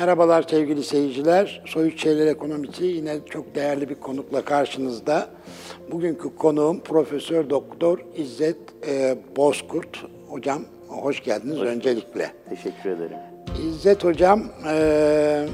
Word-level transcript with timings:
Merhabalar 0.00 0.42
sevgili 0.42 0.84
seyirciler. 0.84 1.62
Soyut 1.66 1.98
Şeyler 1.98 2.26
Ekonomisi 2.26 2.84
yine 2.84 3.16
çok 3.30 3.54
değerli 3.54 3.88
bir 3.88 3.94
konukla 3.94 4.44
karşınızda. 4.44 5.28
Bugünkü 5.92 6.36
konuğum 6.36 6.80
Profesör 6.80 7.50
Doktor 7.50 7.98
İzzet 8.16 8.56
e, 8.88 9.18
Bozkurt. 9.36 10.04
Hocam 10.28 10.62
hoş 10.88 11.22
geldiniz 11.22 11.60
öncelikle. 11.60 12.32
Teşekkür 12.48 12.90
ederim. 12.90 13.16
İzzet 13.68 14.04
Hocam 14.04 14.42
e, 14.68 15.46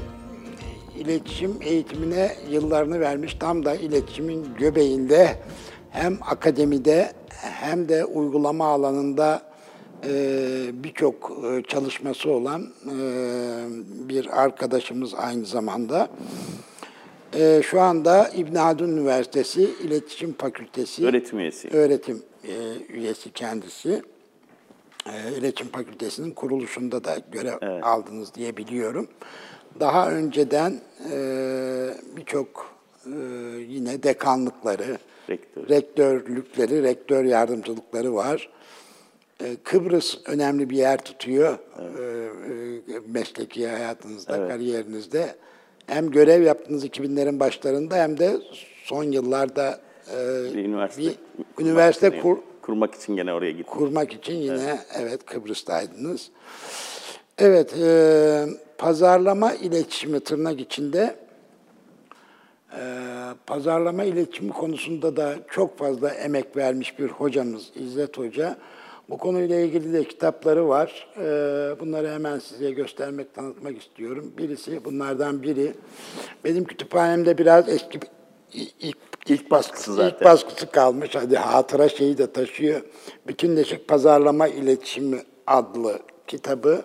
iletişim 0.99 1.57
eğitimine 1.61 2.31
yıllarını 2.49 2.99
vermiş. 2.99 3.33
Tam 3.39 3.65
da 3.65 3.75
iletişimin 3.75 4.47
göbeğinde 4.59 5.35
hem 5.89 6.17
akademide 6.21 7.11
hem 7.41 7.89
de 7.89 8.05
uygulama 8.05 8.65
alanında 8.65 9.41
birçok 10.83 11.31
e, 11.45 11.63
çalışması 11.67 12.29
olan 12.31 12.61
e, 12.85 12.95
bir 14.09 14.43
arkadaşımız 14.43 15.13
aynı 15.13 15.45
zamanda. 15.45 16.09
E, 17.33 17.61
şu 17.63 17.81
anda 17.81 18.29
İbn 18.35 18.55
Haldun 18.55 18.89
Üniversitesi 18.89 19.69
İletişim 19.83 20.33
Fakültesi 20.33 21.05
Öğretim 21.05 21.39
üyesi. 21.39 21.69
öğretim 21.69 22.23
e, 22.43 22.53
üyesi 22.93 23.31
kendisi. 23.31 24.01
E, 25.05 25.37
İletişim 25.37 25.71
Fakültesi'nin 25.71 26.31
kuruluşunda 26.31 27.03
da 27.03 27.17
görev 27.31 27.83
aldınız 27.83 28.35
diye 28.35 28.57
biliyorum. 28.57 29.07
Daha 29.79 30.11
önceden 30.11 30.79
birçok 32.17 32.75
yine 33.67 34.03
dekanlıkları, 34.03 34.97
Rektör. 35.29 35.69
rektörlükleri, 35.69 36.83
rektör 36.83 37.23
yardımcılıkları 37.23 38.15
var. 38.15 38.49
E, 39.43 39.55
Kıbrıs 39.63 40.17
önemli 40.25 40.69
bir 40.69 40.77
yer 40.77 40.97
tutuyor 40.97 41.57
e, 41.79 41.83
e, 42.93 42.99
mesleki 43.07 43.67
hayatınızda, 43.67 44.47
kariyerinizde. 44.47 45.35
Hem 45.87 46.11
görev 46.11 46.41
yaptınız 46.43 46.85
2000'lerin 46.85 47.39
başlarında 47.39 47.95
hem 47.95 48.17
de 48.17 48.37
son 48.83 49.03
yıllarda 49.03 49.79
e, 50.11 50.17
Bir 50.53 50.65
üniversite, 50.65 51.01
bir 51.01 51.15
kurmak 51.55 51.59
üniversite 51.61 52.07
için- 52.07 52.21
kur, 52.21 52.37
kurmak 52.61 52.95
için 52.95 53.15
gene 53.15 53.33
oraya 53.33 53.51
gittim. 53.51 53.73
kurmak 53.77 54.13
için 54.13 54.33
yine 54.33 54.79
evet, 54.99 55.25
Kıbrıs'taydınız. 55.25 56.29
Evet, 57.37 57.73
e, 57.81 58.45
pazarlama 58.77 59.53
iletişimi 59.53 60.19
tırnak 60.19 60.59
içinde 60.59 61.15
e, 62.73 62.81
pazarlama 63.47 64.03
iletişimi 64.03 64.51
konusunda 64.51 65.15
da 65.15 65.35
çok 65.49 65.77
fazla 65.77 66.09
emek 66.09 66.57
vermiş 66.57 66.99
bir 66.99 67.07
hocamız 67.07 67.71
İzzet 67.75 68.17
Hoca. 68.17 68.57
Bu 69.09 69.17
konuyla 69.17 69.59
ilgili 69.59 69.93
de 69.93 70.03
kitapları 70.03 70.67
var. 70.67 71.07
E, 71.17 71.23
bunları 71.79 72.11
hemen 72.11 72.39
size 72.39 72.71
göstermek, 72.71 73.35
tanıtmak 73.35 73.81
istiyorum. 73.81 74.33
Birisi, 74.37 74.85
bunlardan 74.85 75.43
biri. 75.43 75.73
Benim 76.43 76.63
kütüphanemde 76.63 77.37
biraz 77.37 77.69
eski 77.69 77.99
ilk, 78.79 78.97
ilk 79.27 79.51
baskısı 79.51 79.93
zaten. 79.93 80.17
ilk 80.17 80.25
baskısı 80.25 80.71
kalmış. 80.71 81.15
Hadi 81.15 81.37
hatıra 81.37 81.89
şeyi 81.89 82.17
de 82.17 82.31
taşıyor. 82.31 82.81
Bütünleşik 83.27 83.87
Pazarlama 83.87 84.47
İletişimi 84.47 85.21
adlı 85.47 85.99
kitabı. 86.27 86.81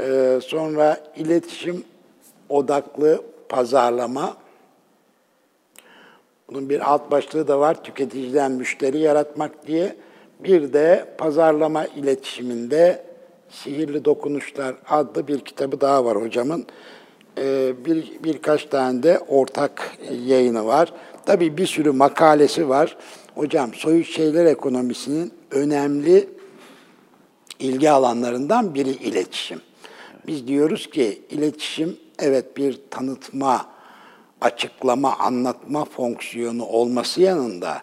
Ee, 0.00 0.38
sonra 0.42 1.00
iletişim 1.16 1.84
odaklı 2.48 3.22
pazarlama. 3.48 4.36
Bunun 6.48 6.68
bir 6.68 6.92
alt 6.92 7.10
başlığı 7.10 7.48
da 7.48 7.60
var. 7.60 7.84
Tüketiciden 7.84 8.52
müşteri 8.52 8.98
yaratmak 8.98 9.66
diye. 9.66 9.96
Bir 10.40 10.72
de 10.72 11.14
pazarlama 11.18 11.86
iletişiminde 11.86 13.04
Sihirli 13.50 14.04
Dokunuşlar 14.04 14.74
adlı 14.88 15.28
bir 15.28 15.40
kitabı 15.40 15.80
daha 15.80 16.04
var 16.04 16.22
hocamın. 16.22 16.66
Ee, 17.38 17.72
bir, 17.84 18.12
birkaç 18.24 18.64
tane 18.64 19.02
de 19.02 19.18
ortak 19.18 19.98
yayını 20.26 20.66
var. 20.66 20.92
Tabii 21.26 21.56
bir 21.56 21.66
sürü 21.66 21.90
makalesi 21.90 22.68
var. 22.68 22.96
Hocam 23.34 23.74
soyut 23.74 24.06
şeyler 24.06 24.44
ekonomisinin 24.44 25.32
önemli 25.50 26.28
ilgi 27.58 27.90
alanlarından 27.90 28.74
biri 28.74 28.90
iletişim. 28.90 29.60
Biz 30.26 30.46
diyoruz 30.46 30.90
ki 30.90 31.22
iletişim 31.30 31.96
evet 32.18 32.56
bir 32.56 32.80
tanıtma, 32.90 33.66
açıklama, 34.40 35.16
anlatma 35.18 35.84
fonksiyonu 35.84 36.64
olması 36.64 37.22
yanında 37.22 37.82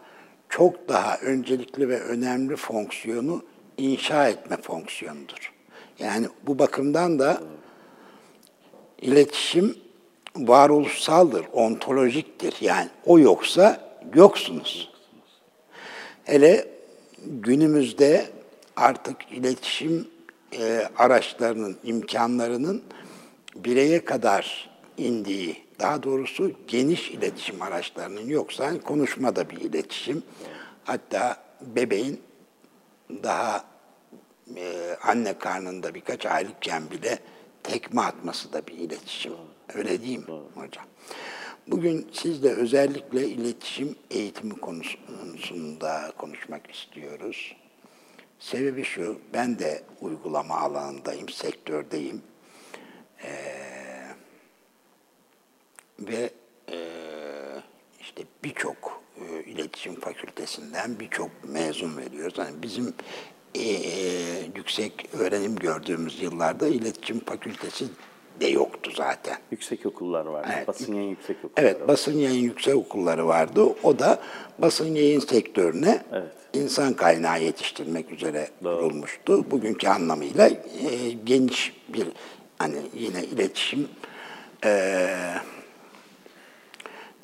çok 0.57 0.89
daha 0.89 1.17
öncelikli 1.17 1.89
ve 1.89 1.99
önemli 1.99 2.55
fonksiyonu 2.55 3.43
inşa 3.77 4.27
etme 4.27 4.57
fonksiyonudur. 4.57 5.53
Yani 5.99 6.27
bu 6.47 6.59
bakımdan 6.59 7.19
da 7.19 7.41
iletişim 9.01 9.77
varoluşsaldır, 10.35 11.45
ontolojiktir. 11.53 12.55
Yani 12.61 12.89
o 13.05 13.19
yoksa 13.19 13.95
yoksunuz. 14.15 14.91
Hele 16.23 16.67
günümüzde 17.25 18.25
artık 18.75 19.17
iletişim 19.31 20.07
e, 20.59 20.87
araçlarının, 20.97 21.77
imkanlarının 21.83 22.83
bireye 23.55 24.05
kadar 24.05 24.69
indiği, 24.97 25.62
daha 25.79 26.03
doğrusu 26.03 26.51
geniş 26.67 27.11
iletişim 27.11 27.61
araçlarının 27.61 28.27
yoksa 28.27 28.81
konuşma 28.81 29.35
da 29.35 29.49
bir 29.49 29.57
iletişim. 29.57 30.23
Hatta 30.83 31.43
bebeğin 31.61 32.21
daha 33.23 33.65
e, 34.55 34.97
anne 35.03 35.37
karnında 35.37 35.95
birkaç 35.95 36.25
aylıkken 36.25 36.91
bile 36.91 37.19
tekme 37.63 38.01
atması 38.01 38.53
da 38.53 38.67
bir 38.67 38.73
iletişim. 38.73 39.33
Öyle 39.73 40.01
değil 40.01 40.17
mi 40.17 40.35
hocam? 40.55 40.85
Bugün 41.67 42.07
sizle 42.11 42.49
özellikle 42.49 43.27
iletişim 43.27 43.95
eğitimi 44.11 44.53
konusunda 44.53 46.11
konuşmak 46.17 46.71
istiyoruz. 46.71 47.55
Sebebi 48.39 48.83
şu, 48.83 49.19
ben 49.33 49.59
de 49.59 49.83
uygulama 50.01 50.57
alanındayım, 50.57 51.29
sektördeyim. 51.29 52.21
Ee, 53.23 53.72
ve 55.99 56.29
e, 56.71 56.77
işte 58.01 58.23
birçok 58.43 59.01
e, 59.17 59.43
iletişim 59.43 59.99
fakültesinden 59.99 60.99
birçok 60.99 61.29
mezun 61.43 61.97
veriyoruz. 61.97 62.37
Hani 62.37 62.61
bizim 62.61 62.93
e, 63.55 63.59
e, 63.61 63.99
yüksek 64.55 65.09
öğrenim 65.19 65.55
gördüğümüz 65.55 66.21
yıllarda 66.21 66.67
iletişim 66.67 67.19
fakültesi 67.19 67.85
de 68.39 68.47
yoktu 68.47 68.91
zaten. 68.95 69.37
Yüksek 69.51 69.85
okullar 69.85 70.25
var. 70.25 70.45
Evet. 70.55 70.67
Basın 70.67 70.93
yayın 70.95 71.09
yüksek 71.09 71.37
okulları 71.37 71.65
Evet, 71.67 71.81
var. 71.81 71.87
basın 71.87 72.17
yayın 72.17 72.43
yüksek 72.43 72.75
okulları 72.75 73.27
vardı. 73.27 73.63
O 73.83 73.99
da 73.99 74.19
basın 74.59 74.95
yayın 74.95 75.19
sektörüne 75.19 76.01
Evet. 76.11 76.31
insan 76.53 76.93
kaynağı 76.93 77.43
yetiştirmek 77.43 78.11
üzere 78.11 78.49
kurulmuştu. 78.63 79.51
Bugünkü 79.51 79.87
anlamıyla 79.87 80.47
e, 80.47 81.09
geniş 81.23 81.73
bir 81.89 82.07
hani 82.57 82.77
yine 82.93 83.23
iletişim 83.23 83.87
e, 84.65 85.09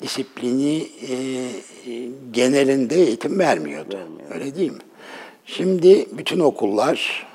disiplini 0.02 0.88
e, 1.08 1.14
e, 1.14 2.08
genelinde 2.30 2.94
eğitim 2.94 3.38
vermiyordu. 3.38 3.98
Öyle 4.34 4.56
değil 4.56 4.70
mi? 4.70 4.78
Şimdi 5.46 6.06
bütün 6.12 6.40
okullar 6.40 7.26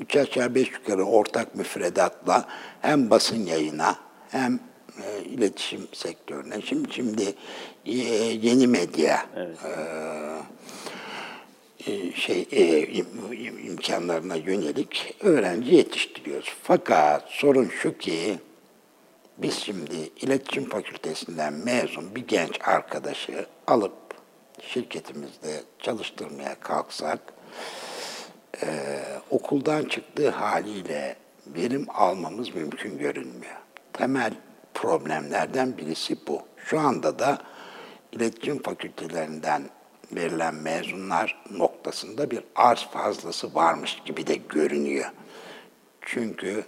üç 0.00 0.16
aşağı 0.16 0.54
beş 0.54 0.70
yukarı 0.72 1.04
ortak 1.04 1.54
müfredatla 1.54 2.48
hem 2.80 3.10
basın 3.10 3.46
yayına 3.46 3.96
hem 4.30 4.60
e, 5.02 5.24
iletişim 5.24 5.80
sektörüne 5.92 6.62
şimdi 6.62 6.88
şimdi 6.94 7.34
e, 7.86 7.92
yeni 8.42 8.66
medya 8.66 9.26
e, 9.36 9.40
e, 11.92 12.12
şey 12.12 12.48
e, 12.52 12.84
im- 12.84 13.66
imkanlarına 13.66 14.36
yönelik 14.36 15.14
öğrenci 15.20 15.74
yetiştiriyoruz. 15.74 16.48
Fakat 16.62 17.24
sorun 17.28 17.68
şu 17.82 17.98
ki 17.98 18.38
biz 19.38 19.54
şimdi 19.58 19.96
iletişim 20.20 20.68
fakültesinden 20.68 21.52
mezun 21.52 22.14
bir 22.14 22.28
genç 22.28 22.60
arkadaşı 22.64 23.46
alıp 23.66 23.92
şirketimizde 24.60 25.62
çalıştırmaya 25.78 26.60
kalksak 26.60 27.18
e, 28.62 28.98
okuldan 29.30 29.84
çıktığı 29.84 30.30
haliyle 30.30 31.16
verim 31.46 31.86
almamız 31.94 32.54
mümkün 32.54 32.98
görünmüyor. 32.98 33.56
Temel 33.92 34.32
problemlerden 34.74 35.78
birisi 35.78 36.16
bu. 36.26 36.42
Şu 36.56 36.80
anda 36.80 37.18
da 37.18 37.38
iletişim 38.12 38.62
fakültelerinden 38.62 39.62
verilen 40.12 40.54
mezunlar 40.54 41.44
noktasında 41.50 42.30
bir 42.30 42.40
arz 42.54 42.86
fazlası 42.86 43.54
varmış 43.54 44.02
gibi 44.04 44.26
de 44.26 44.34
görünüyor. 44.34 45.10
Çünkü 46.00 46.64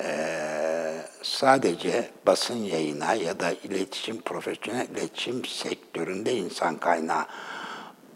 eee, 0.00 0.94
sadece 1.22 2.08
basın 2.26 2.56
yayına 2.56 3.14
ya 3.14 3.40
da 3.40 3.52
iletişim, 3.64 4.20
profesyonel 4.20 4.86
iletişim 4.88 5.44
sektöründe 5.44 6.32
insan 6.34 6.76
kaynağı 6.76 7.24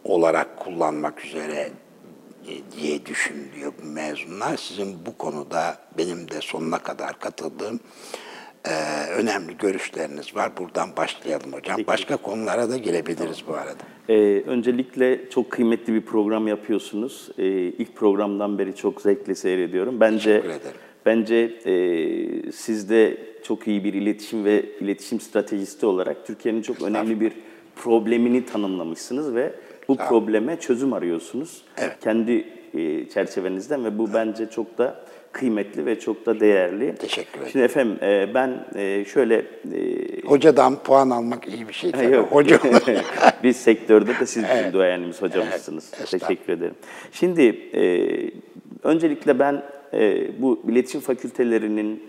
olarak 0.05 0.57
kullanmak 0.57 1.25
üzere 1.25 1.71
e, 2.49 2.53
diye 2.77 3.07
düşünülüyor 3.07 3.73
bu 3.83 3.87
mezunlar. 3.87 4.57
Sizin 4.57 5.07
bu 5.07 5.19
konuda 5.19 5.79
benim 5.99 6.31
de 6.31 6.41
sonuna 6.41 6.79
kadar 6.79 7.19
katıldığım 7.21 7.81
e, 8.65 8.75
önemli 9.11 9.59
görüşleriniz 9.59 10.37
var. 10.37 10.57
Buradan 10.59 10.97
başlayalım 10.97 11.53
hocam. 11.53 11.81
Başka 11.87 12.17
konulara 12.17 12.71
da 12.71 12.77
girebiliriz 12.77 13.43
bu 13.47 13.55
arada. 13.55 13.83
Ee, 14.09 14.43
öncelikle 14.47 15.31
çok 15.31 15.51
kıymetli 15.51 15.95
bir 15.95 16.01
program 16.07 16.49
yapıyorsunuz. 16.49 17.31
Ee, 17.39 17.45
ilk 17.53 17.97
programdan 17.97 18.59
beri 18.59 18.77
çok 18.77 19.01
zevkle 19.01 19.35
seyrediyorum. 19.35 20.01
Bence. 20.01 20.43
Bence 21.07 21.37
e, 21.67 22.53
siz 22.53 22.91
de 22.91 23.17
çok 23.43 23.69
iyi 23.69 23.85
bir 23.85 23.95
iletişim 23.95 24.45
ve 24.45 24.63
iletişim 24.81 25.21
stratejisti 25.21 25.87
olarak 25.87 26.27
Türkiye'nin 26.27 26.63
çok 26.63 26.83
önemli 26.83 27.21
bir 27.21 27.33
problemini 27.77 28.47
tanımlamışsınız 28.47 29.35
ve 29.35 29.53
bu 29.89 29.97
probleme 29.97 30.61
çözüm 30.61 30.93
arıyorsunuz. 30.93 31.63
Evet. 31.79 31.97
Kendi 32.01 32.45
e, 32.75 33.09
çerçevenizden 33.09 33.85
ve 33.85 33.99
bu 33.99 34.15
bence 34.15 34.51
çok 34.51 34.79
da 34.79 35.05
kıymetli 35.33 35.87
ve 35.87 36.01
çok 36.01 36.27
da 36.27 36.41
değerli. 36.41 36.95
Teşekkür 36.95 37.39
ederim. 37.39 37.49
Şimdi 37.53 37.65
efendim 37.65 37.97
e, 38.03 38.35
ben 38.35 38.65
e, 38.75 39.05
şöyle 39.05 39.37
e, 39.37 39.47
Hocadan 40.27 40.77
puan 40.83 41.11
almak 41.11 41.49
iyi 41.49 41.69
bir 41.69 41.73
şey. 41.73 41.91
tabii. 41.91 42.15
Yok. 42.15 42.33
Hoca 42.33 42.59
Biz 43.43 43.57
sektörde 43.57 44.11
de 44.21 44.27
siz 44.27 44.45
bizim 44.57 44.73
duayenimiz 44.73 45.23
hocamızsınız. 45.23 45.85
estağfurullah. 45.85 46.29
Teşekkür 46.29 46.53
ederim. 46.53 46.75
Şimdi 47.13 47.43
e, 47.75 47.83
öncelikle 48.83 49.39
ben 49.39 49.63
e, 49.95 50.31
bu 50.43 50.61
iletişim 50.69 51.01
fakültelerinin 51.01 52.03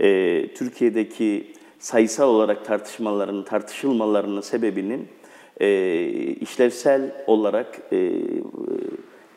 e, 0.00 0.46
Türkiye'deki 0.54 1.46
sayısal 1.78 2.28
olarak 2.28 2.64
tartışmalarının, 2.64 3.42
tartışılmalarının 3.42 4.40
sebebinin 4.40 5.08
e, 5.60 6.06
işlevsel 6.40 7.12
olarak 7.26 7.78
e, 7.92 8.10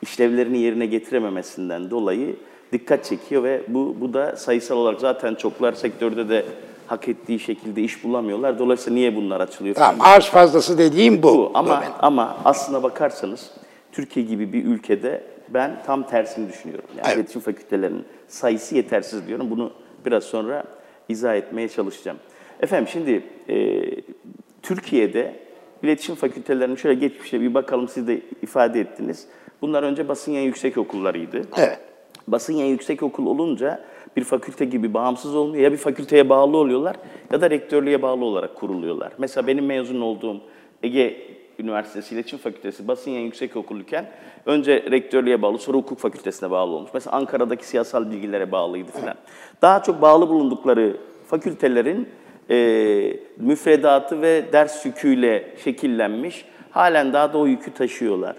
işlevlerini 0.01 0.57
yerine 0.57 0.85
getirememesinden 0.85 1.89
dolayı 1.89 2.35
dikkat 2.71 3.05
çekiyor 3.05 3.43
ve 3.43 3.61
bu, 3.67 3.95
bu 4.01 4.13
da 4.13 4.35
sayısal 4.35 4.77
olarak 4.77 4.99
zaten 4.99 5.35
çoklar 5.35 5.73
sektörde 5.73 6.29
de 6.29 6.45
hak 6.87 7.07
ettiği 7.07 7.39
şekilde 7.39 7.81
iş 7.81 8.03
bulamıyorlar. 8.03 8.59
Dolayısıyla 8.59 8.95
niye 8.95 9.15
bunlar 9.15 9.41
açılıyor? 9.41 9.75
tamam 9.75 9.95
arz 9.99 10.25
fazlası 10.25 10.77
dediğim 10.77 11.23
bu. 11.23 11.27
Bu 11.27 11.51
ama 11.53 11.83
ama 11.99 12.37
aslına 12.45 12.83
bakarsanız 12.83 13.51
Türkiye 13.91 14.25
gibi 14.25 14.53
bir 14.53 14.65
ülkede 14.65 15.23
ben 15.49 15.83
tam 15.85 16.07
tersini 16.07 16.49
düşünüyorum. 16.49 16.85
Yani 16.97 17.05
Evet. 17.07 17.17
iletişim 17.17 17.41
fakültelerinin 17.41 18.05
sayısı 18.27 18.75
yetersiz 18.75 19.27
diyorum. 19.27 19.49
Bunu 19.49 19.71
biraz 20.05 20.23
sonra 20.23 20.63
izah 21.09 21.35
etmeye 21.35 21.69
çalışacağım. 21.69 22.17
Efendim 22.61 22.87
şimdi 22.91 23.23
e, 23.49 23.81
Türkiye'de 24.61 25.35
iletişim 25.83 26.15
fakültelerinin 26.15 26.75
şöyle 26.75 26.99
geçmişe 26.99 27.41
bir 27.41 27.53
bakalım 27.53 27.87
siz 27.87 28.07
de 28.07 28.21
ifade 28.41 28.79
ettiniz. 28.79 29.27
Bunlar 29.61 29.83
önce 29.83 30.07
basın 30.07 30.31
yayın 30.31 30.47
yüksek 30.47 30.77
okullarıydı. 30.77 31.41
Evet. 31.57 31.79
Basın 32.27 32.53
yayın 32.53 32.71
yüksek 32.71 33.03
okul 33.03 33.25
olunca 33.25 33.85
bir 34.17 34.23
fakülte 34.23 34.65
gibi 34.65 34.93
bağımsız 34.93 35.35
olmuyor. 35.35 35.63
Ya 35.63 35.71
bir 35.71 35.77
fakülteye 35.77 36.29
bağlı 36.29 36.57
oluyorlar 36.57 36.95
ya 37.31 37.41
da 37.41 37.49
rektörlüğe 37.49 38.01
bağlı 38.01 38.25
olarak 38.25 38.55
kuruluyorlar. 38.55 39.11
Mesela 39.17 39.47
benim 39.47 39.65
mezun 39.65 40.01
olduğum 40.01 40.41
Ege 40.83 41.17
Üniversitesi 41.59 42.15
İletişim 42.15 42.39
Fakültesi 42.39 42.87
Basın 42.87 43.11
Yayın 43.11 43.25
Yüksek 43.25 43.55
Okuluyken 43.55 44.09
önce 44.45 44.83
rektörlüğe 44.91 45.41
bağlı 45.41 45.59
sonra 45.59 45.77
hukuk 45.77 45.99
fakültesine 45.99 46.51
bağlı 46.51 46.71
olmuş. 46.71 46.91
Mesela 46.93 47.15
Ankara'daki 47.15 47.67
siyasal 47.67 48.11
bilgilere 48.11 48.51
bağlıydı 48.51 48.91
falan. 48.91 49.15
Daha 49.61 49.83
çok 49.83 50.01
bağlı 50.01 50.29
bulundukları 50.29 50.97
fakültelerin 51.27 52.09
e, 52.49 52.57
müfredatı 53.37 54.21
ve 54.21 54.45
ders 54.53 54.85
yüküyle 54.85 55.55
şekillenmiş. 55.63 56.45
Halen 56.71 57.13
daha 57.13 57.33
da 57.33 57.37
o 57.37 57.45
yükü 57.45 57.73
taşıyorlar. 57.73 58.35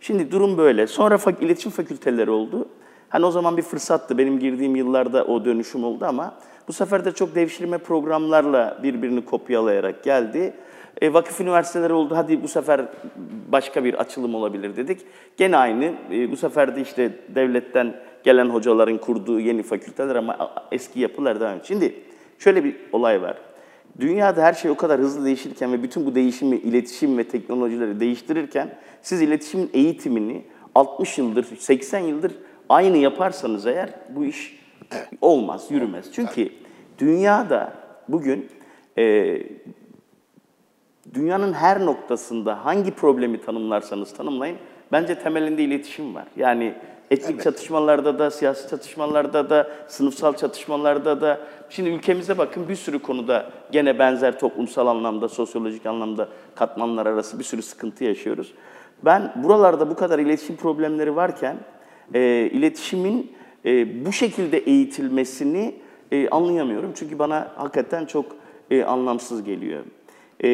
Şimdi 0.00 0.32
durum 0.32 0.58
böyle. 0.58 0.86
Sonra 0.86 1.14
fak- 1.14 1.44
iletişim 1.44 1.72
fakülteleri 1.72 2.30
oldu. 2.30 2.68
Hani 3.08 3.26
o 3.26 3.30
zaman 3.30 3.56
bir 3.56 3.62
fırsattı. 3.62 4.18
Benim 4.18 4.38
girdiğim 4.38 4.76
yıllarda 4.76 5.24
o 5.24 5.44
dönüşüm 5.44 5.84
oldu 5.84 6.04
ama 6.04 6.34
bu 6.68 6.72
sefer 6.72 7.04
de 7.04 7.12
çok 7.12 7.34
devşirme 7.34 7.78
programlarla 7.78 8.78
birbirini 8.82 9.24
kopyalayarak 9.24 10.04
geldi. 10.04 10.54
E, 11.02 11.12
vakıf 11.12 11.40
üniversiteleri 11.40 11.92
oldu. 11.92 12.16
Hadi 12.16 12.42
bu 12.42 12.48
sefer 12.48 12.80
başka 13.52 13.84
bir 13.84 13.94
açılım 13.94 14.34
olabilir 14.34 14.76
dedik. 14.76 15.00
Gene 15.36 15.56
aynı. 15.56 15.92
E, 16.12 16.30
bu 16.30 16.36
sefer 16.36 16.76
de 16.76 16.80
işte 16.80 17.12
devletten 17.28 17.94
gelen 18.24 18.46
hocaların 18.46 18.98
kurduğu 18.98 19.40
yeni 19.40 19.62
fakülteler 19.62 20.16
ama 20.16 20.54
eski 20.72 21.00
yapılar 21.00 21.40
devam 21.40 21.50
ediyor. 21.50 21.66
Şimdi 21.66 21.94
şöyle 22.38 22.64
bir 22.64 22.76
olay 22.92 23.22
var. 23.22 23.36
Dünyada 24.00 24.42
her 24.42 24.52
şey 24.52 24.70
o 24.70 24.76
kadar 24.76 25.00
hızlı 25.00 25.24
değişirken 25.24 25.72
ve 25.72 25.82
bütün 25.82 26.06
bu 26.06 26.14
değişimi, 26.14 26.56
iletişim 26.56 27.18
ve 27.18 27.24
teknolojileri 27.24 28.00
değiştirirken 28.00 28.74
siz 29.02 29.22
iletişimin 29.22 29.70
eğitimini 29.72 30.44
60 30.74 31.18
yıldır, 31.18 31.44
80 31.58 31.98
yıldır 31.98 32.32
aynı 32.68 32.96
yaparsanız 32.96 33.66
eğer 33.66 33.90
bu 34.10 34.24
iş 34.24 34.58
olmaz, 35.20 35.66
yürümez. 35.70 36.12
Çünkü 36.12 36.48
dünyada 36.98 37.72
bugün 38.08 38.48
e, 38.98 39.36
dünyanın 41.14 41.52
her 41.52 41.86
noktasında 41.86 42.64
hangi 42.64 42.90
problemi 42.90 43.40
tanımlarsanız 43.40 44.12
tanımlayın, 44.12 44.56
bence 44.92 45.18
temelinde 45.18 45.62
iletişim 45.62 46.14
var. 46.14 46.24
Yani 46.36 46.74
etnik 47.10 47.42
çatışmalarda 47.42 48.18
da, 48.18 48.30
siyasi 48.30 48.70
çatışmalarda 48.70 49.50
da, 49.50 49.70
sınıfsal 49.88 50.32
çatışmalarda 50.32 51.20
da. 51.20 51.40
Şimdi 51.70 51.90
ülkemize 51.90 52.38
bakın 52.38 52.68
bir 52.68 52.76
sürü 52.76 52.98
konuda 52.98 53.50
gene 53.72 53.98
benzer 53.98 54.38
toplumsal 54.38 54.86
anlamda, 54.86 55.28
sosyolojik 55.28 55.86
anlamda 55.86 56.28
katmanlar 56.54 57.06
arası 57.06 57.38
bir 57.38 57.44
sürü 57.44 57.62
sıkıntı 57.62 58.04
yaşıyoruz. 58.04 58.54
Ben 59.04 59.32
buralarda 59.36 59.90
bu 59.90 59.94
kadar 59.94 60.18
iletişim 60.18 60.56
problemleri 60.56 61.16
varken 61.16 61.56
e, 62.14 62.50
iletişimin 62.52 63.32
e, 63.64 64.04
bu 64.06 64.12
şekilde 64.12 64.58
eğitilmesini 64.58 65.74
e, 66.12 66.28
anlayamıyorum. 66.28 66.92
Çünkü 66.94 67.18
bana 67.18 67.52
hakikaten 67.56 68.06
çok 68.06 68.26
e, 68.70 68.84
anlamsız 68.84 69.44
geliyor. 69.44 69.82
E, 70.44 70.48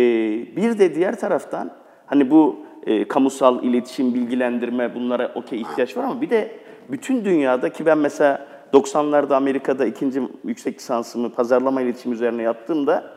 bir 0.56 0.78
de 0.78 0.94
diğer 0.94 1.20
taraftan 1.20 1.70
hani 2.06 2.30
bu 2.30 2.56
e, 2.86 3.08
kamusal 3.08 3.62
iletişim, 3.62 4.14
bilgilendirme 4.14 4.94
bunlara 4.94 5.32
okey 5.34 5.60
ihtiyaç 5.60 5.96
var 5.96 6.04
ama 6.04 6.20
bir 6.20 6.30
de 6.30 6.50
bütün 6.88 7.24
dünyada 7.24 7.72
ki 7.72 7.86
ben 7.86 7.98
mesela 7.98 8.46
90'larda 8.72 9.34
Amerika'da 9.34 9.86
ikinci 9.86 10.22
yüksek 10.44 10.78
lisansımı 10.78 11.32
pazarlama 11.32 11.82
iletişim 11.82 12.12
üzerine 12.12 12.42
yaptığımda 12.42 13.10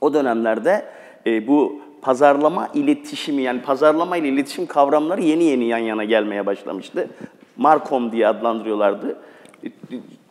o 0.00 0.14
dönemlerde 0.14 0.84
e, 1.26 1.46
bu 1.46 1.80
pazarlama 2.02 2.68
iletişimi 2.74 3.42
yani 3.42 3.62
pazarlama 3.62 4.16
ile 4.16 4.28
iletişim 4.28 4.66
kavramları 4.66 5.22
yeni 5.22 5.44
yeni 5.44 5.64
yan 5.64 5.78
yana 5.78 6.04
gelmeye 6.04 6.46
başlamıştı. 6.46 7.08
Markom 7.56 8.12
diye 8.12 8.28
adlandırıyorlardı. 8.28 9.16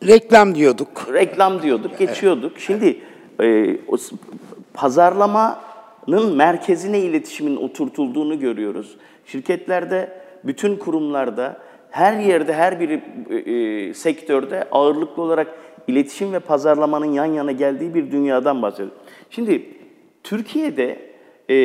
Reklam 0.06 0.54
diyorduk. 0.54 1.08
Reklam 1.12 1.62
diyorduk, 1.62 1.98
geçiyorduk. 1.98 2.58
Şimdi 2.58 3.00
e, 3.40 3.76
o 3.88 3.96
pazarlamanın 4.74 6.36
merkezine 6.36 7.00
iletişimin 7.00 7.56
oturtulduğunu 7.56 8.40
görüyoruz. 8.40 8.96
Şirketlerde, 9.26 10.22
bütün 10.44 10.76
kurumlarda, 10.76 11.60
her 11.90 12.20
yerde, 12.20 12.54
her 12.54 12.80
bir 12.80 12.90
e, 12.90 13.00
e, 13.36 13.94
sektörde 13.94 14.68
ağırlıklı 14.70 15.22
olarak 15.22 15.46
iletişim 15.88 16.32
ve 16.32 16.38
pazarlamanın 16.38 17.12
yan 17.12 17.26
yana 17.26 17.52
geldiği 17.52 17.94
bir 17.94 18.12
dünyadan 18.12 18.62
bahsediyoruz. 18.62 18.94
Şimdi 19.30 19.66
Türkiye'de 20.22 20.98
e, 21.48 21.56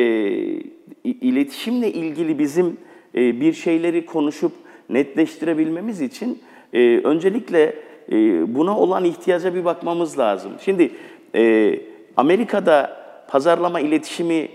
iletişimle 1.04 1.92
ilgili 1.92 2.38
bizim 2.38 2.76
e, 3.14 3.40
bir 3.40 3.52
şeyleri 3.52 4.06
konuşup 4.06 4.52
netleştirebilmemiz 4.88 6.00
için 6.00 6.38
e, 6.72 6.98
öncelikle 6.98 7.74
e, 8.12 8.14
buna 8.54 8.78
olan 8.78 9.04
ihtiyaca 9.04 9.54
bir 9.54 9.64
bakmamız 9.64 10.18
lazım. 10.18 10.52
Şimdi 10.60 10.90
e, 11.34 11.74
Amerika'da 12.18 12.96
pazarlama 13.28 13.80
iletişimi 13.80 14.48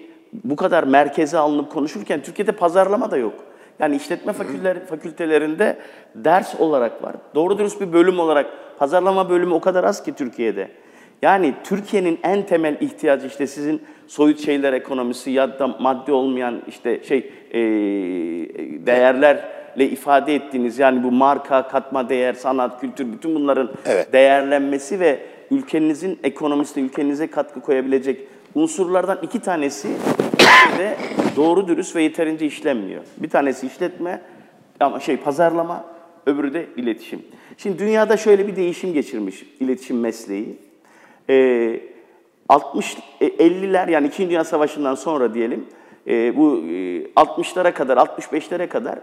bu 0.43 0.55
kadar 0.55 0.83
merkeze 0.83 1.37
alınıp 1.37 1.71
konuşurken 1.71 2.21
Türkiye'de 2.21 2.51
pazarlama 2.51 3.11
da 3.11 3.17
yok. 3.17 3.33
Yani 3.79 3.95
işletme 3.95 4.33
faküller, 4.33 4.85
fakültelerinde 4.85 5.77
ders 6.15 6.59
olarak 6.59 7.03
var. 7.03 7.15
Doğru 7.35 7.57
dürüst 7.57 7.81
bir 7.81 7.93
bölüm 7.93 8.19
olarak 8.19 8.45
pazarlama 8.79 9.29
bölümü 9.29 9.53
o 9.53 9.59
kadar 9.59 9.83
az 9.83 10.03
ki 10.03 10.13
Türkiye'de. 10.13 10.67
Yani 11.21 11.53
Türkiye'nin 11.63 12.19
en 12.23 12.45
temel 12.45 12.77
ihtiyacı 12.81 13.27
işte 13.27 13.47
sizin 13.47 13.81
soyut 14.07 14.39
şeyler 14.39 14.73
ekonomisi 14.73 15.31
ya 15.31 15.59
da 15.59 15.67
maddi 15.67 16.11
olmayan 16.11 16.61
işte 16.67 17.03
şey 17.03 17.17
e, 17.51 17.59
değerlerle 18.85 19.89
ifade 19.89 20.35
ettiğiniz 20.35 20.79
yani 20.79 21.03
bu 21.03 21.11
marka, 21.11 21.67
katma 21.67 22.09
değer, 22.09 22.33
sanat, 22.33 22.81
kültür 22.81 23.13
bütün 23.13 23.35
bunların 23.35 23.69
Evet. 23.85 24.13
değerlenmesi 24.13 24.99
ve 24.99 25.19
ülkenizin 25.57 26.19
ekonomisine, 26.23 26.83
ülkenize 26.83 27.27
katkı 27.27 27.61
koyabilecek 27.61 28.27
unsurlardan 28.55 29.19
iki 29.21 29.39
tanesi 29.39 29.87
Türkiye'de 30.37 30.97
doğru 31.35 31.67
dürüst 31.67 31.95
ve 31.95 32.03
yeterince 32.03 32.45
işlenmiyor. 32.45 33.03
Bir 33.17 33.29
tanesi 33.29 33.67
işletme 33.67 34.21
ama 34.79 34.99
şey 34.99 35.17
pazarlama, 35.17 35.85
öbürü 36.25 36.53
de 36.53 36.67
iletişim. 36.77 37.21
Şimdi 37.57 37.79
dünyada 37.79 38.17
şöyle 38.17 38.47
bir 38.47 38.55
değişim 38.55 38.93
geçirmiş 38.93 39.45
iletişim 39.59 39.99
mesleği. 39.99 40.57
Ee, 41.29 41.79
60 42.49 42.97
e, 43.21 43.27
50'ler 43.27 43.91
yani 43.91 44.07
2. 44.07 44.29
Dünya 44.29 44.43
Savaşı'ndan 44.43 44.95
sonra 44.95 45.33
diyelim 45.33 45.65
e, 46.07 46.37
bu 46.37 46.57
e, 46.57 47.03
60'lara 47.03 47.73
kadar 47.73 47.97
65'lere 47.97 48.67
kadar 48.67 48.99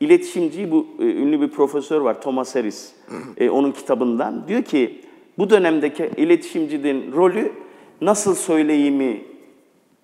iletişimci 0.00 0.70
bu 0.70 0.86
e, 1.00 1.04
ünlü 1.04 1.40
bir 1.40 1.48
profesör 1.48 2.00
var 2.00 2.22
Thomas 2.22 2.54
Harris. 2.54 2.92
E, 3.36 3.50
onun 3.50 3.72
kitabından 3.72 4.48
diyor 4.48 4.62
ki 4.62 5.00
bu 5.38 5.50
dönemdeki 5.50 6.10
iletişimcinin 6.16 7.12
rolü 7.12 7.52
nasıl 8.00 8.34
söyleyimi 8.34 9.24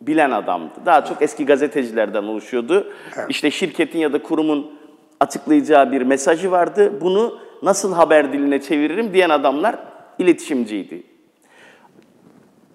bilen 0.00 0.30
adamdı. 0.30 0.72
Daha 0.86 1.04
çok 1.04 1.22
eski 1.22 1.46
gazetecilerden 1.46 2.22
oluşuyordu. 2.22 2.92
İşte 3.28 3.50
şirketin 3.50 3.98
ya 3.98 4.12
da 4.12 4.22
kurumun 4.22 4.72
açıklayacağı 5.20 5.92
bir 5.92 6.02
mesajı 6.02 6.50
vardı. 6.50 7.00
Bunu 7.00 7.38
nasıl 7.62 7.94
haber 7.94 8.32
diline 8.32 8.60
çeviririm 8.60 9.14
diyen 9.14 9.30
adamlar 9.30 9.78
iletişimciydi. 10.18 11.02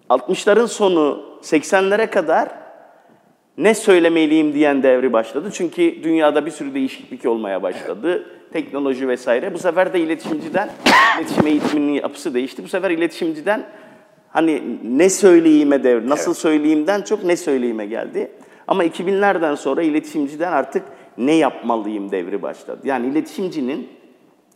60'ların 0.10 0.68
sonu 0.68 1.26
80'lere 1.42 2.10
kadar 2.10 2.50
ne 3.58 3.76
söylemeliyim 3.76 4.54
diyen 4.54 4.84
devri 4.84 5.14
başladı. 5.14 5.50
Çünkü 5.54 6.04
dünyada 6.04 6.46
bir 6.46 6.52
sürü 6.52 6.74
değişiklik 6.74 7.26
olmaya 7.26 7.64
başladı. 7.64 8.39
Teknoloji 8.54 9.08
vesaire. 9.08 9.54
Bu 9.54 9.60
sefer 9.60 9.94
de 9.94 10.00
iletişimciden, 10.00 10.70
iletişim 11.18 11.48
eğitiminin 11.48 11.94
yapısı 11.94 12.34
değişti. 12.34 12.64
Bu 12.64 12.68
sefer 12.68 12.92
iletişimciden 12.92 13.66
hani 14.30 14.78
ne 14.84 15.10
söyleyeyime 15.10 15.84
devri, 15.84 16.10
nasıl 16.10 16.34
söyleyeyimden 16.34 17.02
çok 17.02 17.24
ne 17.24 17.38
söyleyeyime 17.38 17.86
geldi. 17.86 18.32
Ama 18.68 18.86
2000'lerden 18.86 19.56
sonra 19.56 19.82
iletişimciden 19.82 20.52
artık 20.52 20.84
ne 21.18 21.34
yapmalıyım 21.34 22.12
devri 22.12 22.42
başladı. 22.42 22.80
Yani 22.84 23.08
iletişimcinin 23.08 23.90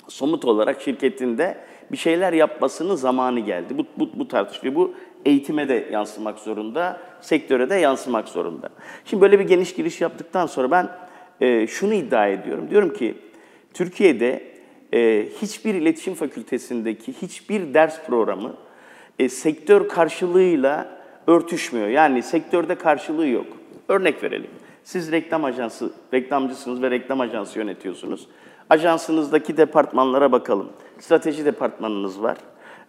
somut 0.08 0.46
olarak 0.46 0.82
şirketinde 0.82 1.58
bir 1.92 1.98
şeyler 1.98 2.34
yapmasının 2.34 2.96
zamanı 2.96 3.40
geldi. 3.40 3.78
Bu, 3.78 3.86
bu, 3.98 4.10
bu 4.20 4.28
tartışılıyor. 4.28 4.76
Bu 4.76 4.94
eğitime 5.26 5.70
de 5.70 5.88
yansımak 5.92 6.40
zorunda, 6.40 7.00
sektöre 7.22 7.70
de 7.70 7.76
yansımak 7.76 8.28
zorunda. 8.28 8.70
Şimdi 9.06 9.22
böyle 9.22 9.40
bir 9.40 9.46
geniş 9.46 9.76
giriş 9.76 10.02
yaptıktan 10.02 10.46
sonra 10.46 10.72
ben 10.72 10.90
e, 11.42 11.68
şunu 11.68 11.94
iddia 11.94 12.28
ediyorum. 12.28 12.70
Diyorum 12.70 12.94
ki 12.94 13.16
Türkiye'de 13.74 14.44
e, 14.94 15.28
hiçbir 15.42 15.76
iletişim 15.76 16.14
fakültesindeki 16.14 17.14
hiçbir 17.22 17.74
ders 17.74 18.06
programı 18.06 18.56
e, 19.20 19.30
sektör 19.30 19.88
karşılığıyla 19.88 21.04
örtüşmüyor. 21.28 21.88
Yani 21.88 22.24
sektörde 22.24 22.76
karşılığı 22.76 23.28
yok. 23.28 23.48
Örnek 23.88 24.24
verelim. 24.24 24.50
Siz 24.84 25.12
reklam 25.12 25.46
ajansı, 25.46 25.94
reklamcısınız 26.14 26.82
ve 26.82 26.92
reklam 26.92 27.22
ajansı 27.22 27.60
yönetiyorsunuz. 27.60 28.28
Ajansınızdaki 28.70 29.58
departmanlara 29.58 30.32
bakalım. 30.32 30.70
Strateji 31.00 31.46
departmanınız 31.46 32.22
var. 32.22 32.38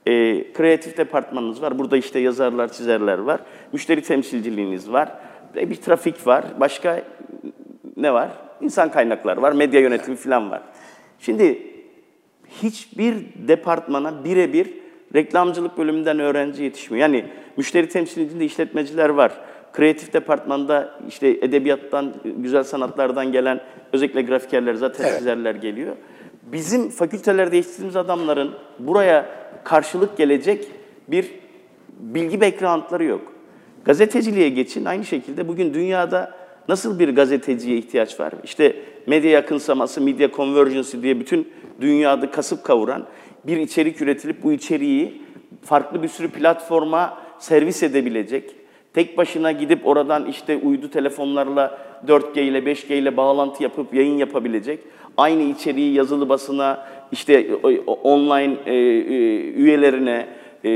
E, 0.06 0.12
kreatif 0.52 0.96
departmanınız 0.96 1.62
var. 1.62 1.78
Burada 1.78 1.96
işte 1.96 2.18
yazarlar, 2.18 2.72
çizerler 2.72 3.18
var. 3.18 3.40
Müşteri 3.72 4.02
temsilciliğiniz 4.02 4.92
var. 4.92 5.12
E, 5.56 5.70
bir 5.70 5.76
trafik 5.76 6.26
var. 6.26 6.44
Başka 6.60 7.02
ne 7.96 8.12
var? 8.12 8.30
İnsan 8.60 8.90
kaynakları 8.90 9.42
var. 9.42 9.52
Medya 9.52 9.80
yönetimi 9.80 10.16
falan 10.16 10.50
var. 10.50 10.62
Şimdi 11.24 11.62
hiçbir 12.62 13.14
departmana 13.48 14.24
birebir 14.24 14.70
reklamcılık 15.14 15.78
bölümünden 15.78 16.18
öğrenci 16.18 16.62
yetişmiyor. 16.62 17.02
Yani 17.02 17.24
müşteri 17.56 17.88
temsilciliğinde 17.88 18.44
işletmeciler 18.44 19.08
var. 19.08 19.32
Kreatif 19.72 20.12
departmanda 20.12 21.00
işte 21.08 21.28
edebiyattan, 21.28 22.14
güzel 22.36 22.64
sanatlardan 22.64 23.32
gelen 23.32 23.60
özellikle 23.92 24.22
grafikerler, 24.22 24.74
zaten 24.74 25.04
Evet. 25.04 25.18
çizerler 25.18 25.54
geliyor. 25.54 25.96
Bizim 26.52 26.90
fakültelerde 26.90 27.56
yetiştirdiğimiz 27.56 27.96
adamların 27.96 28.54
buraya 28.78 29.26
karşılık 29.64 30.16
gelecek 30.16 30.68
bir 31.08 31.30
bilgi 32.00 32.40
backgroundları 32.40 33.04
yok. 33.04 33.32
Gazeteciliğe 33.84 34.48
geçin 34.48 34.84
aynı 34.84 35.04
şekilde 35.04 35.48
bugün 35.48 35.74
dünyada 35.74 36.34
nasıl 36.68 36.98
bir 36.98 37.08
gazeteciye 37.16 37.76
ihtiyaç 37.76 38.20
var? 38.20 38.32
İşte 38.44 38.76
medya 39.06 39.30
yakınsaması, 39.30 40.00
media 40.00 40.28
convergency 40.36 40.96
diye 41.02 41.20
bütün 41.20 41.48
dünyada 41.80 42.30
kasıp 42.30 42.64
kavuran 42.64 43.06
bir 43.46 43.56
içerik 43.56 44.02
üretilip 44.02 44.42
bu 44.42 44.52
içeriği 44.52 45.22
farklı 45.64 46.02
bir 46.02 46.08
sürü 46.08 46.28
platforma 46.28 47.18
servis 47.38 47.82
edebilecek, 47.82 48.50
tek 48.94 49.18
başına 49.18 49.52
gidip 49.52 49.86
oradan 49.86 50.26
işte 50.26 50.56
uydu 50.56 50.90
telefonlarla 50.90 51.78
4G 52.06 52.40
ile 52.40 52.58
5G 52.58 52.94
ile 52.94 53.16
bağlantı 53.16 53.62
yapıp 53.62 53.94
yayın 53.94 54.16
yapabilecek, 54.18 54.80
aynı 55.16 55.42
içeriği 55.42 55.94
yazılı 55.94 56.28
basına, 56.28 56.86
işte 57.12 57.46
o- 57.62 57.92
online 57.92 58.56
e, 58.66 58.74
e, 58.74 59.40
üyelerine, 59.52 60.26
e, 60.64 60.70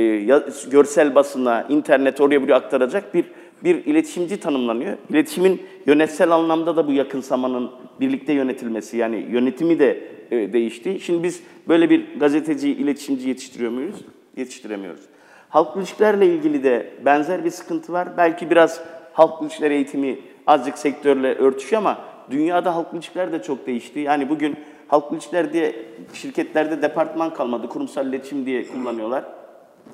görsel 0.71 1.15
basına, 1.15 1.67
internet 1.69 2.21
oraya 2.21 2.43
buraya 2.43 2.55
aktaracak 2.55 3.15
bir 3.15 3.25
bir 3.65 3.87
iletişimci 3.87 4.41
tanımlanıyor. 4.41 4.97
İletişimin 5.11 5.63
yönetsel 5.87 6.31
anlamda 6.31 6.77
da 6.77 6.87
bu 6.87 6.93
yakınsamanın 6.93 7.71
birlikte 8.01 8.33
yönetilmesi 8.33 8.97
yani 8.97 9.27
yönetimi 9.31 9.79
de 9.79 10.01
e, 10.31 10.53
değişti. 10.53 11.01
Şimdi 11.01 11.23
biz 11.23 11.43
böyle 11.69 11.91
bir 11.91 12.19
gazeteci, 12.21 12.71
iletişimci 12.71 13.29
yetiştiriyor 13.29 13.71
muyuz? 13.71 13.97
Yetiştiremiyoruz. 14.37 15.01
Halk 15.49 15.77
ilişkilerle 15.77 16.27
ilgili 16.27 16.65
de 16.65 16.91
benzer 17.05 17.45
bir 17.45 17.51
sıkıntı 17.51 17.93
var. 17.93 18.09
Belki 18.17 18.51
biraz 18.51 18.81
halk 19.13 19.43
ilişkileri 19.43 19.75
eğitimi 19.75 20.19
azıcık 20.47 20.79
sektörle 20.79 21.35
örtüşüyor 21.35 21.83
ama 21.83 21.99
dünyada 22.31 22.77
halk 22.77 22.95
ilişkiler 22.95 23.33
de 23.33 23.43
çok 23.43 23.67
değişti. 23.67 24.01
Yani 24.01 24.29
bugün 24.29 24.57
halk 24.89 25.13
ilişkiler 25.13 25.53
diye 25.53 25.75
şirketlerde 26.13 26.83
departman 26.83 27.35
kalmadı. 27.35 27.69
Kurumsal 27.69 28.07
iletişim 28.07 28.47
diye 28.47 28.67
kullanıyorlar. 28.67 29.38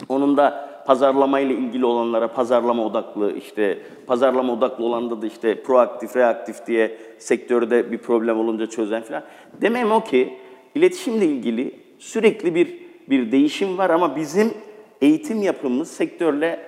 Onun 0.08 0.36
da 0.36 0.74
pazarlama 0.86 1.40
ile 1.40 1.54
ilgili 1.54 1.86
olanlara 1.86 2.28
pazarlama 2.28 2.86
odaklı 2.86 3.32
işte 3.32 3.78
pazarlama 4.06 4.52
odaklı 4.52 4.84
olanda 4.84 5.22
da 5.22 5.26
işte 5.26 5.62
proaktif, 5.62 6.16
reaktif 6.16 6.66
diye 6.66 6.98
sektörde 7.18 7.92
bir 7.92 7.98
problem 7.98 8.38
olunca 8.38 8.66
çözen 8.66 9.02
falan. 9.02 9.22
Demem 9.60 9.92
o 9.92 10.04
ki 10.04 10.38
iletişimle 10.74 11.26
ilgili 11.26 11.80
sürekli 11.98 12.54
bir 12.54 12.84
bir 13.10 13.32
değişim 13.32 13.78
var 13.78 13.90
ama 13.90 14.16
bizim 14.16 14.54
eğitim 15.00 15.42
yapımız 15.42 15.90
sektörle 15.90 16.60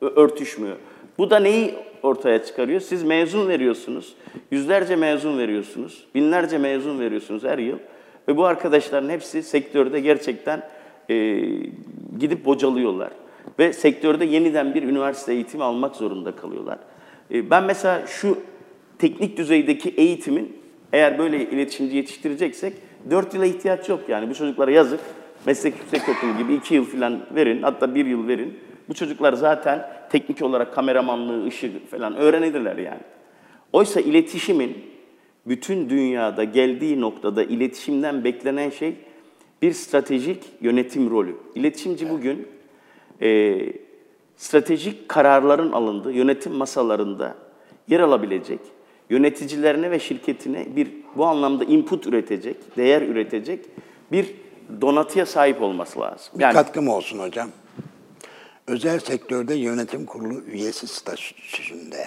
örtüşmüyor. 0.00 0.76
Bu 1.18 1.30
da 1.30 1.38
neyi 1.38 1.74
ortaya 2.02 2.44
çıkarıyor? 2.44 2.80
Siz 2.80 3.02
mezun 3.02 3.48
veriyorsunuz, 3.48 4.14
yüzlerce 4.50 4.96
mezun 4.96 5.38
veriyorsunuz, 5.38 6.06
binlerce 6.14 6.58
mezun 6.58 7.00
veriyorsunuz 7.00 7.44
her 7.44 7.58
yıl. 7.58 7.78
Ve 8.28 8.36
bu 8.36 8.44
arkadaşların 8.44 9.08
hepsi 9.08 9.42
sektörde 9.42 10.00
gerçekten 10.00 10.62
e, 11.10 11.40
gidip 12.18 12.44
bocalıyorlar. 12.44 13.10
Ve 13.58 13.72
sektörde 13.72 14.24
yeniden 14.24 14.74
bir 14.74 14.82
üniversite 14.82 15.32
eğitimi 15.32 15.64
almak 15.64 15.96
zorunda 15.96 16.36
kalıyorlar. 16.36 16.78
E, 17.34 17.50
ben 17.50 17.64
mesela 17.64 18.06
şu 18.06 18.38
teknik 18.98 19.36
düzeydeki 19.36 19.88
eğitimin 19.88 20.56
eğer 20.92 21.18
böyle 21.18 21.50
iletişimci 21.50 21.96
yetiştireceksek 21.96 22.72
4 23.10 23.34
yıla 23.34 23.46
ihtiyaç 23.46 23.88
yok 23.88 24.00
yani. 24.08 24.30
Bu 24.30 24.34
çocuklara 24.34 24.70
yazık. 24.70 25.00
Meslek 25.46 25.74
yüksekokulu 25.78 26.38
gibi 26.38 26.54
2 26.54 26.74
yıl 26.74 26.84
falan 26.84 27.20
verin, 27.34 27.62
hatta 27.62 27.94
1 27.94 28.06
yıl 28.06 28.28
verin. 28.28 28.58
Bu 28.88 28.94
çocuklar 28.94 29.32
zaten 29.32 29.88
teknik 30.10 30.42
olarak 30.42 30.74
kameramanlığı, 30.74 31.46
ışık 31.46 31.90
falan 31.90 32.16
öğrenirler 32.16 32.76
yani. 32.76 33.00
Oysa 33.72 34.00
iletişimin 34.00 34.76
bütün 35.46 35.90
dünyada 35.90 36.44
geldiği 36.44 37.00
noktada 37.00 37.44
iletişimden 37.44 38.24
beklenen 38.24 38.70
şey 38.70 38.94
bir 39.62 39.72
stratejik 39.72 40.44
yönetim 40.60 41.10
rolü. 41.10 41.36
İletişimci 41.54 42.10
bugün 42.10 42.48
e, 43.22 43.58
stratejik 44.36 45.08
kararların 45.08 45.72
alındığı 45.72 46.12
yönetim 46.12 46.52
masalarında 46.52 47.34
yer 47.88 48.00
alabilecek, 48.00 48.60
yöneticilerine 49.10 49.90
ve 49.90 50.00
şirketine 50.00 50.76
bir 50.76 50.88
bu 51.16 51.26
anlamda 51.26 51.64
input 51.64 52.06
üretecek, 52.06 52.76
değer 52.76 53.02
üretecek 53.02 53.64
bir 54.12 54.34
donatıya 54.80 55.26
sahip 55.26 55.62
olması 55.62 56.00
lazım. 56.00 56.38
Bir 56.38 56.44
katkım 56.44 56.88
olsun 56.88 57.18
hocam. 57.18 57.50
Özel 58.66 58.98
sektörde 58.98 59.54
yönetim 59.54 60.06
kurulu 60.06 60.40
üyesi 60.40 60.86
statüsünde 60.86 62.06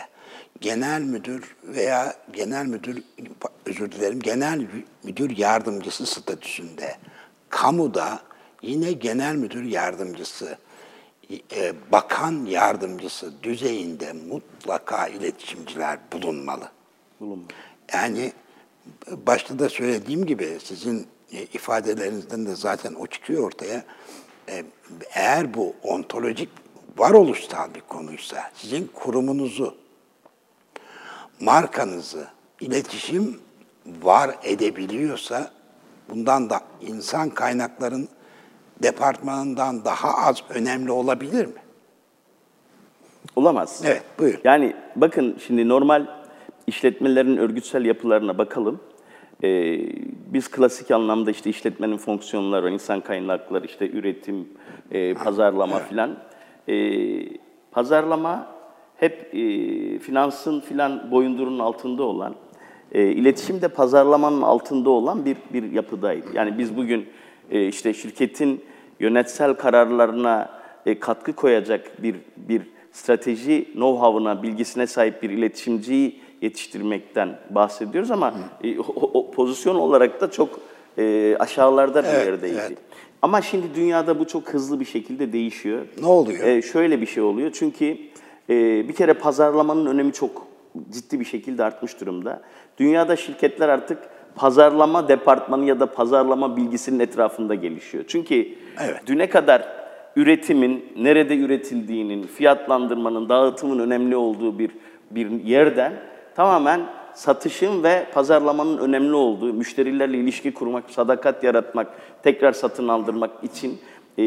genel 0.62 1.02
müdür 1.02 1.56
veya 1.64 2.16
genel 2.34 2.66
müdür 2.66 3.04
özür 3.66 3.92
dilerim 3.92 4.20
genel 4.20 4.68
müdür 5.04 5.38
yardımcısı 5.38 6.06
statüsünde 6.06 6.96
kamuda 7.50 8.20
yine 8.62 8.92
genel 8.92 9.36
müdür 9.36 9.64
yardımcısı 9.64 10.58
e, 11.32 11.74
bakan 11.92 12.46
yardımcısı 12.46 13.44
düzeyinde 13.44 14.14
mutlaka 14.14 15.08
iletişimciler 15.08 16.00
bulunmalı. 16.14 16.72
Bulunmalı. 17.20 17.48
Yani 17.94 18.34
başta 19.12 19.60
da 19.60 19.70
söylediğim 19.70 20.26
gibi 20.26 20.58
sizin 20.64 21.08
e, 21.32 21.44
ifadelerinizden 21.44 22.46
de 22.46 22.56
zaten 22.56 22.94
o 22.94 23.08
çıkıyor 23.08 23.44
ortaya. 23.44 23.84
E, 24.50 24.64
Eğer 25.14 25.54
bu 25.54 25.76
ontolojik 25.84 26.50
varoluşsal 26.98 27.74
bir 27.74 27.82
konuysa 27.82 28.52
sizin 28.54 28.88
kurumunuzu, 28.94 29.76
markanızı, 31.40 32.28
iletişim 32.60 33.42
var 34.02 34.36
edebiliyorsa 34.44 35.52
bundan 36.10 36.50
da 36.50 36.60
insan 36.82 37.30
kaynakların 37.30 38.08
departmanından 38.84 39.86
daha 39.86 40.28
az 40.28 40.44
önemli 40.50 40.92
olabilir 40.92 41.46
mi? 41.46 41.62
Olamaz. 43.36 43.82
Evet, 43.86 44.04
buyurun. 44.20 44.40
Yani 44.44 44.76
bakın 44.96 45.38
şimdi 45.48 45.70
normal 45.70 46.06
işletmelerin 46.68 47.38
örgütsel 47.38 47.86
yapılarına 47.86 48.38
bakalım. 48.38 48.80
Ee, 49.44 49.80
biz 50.34 50.52
klasik 50.52 50.92
anlamda 50.92 51.32
işte 51.32 51.50
işletmenin 51.50 51.98
fonksiyonları, 51.98 52.72
insan 52.72 53.02
kaynakları, 53.02 53.66
işte 53.66 53.90
üretim, 53.90 54.48
e, 54.92 55.14
pazarlama 55.14 55.80
filan. 55.80 56.18
Ee, 56.70 57.20
pazarlama 57.72 58.48
hep 58.98 59.36
e, 59.36 60.00
finansın 60.00 60.60
filan 60.60 61.12
boyundurunun 61.12 61.60
altında 61.60 62.04
olan, 62.04 62.36
e, 62.92 63.04
iletişim 63.04 63.62
de 63.62 63.68
pazarlamanın 63.68 64.42
altında 64.42 64.90
olan 64.90 65.26
bir 65.26 65.38
bir 65.54 65.72
yapıdaydı. 65.72 66.28
Yani 66.34 66.58
biz 66.58 66.78
bugün 66.78 67.06
e, 67.52 67.68
işte 67.68 67.94
şirketin 67.94 68.62
yönetsel 69.00 69.54
kararlarına 69.54 70.50
e, 70.86 71.00
katkı 71.00 71.34
koyacak 71.34 72.04
bir 72.04 72.16
bir 72.38 72.62
strateji 72.92 73.66
know-how'ına, 73.74 74.44
bilgisine 74.44 74.88
sahip 74.88 75.24
bir 75.24 75.30
iletişimciyi 75.30 76.20
yetiştirmekten 76.42 77.40
bahsediyoruz 77.50 78.12
ama 78.12 78.34
e, 78.64 78.80
o, 78.80 78.84
o 79.14 79.32
pozisyon 79.32 79.76
olarak 79.76 80.22
da 80.22 80.32
çok 80.32 80.60
e, 80.98 81.36
aşağılarda 81.40 82.04
bir 82.04 82.08
Evet, 82.10 82.26
yerdeydi. 82.26 82.58
evet. 82.68 82.78
Ama 83.22 83.42
şimdi 83.42 83.66
dünyada 83.76 84.20
bu 84.20 84.28
çok 84.28 84.50
hızlı 84.54 84.80
bir 84.80 84.86
şekilde 84.86 85.34
değişiyor. 85.34 85.82
Ne 86.02 86.06
oluyor? 86.08 86.48
E, 86.48 86.62
şöyle 86.62 87.02
bir 87.02 87.06
şey 87.06 87.24
oluyor 87.24 87.52
çünkü 87.54 87.98
e, 88.50 88.88
bir 88.88 88.94
kere 88.94 89.14
pazarlamanın 89.14 89.86
önemi 89.86 90.14
çok 90.14 90.48
ciddi 90.92 91.20
bir 91.20 91.26
şekilde 91.26 91.64
artmış 91.64 92.02
durumda. 92.02 92.42
Dünyada 92.78 93.16
şirketler 93.16 93.70
artık 93.70 93.98
pazarlama 94.36 95.08
departmanı 95.08 95.66
ya 95.66 95.80
da 95.80 95.86
pazarlama 95.86 96.58
bilgisinin 96.58 97.00
etrafında 97.00 97.56
gelişiyor. 97.56 98.04
Çünkü 98.08 98.48
Evet. 98.80 99.08
düne 99.08 99.30
kadar 99.30 99.68
üretimin 100.16 100.86
nerede 100.98 101.38
üretildiğinin, 101.38 102.24
fiyatlandırmanın, 102.28 103.30
dağıtımın 103.30 103.80
önemli 103.80 104.16
olduğu 104.16 104.60
bir 104.60 104.72
bir 105.12 105.44
yerden 105.44 105.94
tamamen 106.36 106.82
satışın 107.14 107.84
ve 107.84 108.06
pazarlamanın 108.14 108.78
önemli 108.78 109.16
olduğu, 109.16 109.54
müşterilerle 109.54 110.18
ilişki 110.18 110.54
kurmak, 110.54 110.90
sadakat 110.90 111.44
yaratmak, 111.44 111.88
tekrar 112.24 112.52
satın 112.52 112.88
aldırmak 112.88 113.44
için 113.44 113.80
e, 114.18 114.24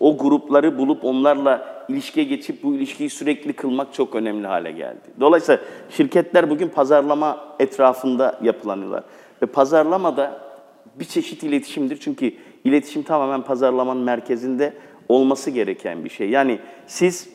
o 0.00 0.18
grupları 0.18 0.78
bulup 0.78 1.04
onlarla 1.04 1.84
ilişkiye 1.88 2.26
geçip 2.26 2.62
bu 2.62 2.74
ilişkiyi 2.74 3.10
sürekli 3.10 3.52
kılmak 3.52 3.94
çok 3.94 4.14
önemli 4.14 4.46
hale 4.46 4.72
geldi. 4.72 5.00
Dolayısıyla 5.20 5.60
şirketler 5.90 6.50
bugün 6.50 6.68
pazarlama 6.68 7.54
etrafında 7.58 8.38
yapılanıyorlar. 8.42 9.04
Ve 9.42 9.46
pazarlamada 9.46 10.40
bir 10.98 11.04
çeşit 11.04 11.42
iletişimdir. 11.42 11.96
Çünkü 12.00 12.32
iletişim 12.64 13.02
tamamen 13.02 13.42
pazarlamanın 13.42 14.02
merkezinde 14.02 14.72
olması 15.08 15.50
gereken 15.50 16.04
bir 16.04 16.10
şey. 16.10 16.30
Yani 16.30 16.58
siz 16.86 17.28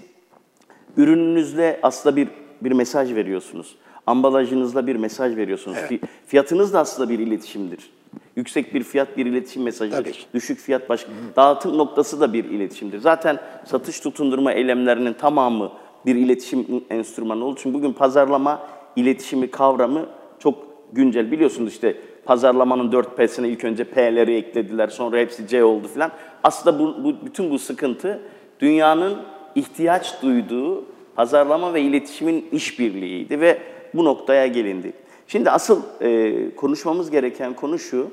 ürününüzle 0.97 1.79
aslında 1.83 2.15
bir 2.15 2.27
bir 2.61 2.71
mesaj 2.71 3.13
veriyorsunuz. 3.15 3.75
Ambalajınızla 4.07 4.87
bir 4.87 4.95
mesaj 4.95 5.35
veriyorsunuz. 5.35 5.77
Fi- 5.77 5.99
Fiyatınız 6.27 6.73
da 6.73 6.79
aslında 6.79 7.09
bir 7.09 7.19
iletişimdir. 7.19 7.89
Yüksek 8.35 8.73
bir 8.73 8.83
fiyat 8.83 9.17
bir 9.17 9.25
iletişim 9.25 9.63
mesajıdır. 9.63 10.03
Tabii. 10.03 10.33
Düşük 10.33 10.59
fiyat 10.59 10.89
başka. 10.89 11.11
Dağıtım 11.35 11.77
noktası 11.77 12.21
da 12.21 12.33
bir 12.33 12.45
iletişimdir. 12.45 12.99
Zaten 12.99 13.39
satış 13.65 13.99
tutundurma 13.99 14.53
eylemlerinin 14.53 15.13
tamamı 15.13 15.71
bir 16.05 16.15
iletişim 16.15 16.83
enstrümanı 16.89 17.45
olduğu 17.45 17.59
için 17.59 17.73
bugün 17.73 17.93
pazarlama 17.93 18.61
iletişimi 18.95 19.51
kavramı 19.51 20.05
çok 20.39 20.55
güncel. 20.93 21.31
Biliyorsunuz 21.31 21.73
işte 21.73 21.97
pazarlamanın 22.25 22.91
4P'sine 22.91 23.47
ilk 23.47 23.63
önce 23.63 23.83
P'leri 23.83 24.35
eklediler, 24.35 24.87
sonra 24.87 25.17
hepsi 25.17 25.47
C 25.47 25.63
oldu 25.63 25.87
filan. 25.87 26.11
Aslında 26.43 26.79
bu, 26.79 27.03
bu, 27.03 27.25
bütün 27.25 27.49
bu 27.49 27.59
sıkıntı 27.59 28.21
dünyanın 28.59 29.17
ihtiyaç 29.55 30.21
duyduğu 30.21 30.85
pazarlama 31.15 31.73
ve 31.73 31.81
iletişimin 31.81 32.45
işbirliğiydi 32.51 33.39
ve 33.39 33.57
bu 33.93 34.05
noktaya 34.05 34.47
gelindi. 34.47 34.93
Şimdi 35.27 35.49
asıl 35.49 35.81
e, 36.01 36.55
konuşmamız 36.55 37.11
gereken 37.11 37.53
konu 37.53 37.79
şu, 37.79 38.11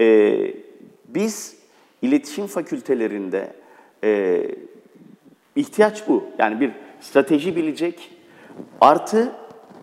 e, 0.00 0.36
biz 1.08 1.56
iletişim 2.02 2.46
fakültelerinde 2.46 3.52
e, 4.04 4.42
ihtiyaç 5.56 6.08
bu. 6.08 6.24
Yani 6.38 6.60
bir 6.60 6.70
strateji 7.00 7.56
bilecek, 7.56 8.10
artı 8.80 9.32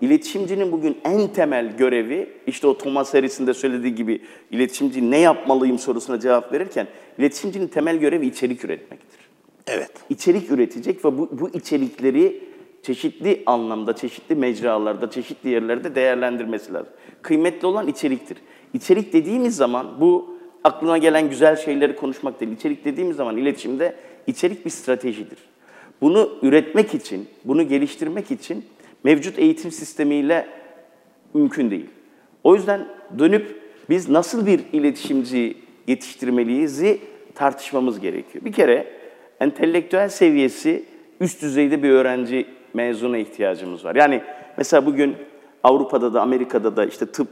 iletişimcinin 0.02 0.72
bugün 0.72 0.98
en 1.04 1.28
temel 1.28 1.78
görevi, 1.78 2.30
işte 2.48 2.68
o 2.68 2.78
Thomas 2.78 3.10
serisinde 3.10 3.54
söylediği 3.54 3.96
gibi 3.96 4.22
iletişimci 4.52 5.12
ne 5.12 5.18
yapmalıyım 5.18 5.80
sorusuna 5.80 6.20
cevap 6.20 6.54
verirken, 6.54 6.88
iletişimcinin 7.18 7.68
temel 7.68 7.98
görevi 7.98 8.28
içerik 8.28 8.66
üretmektir 8.66 9.20
Evet. 9.68 9.92
içerik 10.10 10.52
üretecek 10.52 11.06
ve 11.06 11.18
bu, 11.18 11.30
bu 11.32 11.50
içerikleri 11.50 12.44
çeşitli 12.84 13.44
anlamda, 13.46 13.96
çeşitli 13.96 14.36
mecralarda, 14.36 15.10
çeşitli 15.10 15.50
yerlerde 15.50 15.96
değerlendirmesi 15.96 16.74
lazım. 16.74 16.94
Kıymetli 17.22 17.68
olan 17.68 17.88
içeriktir. 17.88 18.38
İçerik 18.74 19.14
dediğimiz 19.14 19.56
zaman 19.56 20.02
bu 20.02 20.38
aklına 20.64 20.98
gelen 20.98 21.30
güzel 21.30 21.56
şeyleri 21.56 21.96
konuşmak 21.96 22.40
değil. 22.40 22.52
İçerik 22.52 22.86
dediğimiz 22.86 23.16
zaman 23.16 23.38
iletişimde 23.38 23.96
içerik 24.28 24.66
bir 24.66 24.70
stratejidir. 24.70 25.38
Bunu 26.02 26.30
üretmek 26.42 26.94
için, 26.94 27.28
bunu 27.46 27.68
geliştirmek 27.68 28.32
için 28.32 28.66
mevcut 29.04 29.40
eğitim 29.40 29.72
sistemiyle 29.72 30.48
mümkün 31.34 31.72
değil. 31.72 31.90
O 32.44 32.56
yüzden 32.56 32.88
dönüp 33.20 33.62
biz 33.90 34.10
nasıl 34.10 34.46
bir 34.46 34.60
iletişimci 34.74 35.58
yetiştirmeliyizi 35.88 37.00
tartışmamız 37.36 38.00
gerekiyor. 38.00 38.46
Bir 38.46 38.52
kere 38.52 38.88
entelektüel 39.40 40.10
seviyesi 40.10 40.86
üst 41.20 41.42
düzeyde 41.42 41.84
bir 41.84 41.90
öğrenci 41.90 42.46
mezuna 42.74 43.18
ihtiyacımız 43.18 43.86
var. 43.86 43.96
Yani 43.96 44.22
mesela 44.58 44.86
bugün 44.86 45.16
Avrupa'da 45.64 46.14
da 46.14 46.22
Amerika'da 46.22 46.76
da 46.76 46.86
işte 46.86 47.06
tıp, 47.06 47.28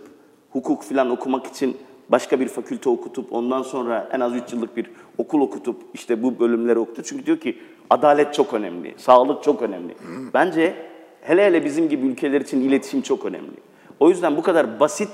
hukuk 0.52 0.84
falan 0.84 1.10
okumak 1.10 1.48
için 1.48 1.78
başka 2.10 2.40
bir 2.40 2.48
fakülte 2.48 2.90
okutup 2.90 3.34
ondan 3.34 3.62
sonra 3.62 4.10
en 4.14 4.20
az 4.20 4.36
3 4.36 4.54
yıllık 4.54 4.78
bir 4.78 4.92
okul 5.18 5.42
okutup 5.42 5.82
işte 5.94 6.24
bu 6.24 6.40
bölümleri 6.40 6.80
okudu. 6.80 7.02
Çünkü 7.04 7.26
diyor 7.26 7.38
ki 7.38 7.58
adalet 7.90 8.34
çok 8.34 8.54
önemli, 8.54 8.94
sağlık 8.98 9.44
çok 9.44 9.62
önemli. 9.62 9.96
Bence 10.34 10.76
hele 11.22 11.46
hele 11.46 11.66
bizim 11.66 11.90
gibi 11.90 12.08
ülkeler 12.08 12.42
için 12.42 12.62
iletişim 12.62 13.02
çok 13.02 13.26
önemli. 13.26 13.58
O 14.00 14.10
yüzden 14.10 14.38
bu 14.38 14.42
kadar 14.42 14.80
basit 14.80 15.10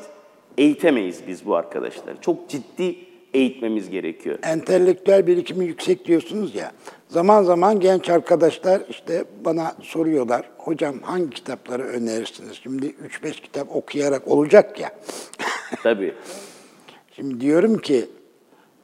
eğitemeyiz 0.57 1.21
biz 1.27 1.45
bu 1.45 1.55
arkadaşları. 1.55 2.15
Çok 2.21 2.49
ciddi 2.49 2.95
eğitmemiz 3.35 3.89
gerekiyor. 3.89 4.39
Entelektüel 4.43 5.27
birikimi 5.27 5.65
yüksek 5.65 6.05
diyorsunuz 6.05 6.55
ya. 6.55 6.71
Zaman 7.07 7.43
zaman 7.43 7.79
genç 7.79 8.09
arkadaşlar 8.09 8.81
işte 8.89 9.25
bana 9.45 9.75
soruyorlar. 9.81 10.49
Hocam 10.57 10.95
hangi 11.01 11.29
kitapları 11.29 11.83
önerirsiniz? 11.83 12.59
Şimdi 12.63 12.85
3-5 12.85 13.31
kitap 13.41 13.75
okuyarak 13.75 14.27
olacak 14.27 14.79
ya. 14.79 14.91
Tabii. 15.83 16.13
Şimdi 17.15 17.41
diyorum 17.41 17.77
ki 17.77 18.05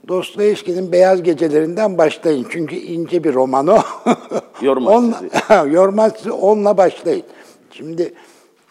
Dostoyevski'nin 0.08 0.92
Beyaz 0.92 1.24
Gecelerinden 1.24 1.98
başlayın. 1.98 2.48
Çünkü 2.50 2.76
ince 2.76 3.24
bir 3.24 3.34
roman 3.34 3.68
o. 3.68 3.80
Yormaz 4.62 4.94
onunla, 4.94 5.20
sizi. 5.20 5.70
yormaz 5.76 6.14
sizi, 6.18 6.32
onunla 6.32 6.78
başlayın. 6.78 7.24
Şimdi 7.72 8.14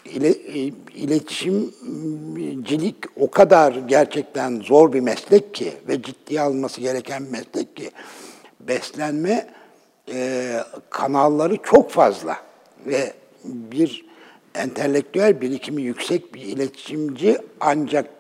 ile, 0.05 0.29
e, 0.29 0.73
iletişimcilik 0.95 2.97
o 3.17 3.31
kadar 3.31 3.73
gerçekten 3.73 4.61
zor 4.61 4.93
bir 4.93 5.01
meslek 5.01 5.55
ki 5.55 5.73
ve 5.89 6.03
ciddiye 6.03 6.41
alınması 6.41 6.81
gereken 6.81 7.25
bir 7.25 7.31
meslek 7.31 7.77
ki 7.77 7.91
beslenme 8.61 9.47
e, 10.13 10.53
kanalları 10.91 11.57
çok 11.63 11.91
fazla 11.91 12.37
ve 12.87 13.13
bir 13.45 14.05
entelektüel 14.55 15.41
birikimi 15.41 15.83
yüksek 15.83 16.35
bir 16.35 16.41
iletişimci 16.41 17.39
ancak 17.61 18.11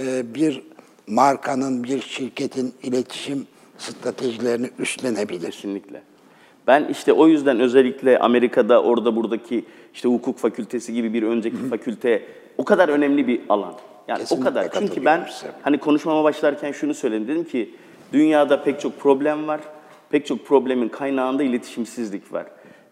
e, 0.00 0.34
bir 0.34 0.62
markanın, 1.06 1.84
bir 1.84 2.00
şirketin 2.00 2.74
iletişim 2.82 3.46
stratejilerini 3.78 4.70
üstlenebilir. 4.78 5.50
Kesinlikle. 5.50 6.02
Ben 6.66 6.84
işte 6.84 7.12
o 7.12 7.28
yüzden 7.28 7.60
özellikle 7.60 8.18
Amerika'da 8.18 8.82
orada 8.82 9.16
buradaki 9.16 9.64
işte 9.96 10.08
hukuk 10.08 10.38
fakültesi 10.38 10.94
gibi 10.94 11.12
bir 11.12 11.22
önceki 11.22 11.56
fakülte 11.56 12.22
o 12.58 12.64
kadar 12.64 12.88
önemli 12.88 13.26
bir 13.26 13.40
alan. 13.48 13.74
Yani 14.08 14.18
Kesinlikle 14.18 14.48
o 14.50 14.54
kadar. 14.54 14.72
Çünkü 14.72 15.04
ben 15.04 15.26
hani 15.62 15.78
konuşmama 15.78 16.24
başlarken 16.24 16.72
şunu 16.72 16.94
söyledim. 16.94 17.28
Dedim 17.28 17.44
ki 17.44 17.74
dünyada 18.12 18.62
pek 18.62 18.80
çok 18.80 19.00
problem 19.00 19.46
var. 19.46 19.60
Pek 20.10 20.26
çok 20.26 20.46
problemin 20.46 20.88
kaynağında 20.88 21.42
iletişimsizlik 21.42 22.32
var. 22.32 22.46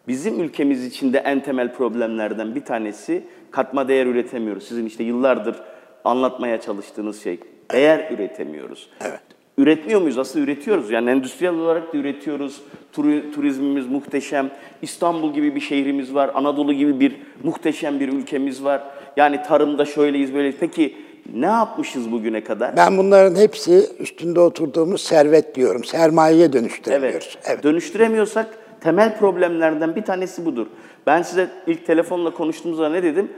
Bizim 0.09 0.40
ülkemiz 0.40 0.85
içinde 0.85 1.19
en 1.19 1.43
temel 1.43 1.75
problemlerden 1.75 2.55
bir 2.55 2.64
tanesi 2.64 3.25
katma 3.51 3.88
değer 3.88 4.07
üretemiyoruz. 4.07 4.64
Sizin 4.69 4.87
işte 4.87 5.05
yıllardır 5.05 5.57
anlatmaya 6.05 6.61
çalıştığınız 6.61 7.23
şey. 7.23 7.40
Değer 7.73 8.11
üretemiyoruz. 8.11 8.90
Evet. 9.01 9.34
Üretmiyor 9.59 10.01
muyuz? 10.01 10.19
Aslında 10.19 10.45
üretiyoruz. 10.45 10.90
Yani 10.90 11.11
endüstriyel 11.11 11.55
olarak 11.55 11.93
da 11.95 11.99
üretiyoruz. 11.99 12.61
Turi- 12.93 13.33
turizmimiz 13.35 13.87
muhteşem. 13.87 14.51
İstanbul 14.83 15.35
gibi 15.35 15.55
bir 15.55 15.61
şehrimiz 15.61 16.14
var. 16.14 16.31
Anadolu 16.35 16.73
gibi 16.73 17.01
bir 17.01 17.17
muhteşem 17.43 18.01
bir 18.01 18.09
ülkemiz 18.09 18.64
var. 18.64 18.83
Yani 19.17 19.43
tarımda 19.43 19.85
şöyleyiz 19.85 20.35
böyleyiz. 20.35 20.57
Peki 20.61 20.97
ne 21.35 21.47
yapmışız 21.47 22.12
bugüne 22.12 22.45
kadar? 22.45 22.77
Ben 22.77 22.99
bunların 22.99 23.37
hepsi 23.40 23.83
üstünde 23.99 24.40
oturduğumuz 24.40 25.01
servet 25.01 25.55
diyorum. 25.55 25.85
Sermayeye 25.85 26.53
dönüştüremiyoruz. 26.53 27.38
Evet. 27.45 27.62
Dönüştüremiyorsak 27.64 28.59
temel 28.81 29.19
problemlerden 29.19 29.97
bir 29.97 30.03
tanesi 30.03 30.45
budur. 30.47 30.67
Ben 31.07 31.23
size 31.23 31.49
ilk 31.67 31.87
telefonla 31.87 32.31
konuştuğumuzda 32.31 32.88
ne 32.88 33.03
dedim? 33.03 33.29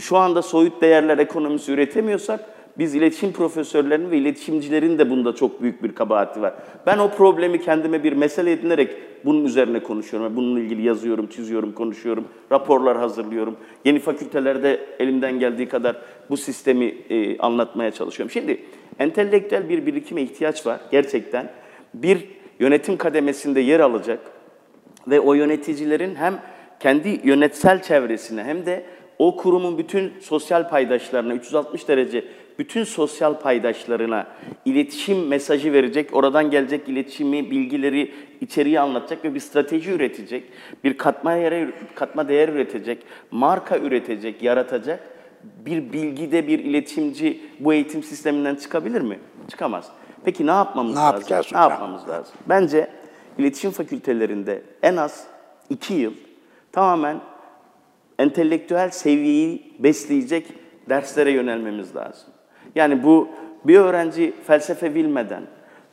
Şu 0.00 0.16
anda 0.16 0.42
soyut 0.42 0.80
değerler 0.82 1.18
ekonomisi 1.18 1.72
üretemiyorsak 1.72 2.40
Biz 2.78 2.94
iletişim 2.94 3.32
profesörlerinin 3.32 4.10
ve 4.10 4.18
iletişimcilerin 4.18 4.98
de 4.98 5.10
bunda 5.10 5.34
çok 5.34 5.62
büyük 5.62 5.82
bir 5.82 5.94
kabahati 5.94 6.42
var. 6.42 6.54
Ben 6.86 6.98
o 6.98 7.10
problemi 7.10 7.60
kendime 7.60 8.04
bir 8.04 8.12
mesele 8.12 8.52
edinerek 8.52 8.90
bunun 9.24 9.44
üzerine 9.44 9.82
konuşuyorum. 9.82 10.36
Bununla 10.36 10.60
ilgili 10.60 10.82
yazıyorum, 10.82 11.26
çiziyorum, 11.26 11.72
konuşuyorum, 11.72 12.24
raporlar 12.52 12.98
hazırlıyorum. 12.98 13.56
Yeni 13.84 13.98
fakültelerde 13.98 14.80
elimden 14.98 15.38
geldiği 15.38 15.68
kadar 15.68 15.96
bu 16.30 16.36
sistemi 16.36 16.84
e, 16.84 17.38
anlatmaya 17.38 17.90
çalışıyorum. 17.90 18.30
Şimdi 18.30 18.60
entelektüel 18.98 19.68
bir 19.68 19.86
birikime 19.86 20.22
ihtiyaç 20.22 20.66
var 20.66 20.80
gerçekten. 20.90 21.52
Bir 21.94 22.28
yönetim 22.58 22.96
kademesinde 22.96 23.60
yer 23.60 23.80
alacak 23.80 24.20
ve 25.08 25.20
o 25.20 25.34
yöneticilerin 25.34 26.14
hem 26.14 26.34
kendi 26.80 27.20
yönetsel 27.24 27.82
çevresine 27.82 28.44
hem 28.44 28.66
de 28.66 28.84
o 29.18 29.36
kurumun 29.36 29.78
bütün 29.78 30.12
sosyal 30.20 30.68
paydaşlarına 30.68 31.34
360 31.34 31.88
derece 31.88 32.24
bütün 32.58 32.84
sosyal 32.84 33.40
paydaşlarına 33.40 34.26
iletişim 34.64 35.26
mesajı 35.28 35.72
verecek, 35.72 36.10
oradan 36.16 36.50
gelecek 36.50 36.88
iletişimi, 36.88 37.50
bilgileri, 37.50 38.14
içeriği 38.40 38.80
anlatacak 38.80 39.24
ve 39.24 39.34
bir 39.34 39.40
strateji 39.40 39.90
üretecek, 39.90 40.44
bir 40.84 40.98
katma 40.98 41.32
yere 41.32 41.70
katma 41.94 42.28
değer 42.28 42.48
üretecek, 42.48 42.98
marka 43.30 43.78
üretecek, 43.78 44.42
yaratacak 44.42 45.00
bir 45.66 45.92
bilgide 45.92 46.46
bir 46.48 46.58
iletişimci 46.58 47.40
bu 47.60 47.72
eğitim 47.72 48.02
sisteminden 48.02 48.54
çıkabilir 48.54 49.00
mi? 49.00 49.18
Çıkamaz. 49.48 49.88
Peki 50.24 50.46
ne 50.46 50.50
yapmamız 50.50 50.94
Ne 50.94 51.00
lazım? 51.00 51.14
yapacağız 51.16 51.46
Ne 51.52 51.58
hocam? 51.58 51.70
yapmamız 51.70 52.08
lazım? 52.08 52.34
Bence 52.48 52.90
iletişim 53.38 53.70
fakültelerinde 53.70 54.62
en 54.82 54.96
az 54.96 55.26
iki 55.70 55.94
yıl 55.94 56.12
tamamen 56.72 57.20
entelektüel 58.18 58.90
seviyeyi 58.90 59.72
besleyecek 59.78 60.46
derslere 60.88 61.30
yönelmemiz 61.30 61.96
lazım. 61.96 62.28
Yani 62.76 63.02
bu 63.02 63.28
bir 63.64 63.78
öğrenci 63.78 64.34
felsefe 64.46 64.94
bilmeden, 64.94 65.42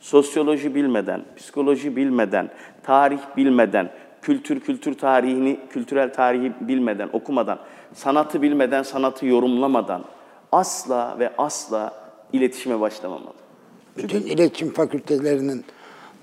sosyoloji 0.00 0.74
bilmeden, 0.74 1.24
psikoloji 1.36 1.96
bilmeden, 1.96 2.50
tarih 2.82 3.18
bilmeden, 3.36 3.90
kültür 4.22 4.60
kültür 4.60 4.94
tarihini, 4.98 5.60
kültürel 5.70 6.12
tarihi 6.12 6.52
bilmeden, 6.60 7.08
okumadan, 7.12 7.58
sanatı 7.94 8.42
bilmeden, 8.42 8.82
sanatı 8.82 9.26
yorumlamadan 9.26 10.04
asla 10.52 11.16
ve 11.18 11.32
asla 11.38 11.92
iletişime 12.32 12.80
başlamamalı. 12.80 13.34
Bütün 13.96 14.22
iletişim 14.22 14.72
fakültelerinin 14.72 15.64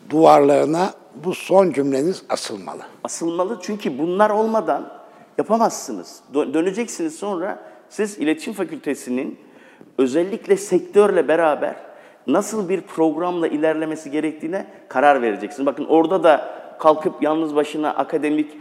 duvarlarına 0.10 0.94
bu 1.24 1.36
son 1.36 1.72
cümleniz 1.72 2.24
asılmalı. 2.30 2.82
asılmalı. 3.04 3.60
Çünkü 3.62 3.98
bunlar 4.00 4.30
olmadan 4.30 4.92
yapamazsınız. 5.38 6.20
Dö- 6.34 6.54
Döneceksiniz 6.54 7.16
sonra 7.16 7.60
siz 7.90 8.18
iletişim 8.20 8.54
fakültesinin 8.54 9.40
özellikle 9.98 10.58
sektörle 10.58 11.28
beraber 11.28 11.76
nasıl 12.28 12.70
bir 12.70 12.82
programla 12.82 13.48
ilerlemesi 13.48 14.12
gerektiğine 14.12 14.66
karar 14.88 15.22
vereceksiniz. 15.22 15.66
Bakın 15.66 15.86
orada 15.86 16.24
da 16.24 16.62
kalkıp 16.80 17.24
yalnız 17.24 17.56
başına 17.56 17.90
akademik 17.94 18.52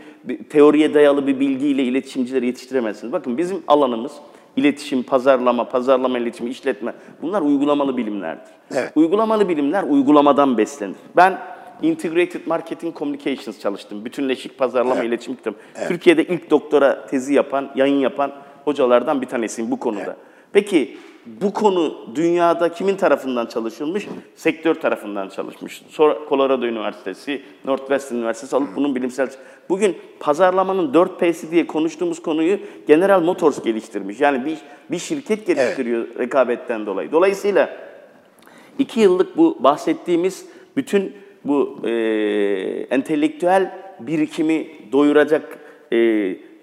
teoriye 0.50 0.94
dayalı 0.94 1.26
bir 1.26 1.40
bilgiyle 1.40 1.82
iletişimcileri 1.82 2.46
yetiştiremezsiniz. 2.46 3.12
Bakın 3.12 3.38
bizim 3.38 3.62
alanımız 3.68 4.12
iletişim, 4.56 5.02
pazarlama, 5.02 5.68
pazarlama 5.68 6.18
iletişimi, 6.18 6.50
işletme 6.50 6.92
bunlar 7.22 7.42
uygulamalı 7.42 7.96
bilimlerdir. 7.96 8.52
Evet. 8.74 8.92
Uygulamalı 8.94 9.48
bilimler 9.48 9.82
uygulamadan 9.82 10.58
beslenir. 10.58 10.96
Ben 11.16 11.38
Integrated 11.82 12.46
Marketing 12.46 12.98
Communications 12.98 13.60
çalıştım. 13.60 14.04
Bütünleşik 14.04 14.58
pazarlama 14.58 15.04
iletişim 15.04 15.36
kitabı. 15.36 15.56
Türkiye'de 15.88 16.24
ilk 16.24 16.50
doktora 16.50 17.06
tezi 17.06 17.34
yapan, 17.34 17.70
yayın 17.74 18.00
yapan 18.00 18.32
hocalardan 18.64 19.22
bir 19.22 19.26
tanesiyim 19.26 19.70
bu 19.70 19.78
konuda. 19.78 20.16
Peki 20.52 20.98
bu 21.26 21.52
konu 21.52 21.94
dünyada 22.14 22.72
kimin 22.72 22.96
tarafından 22.96 23.46
çalışılmış? 23.46 24.08
Sektör 24.36 24.74
tarafından 24.74 25.28
çalışmış. 25.28 25.82
Sonra 25.88 26.18
Colorado 26.28 26.66
Üniversitesi, 26.66 27.42
Northwestern 27.64 28.16
Üniversitesi 28.18 28.56
alıp 28.56 28.76
bunun 28.76 28.94
bilimsel... 28.94 29.30
Bugün 29.68 29.96
pazarlamanın 30.20 30.92
4P'si 30.92 31.50
diye 31.50 31.66
konuştuğumuz 31.66 32.22
konuyu 32.22 32.58
General 32.86 33.22
Motors 33.22 33.62
geliştirmiş. 33.62 34.20
Yani 34.20 34.44
bir, 34.44 34.58
bir 34.90 34.98
şirket 34.98 35.46
geliştiriyor 35.46 36.06
rekabetten 36.18 36.86
dolayı. 36.86 37.12
Dolayısıyla 37.12 37.76
İki 38.78 39.00
yıllık 39.00 39.36
bu 39.36 39.56
bahsettiğimiz 39.60 40.46
bütün 40.76 41.12
bu 41.44 41.78
e, 41.84 41.90
entelektüel 42.90 43.74
birikimi 44.00 44.66
doyuracak 44.92 45.58
e, 45.92 45.96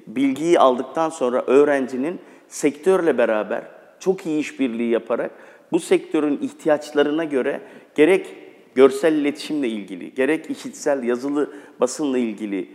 bilgiyi 0.07 0.59
aldıktan 0.59 1.09
sonra 1.09 1.43
öğrencinin 1.47 2.19
sektörle 2.47 3.17
beraber 3.17 3.76
çok 3.99 4.25
iyi 4.25 4.39
işbirliği 4.39 4.89
yaparak 4.89 5.31
bu 5.71 5.79
sektörün 5.79 6.39
ihtiyaçlarına 6.41 7.23
göre 7.23 7.61
gerek 7.95 8.27
görsel 8.75 9.13
iletişimle 9.13 9.67
ilgili, 9.67 10.13
gerek 10.13 10.49
işitsel 10.49 11.03
yazılı 11.03 11.53
basınla 11.79 12.17
ilgili 12.17 12.69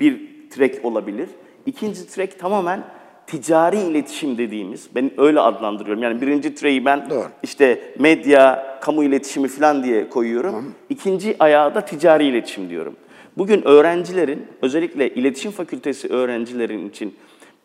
bir 0.00 0.20
track 0.50 0.84
olabilir. 0.84 1.28
İkinci 1.66 2.06
track 2.06 2.38
tamamen 2.38 2.84
ticari 3.26 3.78
iletişim 3.78 4.38
dediğimiz, 4.38 4.88
ben 4.94 5.10
öyle 5.20 5.40
adlandırıyorum. 5.40 6.02
Yani 6.02 6.20
birinci 6.20 6.54
track'i 6.54 6.84
ben 6.84 7.10
Doğru. 7.10 7.26
işte 7.42 7.94
medya, 7.98 8.78
kamu 8.80 9.04
iletişimi 9.04 9.48
falan 9.48 9.84
diye 9.84 10.08
koyuyorum. 10.08 10.74
İkinci 10.88 11.36
ayağı 11.38 11.74
da 11.74 11.80
ticari 11.80 12.24
iletişim 12.24 12.70
diyorum. 12.70 12.96
Bugün 13.38 13.62
öğrencilerin, 13.62 14.46
özellikle 14.62 15.14
iletişim 15.14 15.50
fakültesi 15.50 16.08
öğrencilerin 16.08 16.88
için 16.88 17.14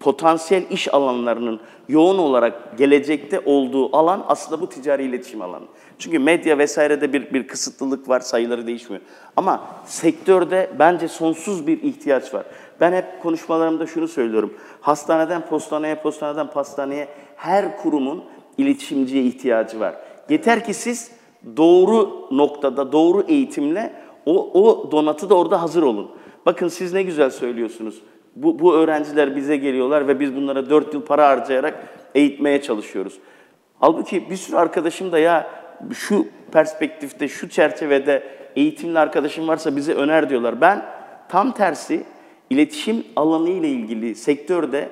potansiyel 0.03 0.63
iş 0.69 0.93
alanlarının 0.93 1.59
yoğun 1.89 2.17
olarak 2.17 2.77
gelecekte 2.77 3.39
olduğu 3.45 3.95
alan 3.97 4.25
aslında 4.27 4.61
bu 4.61 4.69
ticari 4.69 5.03
iletişim 5.03 5.41
alanı. 5.41 5.65
Çünkü 5.99 6.19
medya 6.19 6.57
vesairede 6.57 7.13
bir, 7.13 7.33
bir 7.33 7.47
kısıtlılık 7.47 8.09
var, 8.09 8.19
sayıları 8.19 8.67
değişmiyor. 8.67 9.01
Ama 9.37 9.67
sektörde 9.85 10.71
bence 10.79 11.07
sonsuz 11.07 11.67
bir 11.67 11.83
ihtiyaç 11.83 12.33
var. 12.33 12.45
Ben 12.81 12.93
hep 12.93 13.21
konuşmalarımda 13.21 13.87
şunu 13.87 14.07
söylüyorum. 14.07 14.53
Hastaneden 14.81 15.45
postaneye, 15.45 15.95
postaneden 15.95 16.47
pastaneye 16.47 17.07
her 17.35 17.77
kurumun 17.77 18.23
iletişimciye 18.57 19.23
ihtiyacı 19.23 19.79
var. 19.79 19.95
Yeter 20.29 20.65
ki 20.65 20.73
siz 20.73 21.11
doğru 21.57 22.27
noktada, 22.31 22.91
doğru 22.91 23.21
eğitimle 23.27 23.93
o, 24.25 24.61
o 24.61 24.91
donatı 24.91 25.29
da 25.29 25.35
orada 25.35 25.61
hazır 25.61 25.83
olun. 25.83 26.11
Bakın 26.45 26.67
siz 26.67 26.93
ne 26.93 27.03
güzel 27.03 27.29
söylüyorsunuz. 27.29 28.01
Bu, 28.36 28.60
bu 28.60 28.74
öğrenciler 28.74 29.36
bize 29.36 29.58
geliyorlar 29.58 30.08
ve 30.08 30.19
biz 30.19 30.36
bunlara 30.36 30.69
4 30.69 30.93
yıl 30.93 31.02
para 31.02 31.28
harcayarak 31.28 31.88
eğitmeye 32.15 32.62
çalışıyoruz. 32.62 33.19
Halbuki 33.80 34.30
bir 34.30 34.36
sürü 34.36 34.58
arkadaşım 34.58 35.12
da 35.12 35.19
ya 35.19 35.50
şu 35.93 36.26
perspektifte, 36.52 37.28
şu 37.28 37.50
çerçevede 37.50 38.24
eğitimli 38.56 39.00
arkadaşım 39.00 39.48
varsa 39.48 39.76
bize 39.76 39.93
öner 39.93 40.30
diyorlar. 40.30 40.62
Ben 40.62 40.86
tam 41.30 41.52
tersi 41.52 42.04
iletişim 42.50 43.04
alanı 43.15 43.50
ile 43.50 43.67
ilgili 43.67 44.15
sektörde 44.15 44.89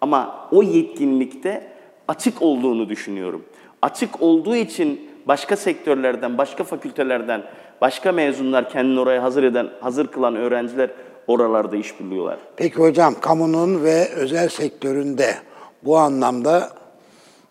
ama 0.00 0.48
o 0.52 0.62
yetkinlikte 0.62 1.66
açık 2.08 2.42
olduğunu 2.42 2.88
düşünüyorum. 2.88 3.44
Açık 3.82 4.22
olduğu 4.22 4.56
için 4.56 5.00
başka 5.26 5.56
sektörlerden, 5.56 6.38
başka 6.38 6.64
fakültelerden, 6.64 7.42
başka 7.80 8.12
mezunlar 8.12 8.70
kendini 8.70 9.00
oraya 9.00 9.22
hazır 9.22 9.42
eden, 9.42 9.68
hazır 9.80 10.06
kılan 10.06 10.36
öğrenciler 10.36 10.90
oralarda 11.26 11.76
iş 11.76 12.00
buluyorlar. 12.00 12.38
Peki 12.56 12.76
hocam 12.76 13.20
kamunun 13.20 13.84
ve 13.84 14.08
özel 14.08 14.48
sektöründe 14.48 15.34
bu 15.82 15.98
anlamda 15.98 16.72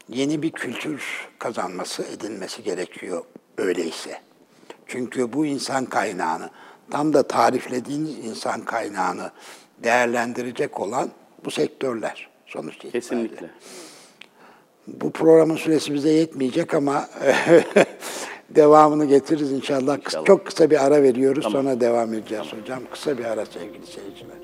yeni 0.10 0.42
bir 0.42 0.52
kültür 0.52 1.30
kazanması 1.40 2.04
edilmesi 2.04 2.64
gerekiyor 2.64 3.24
öyleyse. 3.58 4.22
Çünkü 4.88 5.34
bu 5.34 5.46
insan 5.46 5.86
kaynağını, 5.86 6.50
tam 6.92 7.14
da 7.14 7.24
tariflediğiniz 7.24 8.26
insan 8.26 8.62
kaynağını 8.62 9.32
değerlendirecek 9.84 10.80
olan 10.80 11.10
bu 11.46 11.52
sektörler 11.52 12.30
sonuç 12.46 12.76
itibariyle. 12.76 13.00
Kesinlikle. 13.00 13.50
Bu 14.88 15.12
programın 15.12 15.56
süresi 15.56 15.94
bize 15.94 16.10
yetmeyecek 16.10 16.74
ama 16.74 17.10
devamını 18.56 19.06
getiririz 19.06 19.52
inşallah. 19.52 19.98
İnşallah. 19.98 20.26
Çok 20.26 20.46
kısa 20.46 20.70
bir 20.70 20.86
ara 20.86 21.04
veriyoruz 21.04 21.44
Tamam. 21.44 21.63
sonra 21.63 21.80
devam 21.80 22.13
edeceğiz 22.13 22.46
hocam. 22.62 22.80
Kısa 22.92 23.18
bir 23.18 23.26
ara 23.26 23.46
sevgili 23.46 23.86
seyirciler. 23.86 24.43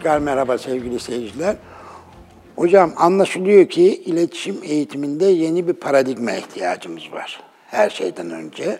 Tekrar 0.00 0.18
merhaba 0.18 0.58
sevgili 0.58 1.00
seyirciler. 1.00 1.56
Hocam 2.56 2.92
anlaşılıyor 2.96 3.68
ki 3.68 4.02
iletişim 4.02 4.56
eğitiminde 4.62 5.24
yeni 5.24 5.68
bir 5.68 5.72
paradigma 5.72 6.32
ihtiyacımız 6.32 7.12
var. 7.12 7.40
Her 7.66 7.90
şeyden 7.90 8.30
önce. 8.30 8.78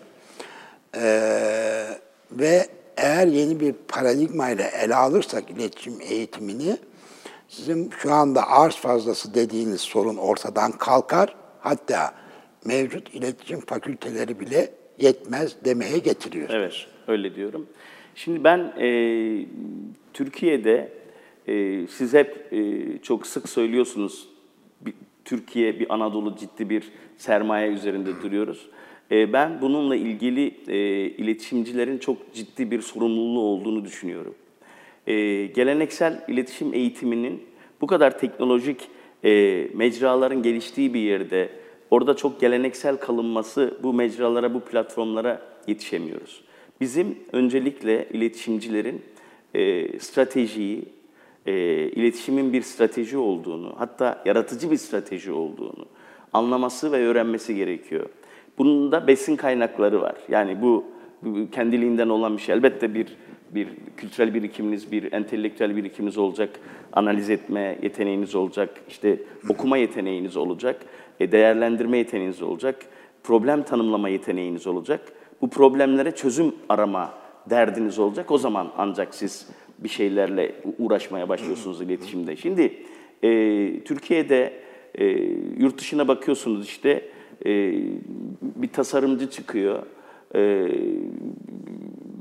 Ee, 0.96 1.85
ve 2.33 2.66
eğer 2.96 3.26
yeni 3.26 3.61
bir 3.61 3.72
paradigma 3.88 4.50
ile 4.50 4.70
ele 4.85 4.94
alırsak 4.94 5.50
iletişim 5.50 6.00
eğitimini, 6.00 6.76
sizin 7.48 7.90
şu 8.02 8.12
anda 8.12 8.48
arz 8.48 8.76
fazlası 8.76 9.35
dediğiniz 9.35 9.80
sorun 9.80 10.16
ortadan 10.16 10.72
kalkar. 10.72 11.35
Hatta 11.61 12.14
mevcut 12.64 13.14
iletişim 13.14 13.61
fakülteleri 13.61 14.40
bile 14.40 14.70
yetmez 14.98 15.56
demeye 15.64 15.98
getiriyor. 15.98 16.48
Evet, 16.52 16.74
öyle 17.09 17.35
diyorum. 17.35 17.66
Şimdi 18.14 18.44
ben 18.44 18.59
e, 18.59 18.87
Türkiye'de 20.12 20.99
e, 21.48 21.87
siz 21.87 22.14
hep 22.14 22.53
e, 22.53 22.83
çok 23.03 23.26
sık 23.26 23.48
söylüyorsunuz 23.48 24.29
bir, 24.81 24.94
Türkiye 25.24 25.81
bir 25.81 25.94
Anadolu 25.94 26.37
ciddi 26.37 26.70
bir 26.70 26.85
sermaye 27.16 27.70
üzerinde 27.72 28.22
duruyoruz. 28.22 28.66
E, 29.11 29.33
ben 29.33 29.61
bununla 29.61 29.96
ilgili 29.96 30.55
e, 30.68 30.76
iletişimcilerin 31.11 31.98
çok 31.98 32.35
ciddi 32.35 32.70
bir 32.70 32.81
sorumluluğu 32.81 33.42
olduğunu 33.42 33.85
düşünüyorum. 33.85 34.35
E, 35.07 35.46
geleneksel 35.46 36.24
iletişim 36.29 36.74
eğitiminin 36.74 37.42
bu 37.81 37.87
kadar 37.87 38.18
teknolojik 38.18 38.88
e, 39.24 39.66
mecraların 39.74 40.42
geliştiği 40.42 40.94
bir 40.94 41.00
yerde 41.00 41.50
orada 41.90 42.16
çok 42.16 42.40
geleneksel 42.40 42.96
kalınması 42.96 43.79
bu 43.83 43.92
mecralara, 43.92 44.55
bu 44.55 44.61
platformlara 44.61 45.42
yetişemiyoruz. 45.66 46.44
Bizim 46.81 47.18
öncelikle 47.33 48.09
iletişimcilerin 48.12 49.03
e, 49.55 49.98
stratejiyi, 49.98 50.85
e, 51.46 51.53
iletişimin 51.88 52.53
bir 52.53 52.62
strateji 52.62 53.18
olduğunu, 53.18 53.74
hatta 53.76 54.22
yaratıcı 54.24 54.70
bir 54.70 54.76
strateji 54.76 55.33
olduğunu 55.33 55.87
anlaması 56.33 56.92
ve 56.92 57.07
öğrenmesi 57.07 57.55
gerekiyor. 57.55 58.07
Bunun 58.59 58.92
da 58.92 59.07
besin 59.07 59.37
kaynakları 59.37 60.00
var. 60.00 60.16
Yani 60.29 60.62
bu, 60.62 60.85
bu 61.22 61.50
kendiliğinden 61.50 62.09
olan 62.09 62.37
bir 62.37 62.42
şey. 62.42 62.55
Elbette 62.55 62.94
bir 62.94 63.07
bir 63.55 63.68
kültürel 63.96 64.35
birikiminiz, 64.35 64.92
bir 64.92 65.12
entelektüel 65.12 65.76
birikiminiz 65.76 66.18
olacak, 66.18 66.61
analiz 66.92 67.31
etme 67.31 67.79
yeteneğiniz 67.83 68.35
olacak, 68.35 68.70
işte 68.88 69.18
okuma 69.48 69.76
yeteneğiniz 69.76 70.37
olacak, 70.37 70.81
e, 71.20 71.33
değerlendirme 71.33 71.98
yeteneğiniz 71.98 72.42
olacak, 72.42 72.76
problem 73.22 73.62
tanımlama 73.62 74.09
yeteneğiniz 74.09 74.66
olacak. 74.66 75.00
Bu 75.40 75.50
problemlere 75.50 76.11
çözüm 76.11 76.55
arama 76.68 77.14
derdiniz 77.50 77.98
olacak. 77.98 78.31
O 78.31 78.38
zaman 78.38 78.72
ancak 78.79 79.14
siz 79.14 79.48
bir 79.85 79.88
şeylerle 79.88 80.55
uğraşmaya 80.79 81.29
başlıyorsunuz 81.29 81.81
iletişimde. 81.83 82.37
Şimdi 82.37 82.75
e, 83.23 83.81
Türkiye'de 83.85 84.53
e, 84.95 85.05
yurt 85.59 85.79
dışına 85.79 86.09
bakıyorsunuz 86.09 86.66
işte 86.66 87.09
e, 87.47 87.73
bir 88.43 88.69
tasarımcı 88.69 89.31
çıkıyor. 89.31 89.83
E, 90.35 90.69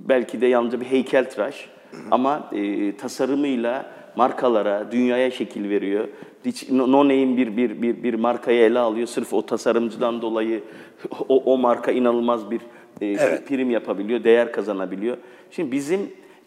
belki 0.10 0.42
de 0.42 0.48
yalnızca 0.48 0.82
bir 0.82 0.86
heykeltıraş 0.86 1.70
ama 2.12 2.50
e, 2.56 2.96
tasarımıyla 2.98 3.92
markalara, 4.16 4.92
dünyaya 4.92 5.32
şekil 5.32 5.70
veriyor. 5.70 6.08
Hiç 6.46 6.70
no 6.70 7.04
name 7.04 7.38
bir, 7.38 7.58
bir, 7.58 7.82
bir, 7.82 8.04
bir 8.04 8.14
markayı 8.14 8.62
ele 8.62 8.80
alıyor. 8.80 9.08
Sırf 9.08 9.34
o 9.34 9.46
tasarımcıdan 9.46 10.22
dolayı 10.22 10.64
o, 11.30 11.44
o 11.54 11.58
marka 11.58 11.92
inanılmaz 11.92 12.52
bir 12.52 12.62
e, 13.02 13.06
evet. 13.06 13.48
prim 13.48 13.72
yapabiliyor, 13.72 14.24
değer 14.24 14.52
kazanabiliyor. 14.52 15.18
Şimdi 15.52 15.72
bizim 15.72 16.00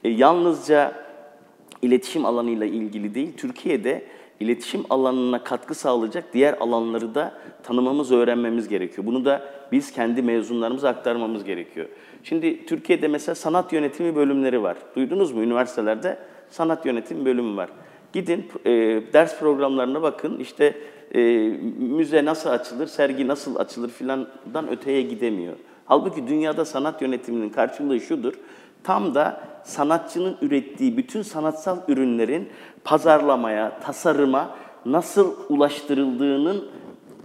e, 0.04 0.08
yalnızca 0.08 0.92
iletişim 1.82 2.24
alanıyla 2.24 2.66
ilgili 2.66 3.14
değil, 3.14 3.32
Türkiye'de 3.36 4.04
iletişim 4.40 4.84
alanına 4.90 5.44
katkı 5.44 5.74
sağlayacak 5.74 6.24
diğer 6.32 6.54
alanları 6.60 7.14
da 7.14 7.34
tanımamız, 7.62 8.12
öğrenmemiz 8.12 8.68
gerekiyor. 8.68 9.06
Bunu 9.06 9.24
da 9.24 9.42
biz 9.72 9.92
kendi 9.92 10.22
mezunlarımıza 10.22 10.88
aktarmamız 10.88 11.44
gerekiyor. 11.44 11.86
Şimdi 12.24 12.66
Türkiye'de 12.66 13.08
mesela 13.08 13.34
sanat 13.34 13.72
yönetimi 13.72 14.16
bölümleri 14.16 14.62
var. 14.62 14.76
Duydunuz 14.96 15.32
mu? 15.32 15.42
Üniversitelerde 15.42 16.18
sanat 16.50 16.86
yönetimi 16.86 17.24
bölümü 17.24 17.56
var. 17.56 17.68
Gidin 18.12 18.46
e, 18.64 18.70
ders 19.12 19.38
programlarına 19.38 20.02
bakın. 20.02 20.38
İşte 20.38 20.76
e, 21.14 21.20
müze 21.78 22.24
nasıl 22.24 22.50
açılır, 22.50 22.86
sergi 22.86 23.28
nasıl 23.28 23.56
açılır 23.56 23.88
filandan 23.88 24.68
öteye 24.70 25.02
gidemiyor. 25.02 25.56
Halbuki 25.84 26.26
dünyada 26.28 26.64
sanat 26.64 27.02
yönetiminin 27.02 27.50
karşılığı 27.50 28.00
şudur. 28.00 28.32
Tam 28.84 29.14
da 29.14 29.40
sanatçının 29.64 30.36
ürettiği 30.42 30.96
bütün 30.96 31.22
sanatsal 31.22 31.78
ürünlerin 31.88 32.48
pazarlamaya, 32.84 33.80
tasarıma 33.80 34.50
nasıl 34.86 35.34
ulaştırıldığının 35.48 36.68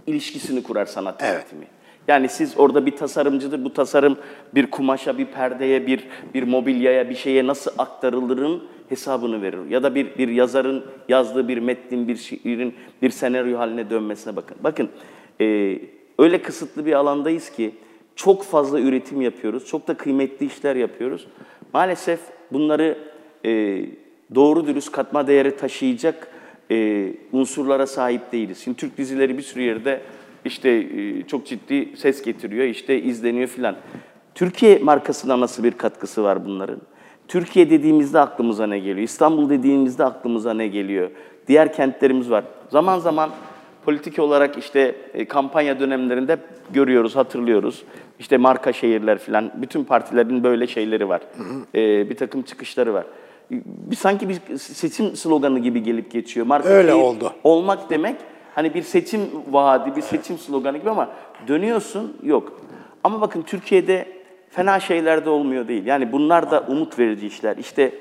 ilişkisini 0.06 0.62
kurar 0.62 0.86
sanat 0.86 1.22
evet. 1.22 1.34
yönetimi. 1.34 1.66
Yani 2.08 2.28
siz 2.28 2.58
orada 2.58 2.86
bir 2.86 2.96
tasarımcıdır, 2.96 3.64
bu 3.64 3.72
tasarım 3.72 4.16
bir 4.54 4.70
kumaşa, 4.70 5.18
bir 5.18 5.26
perdeye, 5.26 5.86
bir 5.86 6.04
bir 6.34 6.42
mobilyaya, 6.42 7.10
bir 7.10 7.14
şeye 7.14 7.46
nasıl 7.46 7.70
aktarılırın 7.78 8.62
hesabını 8.88 9.42
verir. 9.42 9.70
Ya 9.70 9.82
da 9.82 9.94
bir 9.94 10.18
bir 10.18 10.28
yazarın 10.28 10.84
yazdığı 11.08 11.48
bir 11.48 11.58
metnin, 11.58 12.08
bir 12.08 12.16
şiirin 12.16 12.74
bir 13.02 13.10
senaryo 13.10 13.58
haline 13.58 13.90
dönmesine 13.90 14.36
bakın. 14.36 14.56
Bakın 14.60 14.88
e, 15.40 15.78
öyle 16.18 16.42
kısıtlı 16.42 16.86
bir 16.86 16.92
alandayız 16.92 17.50
ki 17.50 17.74
çok 18.18 18.44
fazla 18.44 18.80
üretim 18.80 19.20
yapıyoruz, 19.20 19.66
çok 19.66 19.88
da 19.88 19.94
kıymetli 19.94 20.46
işler 20.46 20.76
yapıyoruz. 20.76 21.26
Maalesef 21.74 22.20
bunları 22.52 22.98
e, 23.44 23.84
doğru 24.34 24.66
dürüst 24.66 24.92
katma 24.92 25.26
değeri 25.26 25.56
taşıyacak 25.56 26.28
e, 26.70 27.08
unsurlara 27.32 27.86
sahip 27.86 28.32
değiliz. 28.32 28.58
Şimdi 28.58 28.76
Türk 28.76 28.98
dizileri 28.98 29.38
bir 29.38 29.42
sürü 29.42 29.62
yerde 29.62 30.00
işte 30.44 30.70
e, 30.70 31.22
çok 31.22 31.46
ciddi 31.46 31.96
ses 31.96 32.22
getiriyor, 32.22 32.64
işte 32.64 33.02
izleniyor 33.02 33.48
filan. 33.48 33.76
Türkiye 34.34 34.78
markasına 34.78 35.40
nasıl 35.40 35.64
bir 35.64 35.72
katkısı 35.72 36.24
var 36.24 36.44
bunların? 36.44 36.80
Türkiye 37.28 37.70
dediğimizde 37.70 38.18
aklımıza 38.18 38.66
ne 38.66 38.78
geliyor? 38.78 38.98
İstanbul 38.98 39.50
dediğimizde 39.50 40.04
aklımıza 40.04 40.54
ne 40.54 40.68
geliyor? 40.68 41.10
Diğer 41.48 41.72
kentlerimiz 41.72 42.30
var. 42.30 42.44
Zaman 42.70 42.98
zaman 42.98 43.30
politik 43.88 44.18
olarak 44.18 44.58
işte 44.58 44.94
e, 45.14 45.24
kampanya 45.24 45.80
dönemlerinde 45.80 46.38
görüyoruz, 46.70 47.16
hatırlıyoruz. 47.16 47.84
İşte 48.18 48.36
marka 48.36 48.72
şehirler 48.72 49.18
filan, 49.18 49.52
bütün 49.56 49.84
partilerin 49.84 50.44
böyle 50.44 50.66
şeyleri 50.66 51.08
var. 51.08 51.20
Hı 51.36 51.42
hı. 51.42 51.78
E, 51.80 52.10
bir 52.10 52.16
takım 52.16 52.42
çıkışları 52.42 52.94
var. 52.94 53.04
Bir 53.50 53.96
sanki 53.96 54.28
bir 54.28 54.58
seçim 54.58 55.16
sloganı 55.16 55.58
gibi 55.58 55.82
gelip 55.82 56.10
geçiyor. 56.10 56.46
Marka 56.46 56.68
Öyle 56.68 56.94
oldu. 56.94 57.32
Olmak 57.44 57.90
demek 57.90 58.16
hani 58.54 58.74
bir 58.74 58.82
seçim 58.82 59.20
vaadi, 59.50 59.96
bir 59.96 60.02
seçim 60.02 60.38
sloganı 60.38 60.78
gibi 60.78 60.90
ama 60.90 61.10
dönüyorsun 61.48 62.16
yok. 62.22 62.60
Ama 63.04 63.20
bakın 63.20 63.42
Türkiye'de 63.42 64.08
fena 64.50 64.80
şeyler 64.80 65.24
de 65.24 65.30
olmuyor 65.30 65.68
değil. 65.68 65.86
Yani 65.86 66.12
bunlar 66.12 66.50
da 66.50 66.64
umut 66.68 66.98
verici 66.98 67.26
işler. 67.26 67.56
İşte 67.56 67.94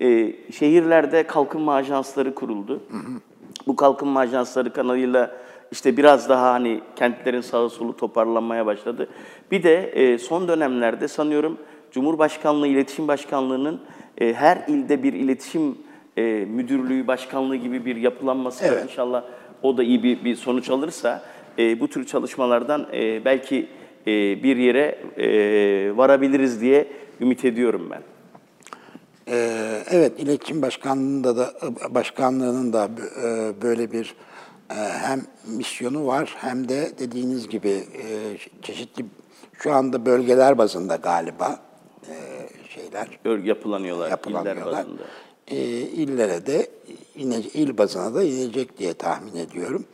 e, 0.00 0.32
şehirlerde 0.52 1.22
kalkınma 1.22 1.74
ajansları 1.74 2.34
kuruldu. 2.34 2.80
Hı 2.90 2.96
hı. 2.96 3.20
Bu 3.66 3.76
kalkınma 3.76 4.20
ajansları 4.20 4.72
kanalıyla 4.72 5.36
işte 5.72 5.96
biraz 5.96 6.28
daha 6.28 6.52
hani 6.52 6.80
kentlerin 6.96 7.40
sağı 7.40 7.70
solu 7.70 7.96
toparlanmaya 7.96 8.66
başladı. 8.66 9.08
Bir 9.50 9.62
de 9.62 9.90
e, 9.90 10.18
son 10.18 10.48
dönemlerde 10.48 11.08
sanıyorum 11.08 11.58
Cumhurbaşkanlığı 11.90 12.66
İletişim 12.66 13.08
Başkanlığı'nın 13.08 13.80
e, 14.18 14.32
her 14.32 14.64
ilde 14.68 15.02
bir 15.02 15.12
iletişim 15.12 15.78
e, 16.16 16.22
müdürlüğü, 16.50 17.06
başkanlığı 17.06 17.56
gibi 17.56 17.84
bir 17.84 17.96
yapılanması 17.96 18.64
evet. 18.64 18.84
inşallah 18.84 19.24
o 19.62 19.76
da 19.76 19.82
iyi 19.82 20.02
bir, 20.02 20.24
bir 20.24 20.36
sonuç 20.36 20.70
alırsa 20.70 21.22
e, 21.58 21.80
bu 21.80 21.88
tür 21.88 22.06
çalışmalardan 22.06 22.86
e, 22.92 23.24
belki 23.24 23.66
e, 24.06 24.42
bir 24.42 24.56
yere 24.56 24.98
e, 25.16 25.96
varabiliriz 25.96 26.60
diye 26.60 26.86
ümit 27.20 27.44
ediyorum 27.44 27.88
ben. 27.90 28.13
Ee, 29.28 29.82
evet, 29.90 30.20
iletişim 30.20 30.62
başkanlığında 30.62 31.36
da 31.36 31.54
başkanlığının 31.90 32.72
da 32.72 32.88
e, 33.22 33.62
böyle 33.62 33.92
bir 33.92 34.14
e, 34.70 34.74
hem 34.74 35.22
misyonu 35.46 36.06
var 36.06 36.36
hem 36.38 36.68
de 36.68 36.92
dediğiniz 36.98 37.48
gibi 37.48 37.70
e, 37.70 38.36
çeşitli 38.62 39.04
şu 39.52 39.72
anda 39.72 40.06
bölgeler 40.06 40.58
bazında 40.58 40.96
galiba 40.96 41.60
şeyler 42.74 43.38
yapılanıyorlar, 43.44 44.10
yapılanıyorlar. 44.10 44.62
iller 44.62 44.72
bazında. 44.72 45.02
İllere 45.96 46.46
de 46.46 46.70
il 47.54 47.78
bazına 47.78 48.14
da 48.14 48.22
inecek 48.22 48.78
diye 48.78 48.94
tahmin 48.94 49.36
ediyorum. 49.36 49.84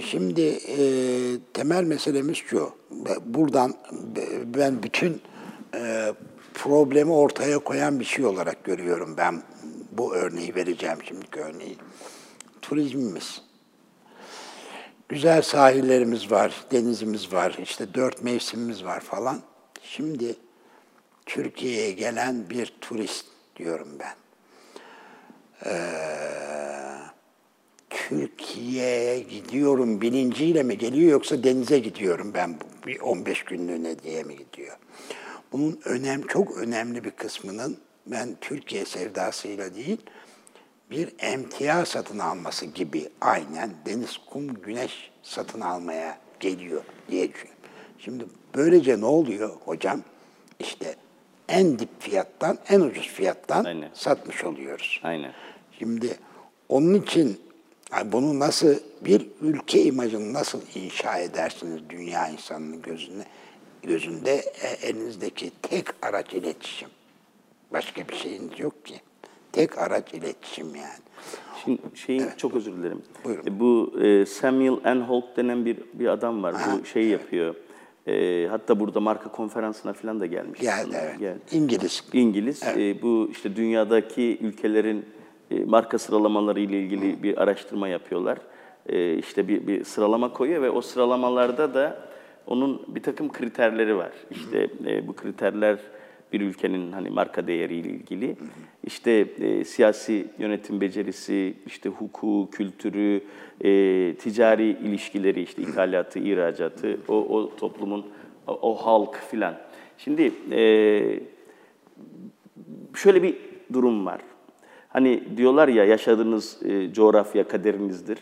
Şimdi 0.00 0.42
e, 0.68 0.76
temel 1.52 1.84
meselemiz 1.84 2.36
şu. 2.36 2.70
Buradan 3.26 3.74
ben 4.44 4.82
bütün 4.82 5.20
e, 5.74 6.12
problemi 6.54 7.12
ortaya 7.12 7.58
koyan 7.58 8.00
bir 8.00 8.04
şey 8.04 8.24
olarak 8.24 8.64
görüyorum 8.64 9.14
ben 9.16 9.42
bu 9.92 10.14
örneği 10.14 10.54
vereceğim 10.54 10.98
şimdiki 11.04 11.40
örneği. 11.40 11.76
Turizmimiz. 12.62 13.42
Güzel 15.08 15.42
sahillerimiz 15.42 16.30
var, 16.30 16.64
denizimiz 16.72 17.32
var, 17.32 17.58
işte 17.62 17.94
dört 17.94 18.22
mevsimimiz 18.22 18.84
var 18.84 19.00
falan. 19.00 19.40
Şimdi 19.82 20.36
Türkiye'ye 21.26 21.90
gelen 21.90 22.50
bir 22.50 22.74
turist 22.80 23.26
diyorum 23.56 23.88
ben. 23.98 24.14
Ee, 25.66 26.22
Türkiye'ye 27.90 29.20
gidiyorum 29.20 30.00
bilinciyle 30.00 30.62
mi 30.62 30.78
geliyor 30.78 31.12
yoksa 31.12 31.44
denize 31.44 31.78
gidiyorum 31.78 32.34
ben 32.34 32.54
bir 32.86 33.00
15 33.00 33.44
günlüğüne 33.44 33.98
diye 33.98 34.22
mi 34.22 34.36
gidiyor? 34.36 34.76
Bunun 35.52 35.80
önem 35.84 36.26
çok 36.26 36.56
önemli 36.56 37.04
bir 37.04 37.10
kısmının 37.10 37.78
ben 38.06 38.36
Türkiye 38.40 38.84
sevdasıyla 38.84 39.74
değil 39.74 39.98
bir 40.90 41.12
emtia 41.18 41.84
satın 41.84 42.18
alması 42.18 42.66
gibi 42.66 43.08
aynen 43.20 43.70
deniz, 43.86 44.18
kum, 44.30 44.54
güneş 44.54 45.10
satın 45.22 45.60
almaya 45.60 46.18
geliyor 46.40 46.82
diye 47.10 47.28
düşünüyorum. 47.28 47.62
Şimdi 47.98 48.24
böylece 48.54 49.00
ne 49.00 49.04
oluyor 49.04 49.50
hocam? 49.64 50.02
İşte 50.58 50.96
en 51.48 51.78
dip 51.78 51.88
fiyattan, 51.98 52.58
en 52.68 52.80
ucuz 52.80 53.08
fiyattan 53.08 53.64
Aynen. 53.64 53.90
satmış 53.94 54.44
oluyoruz. 54.44 55.00
Aynen. 55.02 55.32
Şimdi 55.78 56.16
onun 56.68 56.94
için 56.94 57.40
bunu 58.04 58.38
nasıl 58.38 58.74
bir 59.00 59.26
ülke 59.40 59.82
imajını 59.82 60.32
nasıl 60.32 60.60
inşa 60.74 61.18
edersiniz 61.18 61.80
dünya 61.88 62.28
insanının 62.28 62.82
gözünde 62.82 63.24
gözünde 63.82 64.30
e, 64.34 64.88
elinizdeki 64.88 65.50
tek 65.62 65.86
araç 66.02 66.32
iletişim. 66.32 66.88
Başka 67.72 68.08
bir 68.08 68.14
şeyiniz 68.14 68.60
yok 68.60 68.84
ki. 68.84 68.94
Tek 69.52 69.78
araç 69.78 70.14
iletişim 70.14 70.66
yani. 70.74 71.02
Şimdi 71.64 71.80
şeyin 71.94 72.24
çok 72.36 72.54
özür 72.54 72.72
dilerim. 72.72 73.02
Buyurun. 73.24 73.46
E, 73.46 73.60
Bu 73.60 74.00
e, 74.02 74.26
Samuel 74.26 74.94
N. 74.94 75.00
Holt 75.00 75.36
denen 75.36 75.64
bir 75.64 75.76
bir 75.94 76.06
adam 76.06 76.42
var. 76.42 76.54
Bu 76.54 76.84
şeyi 76.86 77.10
yapıyor. 77.10 77.54
E, 78.06 78.46
hatta 78.50 78.80
burada 78.80 79.00
marka 79.00 79.32
konferansına 79.32 79.92
falan 79.92 80.20
da 80.20 80.26
gelmiş. 80.26 80.60
Geldi 80.60 80.96
evet. 81.02 81.18
Geldi. 81.18 81.38
İngiliz. 81.52 82.04
İngiliz. 82.12 82.62
E, 82.62 83.02
bu 83.02 83.28
işte 83.32 83.56
dünyadaki 83.56 84.38
ülkelerin 84.40 85.06
e, 85.50 85.64
marka 85.64 85.98
sıralamaları 85.98 86.60
ile 86.60 86.80
ilgili 86.80 87.22
bir 87.22 87.42
araştırma 87.42 87.88
yapıyorlar. 87.88 88.38
E, 88.86 89.14
işte 89.14 89.48
bir, 89.48 89.66
bir 89.66 89.84
sıralama 89.84 90.32
koyuyor 90.32 90.62
ve 90.62 90.70
o 90.70 90.80
sıralamalarda 90.80 91.74
da 91.74 92.11
onun 92.46 92.82
bir 92.94 93.02
takım 93.02 93.32
kriterleri 93.32 93.96
var. 93.96 94.12
İşte 94.30 94.68
e, 94.86 95.08
bu 95.08 95.12
kriterler 95.12 95.78
bir 96.32 96.40
ülkenin 96.40 96.92
hani 96.92 97.10
marka 97.10 97.46
değeriyle 97.46 97.88
ilgili. 97.88 98.36
İşte 98.84 99.26
e, 99.40 99.64
siyasi 99.64 100.26
yönetim 100.38 100.80
becerisi, 100.80 101.54
işte 101.66 101.88
hukuku, 101.88 102.48
kültürü, 102.52 103.20
e, 103.60 104.14
ticari 104.14 104.64
ilişkileri, 104.64 105.42
işte 105.42 105.62
ithalatı, 105.62 106.18
ihracatı, 106.18 106.98
o, 107.08 107.14
o 107.14 107.56
toplumun, 107.56 108.06
o, 108.46 108.58
o 108.70 108.74
halk 108.74 109.16
filan. 109.30 109.54
Şimdi 109.98 110.32
e, 110.50 110.60
şöyle 112.94 113.22
bir 113.22 113.36
durum 113.72 114.06
var. 114.06 114.20
Hani 114.88 115.22
diyorlar 115.36 115.68
ya 115.68 115.84
yaşadığınız 115.84 116.62
e, 116.62 116.92
coğrafya 116.92 117.48
kaderinizdir. 117.48 118.18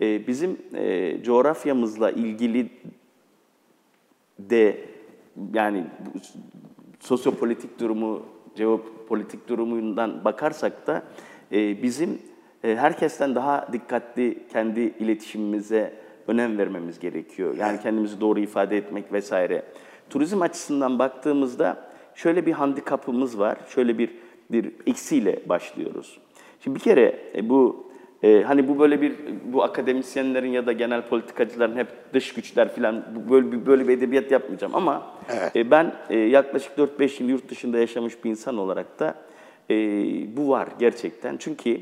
E, 0.00 0.26
bizim 0.26 0.56
e, 0.74 1.16
coğrafyamızla 1.22 2.10
ilgili 2.10 2.68
de 4.38 4.80
yani 5.54 5.84
sosyopolitik 7.00 7.80
durumu, 7.80 8.22
jeopolitik 8.54 9.48
durumundan 9.48 10.24
bakarsak 10.24 10.86
da 10.86 11.02
e, 11.52 11.82
bizim 11.82 12.18
e, 12.64 12.76
herkesten 12.76 13.34
daha 13.34 13.68
dikkatli 13.72 14.46
kendi 14.52 14.80
iletişimimize 14.80 15.94
önem 16.26 16.58
vermemiz 16.58 16.98
gerekiyor. 16.98 17.54
Yani 17.58 17.80
kendimizi 17.80 18.20
doğru 18.20 18.40
ifade 18.40 18.76
etmek 18.76 19.12
vesaire. 19.12 19.62
Turizm 20.10 20.42
açısından 20.42 20.98
baktığımızda 20.98 21.90
şöyle 22.14 22.46
bir 22.46 22.52
handikapımız 22.52 23.38
var. 23.38 23.58
Şöyle 23.68 23.98
bir 23.98 24.10
bir 24.50 24.72
eksiyle 24.86 25.40
başlıyoruz. 25.48 26.18
Şimdi 26.60 26.74
bir 26.74 26.80
kere 26.80 27.20
e, 27.34 27.48
bu 27.48 27.85
e, 28.22 28.42
hani 28.42 28.68
bu 28.68 28.78
böyle 28.78 29.00
bir 29.00 29.12
bu 29.52 29.62
akademisyenlerin 29.62 30.50
ya 30.50 30.66
da 30.66 30.72
genel 30.72 31.02
politikacıların 31.02 31.76
hep 31.76 31.86
dış 32.14 32.34
güçler 32.34 32.74
falan 32.74 33.04
böyle 33.30 33.52
bir 33.52 33.66
böyle 33.66 33.88
bir 33.88 33.98
edebiyat 33.98 34.30
yapmayacağım 34.30 34.74
ama 34.74 35.02
Evet. 35.40 35.56
e, 35.56 35.70
ben 35.70 35.92
e, 36.10 36.18
yaklaşık 36.18 36.78
4-5 36.78 37.22
yıl 37.22 37.28
yurt 37.30 37.48
dışında 37.48 37.78
yaşamış 37.78 38.24
bir 38.24 38.30
insan 38.30 38.58
olarak 38.58 39.00
da 39.00 39.14
e, 39.70 39.74
bu 40.36 40.48
var 40.48 40.68
gerçekten. 40.78 41.36
Çünkü 41.36 41.80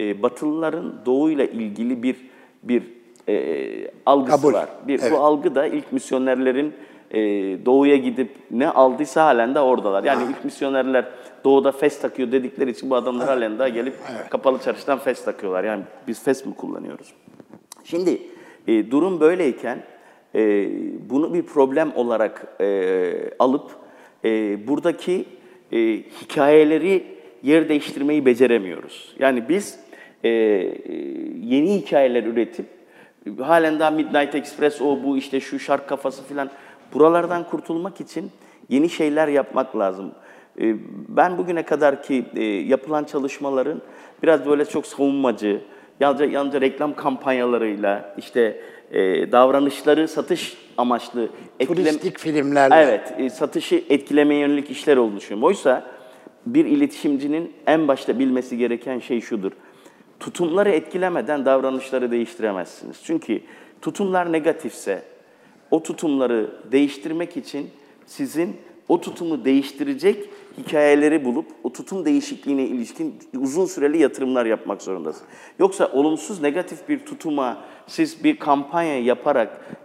e, 0.00 0.22
Batılıların 0.22 0.94
doğuyla 1.06 1.44
ilgili 1.44 2.02
bir 2.02 2.16
bir 2.62 2.82
e, 3.28 3.90
algısı 4.06 4.36
Kabul. 4.42 4.52
var. 4.52 4.68
Bir, 4.88 5.00
Evet. 5.00 5.12
Bu 5.12 5.16
algı 5.16 5.54
da 5.54 5.66
ilk 5.66 5.92
misyonerlerin 5.92 6.72
e, 7.10 7.20
doğuya 7.66 7.96
gidip 7.96 8.30
ne 8.50 8.68
aldıysa 8.68 9.24
halen 9.24 9.54
de 9.54 9.60
oradalar. 9.60 10.04
Yani 10.04 10.22
ilk 10.30 10.44
misyonerler 10.44 11.04
doğuda 11.46 11.72
fes 11.72 12.00
takıyor 12.00 12.32
dedikleri 12.32 12.70
için 12.70 12.90
bu 12.90 12.96
adamlar 12.96 13.28
halen 13.28 13.58
daha 13.58 13.68
gelip 13.68 13.94
kapalı 14.30 14.58
çarşıdan 14.58 14.98
fes 14.98 15.24
takıyorlar. 15.24 15.64
Yani 15.64 15.82
biz 16.08 16.24
fes 16.24 16.46
mi 16.46 16.54
kullanıyoruz? 16.54 17.12
Şimdi 17.84 18.22
e, 18.68 18.90
durum 18.90 19.20
böyleyken 19.20 19.82
e, 20.34 20.68
bunu 21.10 21.34
bir 21.34 21.42
problem 21.42 21.92
olarak 21.94 22.46
e, 22.60 23.12
alıp 23.38 23.70
e, 24.24 24.58
buradaki 24.68 25.24
e, 25.72 25.78
hikayeleri 26.22 27.04
yer 27.42 27.68
değiştirmeyi 27.68 28.26
beceremiyoruz. 28.26 29.16
Yani 29.18 29.48
biz 29.48 29.78
e, 30.24 30.28
yeni 31.42 31.74
hikayeler 31.74 32.24
üretip 32.24 32.66
halen 33.40 33.78
daha 33.78 33.90
Midnight 33.90 34.34
Express 34.34 34.82
o 34.82 35.02
bu 35.04 35.16
işte 35.16 35.40
şu 35.40 35.58
şark 35.58 35.88
kafası 35.88 36.24
filan 36.24 36.50
buralardan 36.94 37.44
kurtulmak 37.44 38.00
için 38.00 38.30
yeni 38.68 38.88
şeyler 38.90 39.28
yapmak 39.28 39.78
lazım. 39.78 40.12
E, 40.60 40.74
Ben 41.08 41.38
bugüne 41.38 41.62
kadar 41.62 42.02
ki 42.02 42.24
e, 42.36 42.44
yapılan 42.44 43.04
çalışmaların 43.04 43.82
biraz 44.22 44.46
böyle 44.46 44.64
çok 44.64 44.86
savunmacı, 44.86 45.60
yalnızca, 46.00 46.24
yalnızca 46.24 46.60
reklam 46.60 46.94
kampanyalarıyla 46.96 48.14
işte 48.18 48.60
e, 48.92 49.32
davranışları 49.32 50.08
satış 50.08 50.56
amaçlı 50.76 51.28
etkilem- 51.60 51.66
Turistik 51.66 52.18
filmlerle. 52.18 52.74
Evet, 52.74 53.14
e, 53.18 53.30
satışı 53.30 53.84
etkilemeye 53.90 54.40
yönelik 54.40 54.70
işler 54.70 54.96
olduğunu 54.96 55.16
düşünüyorum. 55.16 55.46
Oysa 55.48 55.86
bir 56.46 56.64
iletişimcinin 56.64 57.52
en 57.66 57.88
başta 57.88 58.18
bilmesi 58.18 58.58
gereken 58.58 58.98
şey 58.98 59.20
şudur. 59.20 59.52
Tutumları 60.20 60.70
etkilemeden 60.70 61.44
davranışları 61.44 62.10
değiştiremezsiniz. 62.10 63.00
Çünkü 63.04 63.40
tutumlar 63.82 64.32
negatifse 64.32 65.02
o 65.70 65.82
tutumları 65.82 66.50
değiştirmek 66.72 67.36
için 67.36 67.70
sizin 68.06 68.56
o 68.88 69.00
tutumu 69.00 69.44
değiştirecek 69.44 70.30
hikayeleri 70.58 71.24
bulup 71.24 71.46
o 71.64 71.72
tutum 71.72 72.04
değişikliğine 72.04 72.64
ilişkin 72.64 73.14
uzun 73.38 73.66
süreli 73.66 73.98
yatırımlar 73.98 74.46
yapmak 74.46 74.82
zorundasınız. 74.82 75.28
Yoksa 75.58 75.90
olumsuz 75.92 76.40
negatif 76.40 76.88
bir 76.88 76.98
tutuma 76.98 77.64
siz 77.86 78.24
bir 78.24 78.36
kampanya 78.36 79.00
yaparak 79.00 79.76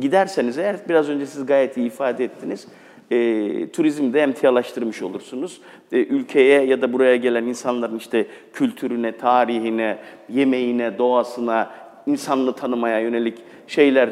giderseniz 0.00 0.58
eğer 0.58 0.76
biraz 0.88 1.08
önce 1.08 1.26
siz 1.26 1.46
gayet 1.46 1.76
iyi 1.76 1.86
ifade 1.86 2.24
ettiniz. 2.24 2.68
E, 3.10 3.70
turizmde 3.70 4.20
emtialaştırmış 4.20 5.02
olursunuz. 5.02 5.60
E, 5.92 5.96
ülkeye 5.98 6.64
ya 6.64 6.82
da 6.82 6.92
buraya 6.92 7.16
gelen 7.16 7.44
insanların 7.44 7.98
işte 7.98 8.26
kültürüne, 8.52 9.16
tarihine, 9.16 9.98
yemeğine, 10.28 10.98
doğasına, 10.98 11.70
insanlığı 12.06 12.52
tanımaya 12.56 12.98
yönelik 13.00 13.38
şeyler 13.66 14.10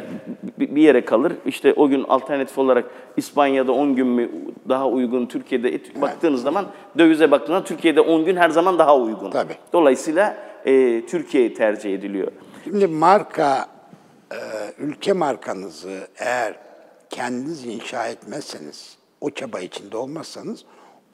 bi- 0.58 0.76
bir 0.76 0.82
yere 0.82 1.04
kalır. 1.04 1.32
İşte 1.46 1.72
o 1.76 1.88
gün 1.88 2.04
alternatif 2.08 2.58
olarak 2.58 2.84
İspanya'da 3.16 3.72
10 3.72 3.94
gün 3.96 4.06
mü 4.06 4.30
daha 4.68 4.88
uygun, 4.88 5.26
Türkiye'de 5.26 5.68
et- 5.68 6.00
baktığınız 6.02 6.42
zaman 6.42 6.66
dövize 6.98 7.30
baktığınızda 7.30 7.64
Türkiye'de 7.64 8.00
10 8.00 8.24
gün 8.24 8.36
her 8.36 8.50
zaman 8.50 8.78
daha 8.78 8.96
uygun. 8.98 9.30
Tabii. 9.30 9.56
Dolayısıyla 9.72 10.36
e, 10.66 11.06
Türkiye 11.06 11.54
tercih 11.54 11.94
ediliyor. 11.94 12.32
Şimdi 12.64 12.86
marka, 12.86 13.66
e, 14.32 14.38
ülke 14.78 15.12
markanızı 15.12 15.98
eğer 16.18 16.54
kendiniz 17.10 17.66
inşa 17.66 18.06
etmezseniz, 18.08 18.96
o 19.20 19.30
çaba 19.30 19.60
içinde 19.60 19.96
olmazsanız 19.96 20.64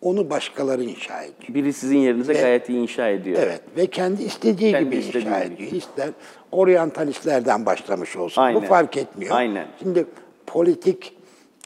onu 0.03 0.31
başkaları 0.31 0.85
inşa 0.85 1.23
ediyor. 1.23 1.55
Biri 1.55 1.73
sizin 1.73 1.99
yerinize 1.99 2.33
gayet 2.33 2.69
iyi 2.69 2.79
inşa 2.79 3.09
ediyor. 3.09 3.39
Evet 3.43 3.61
ve 3.77 3.87
kendi 3.87 4.23
istediği 4.23 4.73
Kendi 4.73 4.85
gibi 4.85 4.97
istediği 4.97 5.27
inşa 5.27 5.45
gibi. 5.45 5.55
ediyor. 5.55 5.73
İster 5.73 6.09
oryantalistlerden 6.53 7.67
başlamış 7.67 8.17
olsun. 8.17 8.43
Aynen. 8.43 8.63
Bu 8.63 8.67
fark 8.67 8.97
etmiyor. 8.97 9.37
Aynen. 9.37 9.67
Şimdi 9.79 10.07
politik 10.47 11.17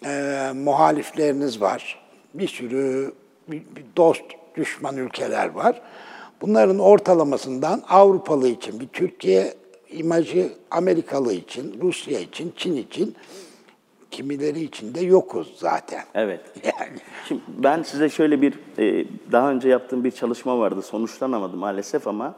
e, 0.05 0.43
muhalifleriniz 0.55 1.61
var. 1.61 2.03
Bir 2.35 2.49
sürü 2.49 3.13
bir, 3.49 3.59
bir 3.77 3.85
dost, 3.97 4.25
düşman 4.57 4.97
ülkeler 4.97 5.49
var. 5.49 5.83
Bunların 6.41 6.79
ortalamasından 6.79 7.83
Avrupalı 7.89 8.49
için, 8.49 8.81
bir 8.81 8.87
Türkiye 8.89 9.55
imajı 9.91 10.53
Amerikalı 10.71 11.33
için, 11.33 11.79
Rusya 11.83 12.21
için, 12.21 12.53
Çin 12.57 12.77
için, 12.77 13.15
kimileri 14.13 14.61
için 14.61 14.95
de 14.95 15.01
yokuz 15.01 15.53
zaten. 15.57 16.03
Evet. 16.15 16.41
Yani 16.65 16.99
Şimdi 17.29 17.41
ben 17.49 17.83
size 17.83 18.09
şöyle 18.09 18.43
bir, 18.43 18.55
e, 18.79 19.05
daha 19.33 19.51
önce 19.51 19.69
yaptığım 19.69 20.05
bir 20.05 20.11
çalışma 20.11 20.59
vardı. 20.59 20.83
Sonuçlanamadı 20.83 21.57
maalesef 21.57 22.09
ama 22.09 22.35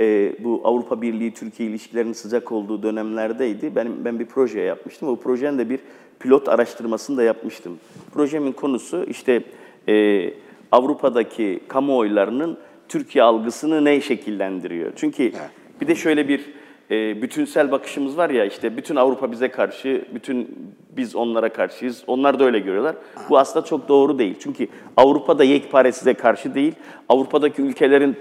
e, 0.00 0.32
bu 0.44 0.60
Avrupa 0.64 1.02
Birliği 1.02 1.34
Türkiye 1.34 1.68
ilişkilerinin 1.68 2.12
sıcak 2.12 2.52
olduğu 2.52 2.82
dönemlerdeydi. 2.82 3.74
Ben, 3.74 4.04
ben 4.04 4.18
bir 4.18 4.26
proje 4.26 4.60
yapmıştım. 4.60 5.08
O 5.08 5.16
projenin 5.16 5.58
de 5.58 5.70
bir 5.70 5.80
pilot 6.20 6.48
araştırmasını 6.48 7.16
da 7.16 7.22
yapmıştım. 7.22 7.78
Projemin 8.14 8.52
konusu 8.52 9.04
işte 9.04 9.42
e, 9.88 10.30
Avrupa'daki 10.72 11.60
kamuoylarının 11.68 12.58
Türkiye 12.88 13.24
algısını 13.24 13.84
ne 13.84 14.00
şekillendiriyor? 14.00 14.92
Çünkü 14.96 15.32
bir 15.80 15.86
de 15.86 15.94
şöyle 15.94 16.28
bir 16.28 16.54
e, 16.90 17.22
bütünsel 17.22 17.70
bakışımız 17.72 18.16
var 18.16 18.30
ya 18.30 18.44
işte 18.44 18.76
bütün 18.76 18.96
Avrupa 18.96 19.32
bize 19.32 19.48
karşı, 19.48 20.04
bütün 20.14 20.58
biz 20.96 21.16
onlara 21.16 21.52
karşıyız. 21.52 22.04
Onlar 22.06 22.38
da 22.38 22.44
öyle 22.44 22.58
görüyorlar. 22.58 22.96
Bu 23.30 23.38
aslında 23.38 23.66
çok 23.66 23.88
doğru 23.88 24.18
değil. 24.18 24.34
Çünkü 24.40 24.68
Avrupa 24.96 25.38
da 25.38 25.44
yekpare 25.44 25.92
size 25.92 26.14
karşı 26.14 26.54
değil. 26.54 26.74
Avrupa'daki 27.08 27.62
ülkelerin 27.62 28.16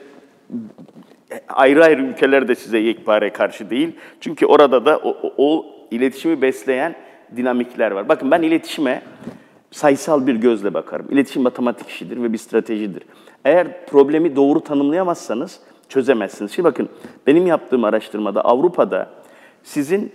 ayrı 1.49 1.83
ayrı 1.83 2.01
ülkeler 2.01 2.47
de 2.47 2.55
size 2.55 2.77
yekpare 2.77 3.33
karşı 3.33 3.69
değil. 3.69 3.91
Çünkü 4.21 4.45
orada 4.45 4.85
da 4.85 4.97
o, 4.97 5.09
o, 5.09 5.33
o 5.37 5.65
iletişimi 5.91 6.41
besleyen 6.41 6.95
dinamikler 7.35 7.91
var. 7.91 8.09
Bakın 8.09 8.31
ben 8.31 8.41
iletişime 8.41 9.01
sayısal 9.71 10.27
bir 10.27 10.35
gözle 10.35 10.73
bakarım. 10.73 11.07
İletişim 11.11 11.41
matematik 11.41 11.89
işidir 11.89 12.23
ve 12.23 12.33
bir 12.33 12.37
stratejidir. 12.37 13.03
Eğer 13.45 13.85
problemi 13.85 14.35
doğru 14.35 14.59
tanımlayamazsanız 14.59 15.59
çözemezsiniz. 15.93 16.51
Şimdi 16.51 16.67
bakın 16.67 16.89
benim 17.27 17.47
yaptığım 17.47 17.83
araştırmada 17.83 18.41
Avrupa'da 18.41 19.09
sizin 19.63 20.11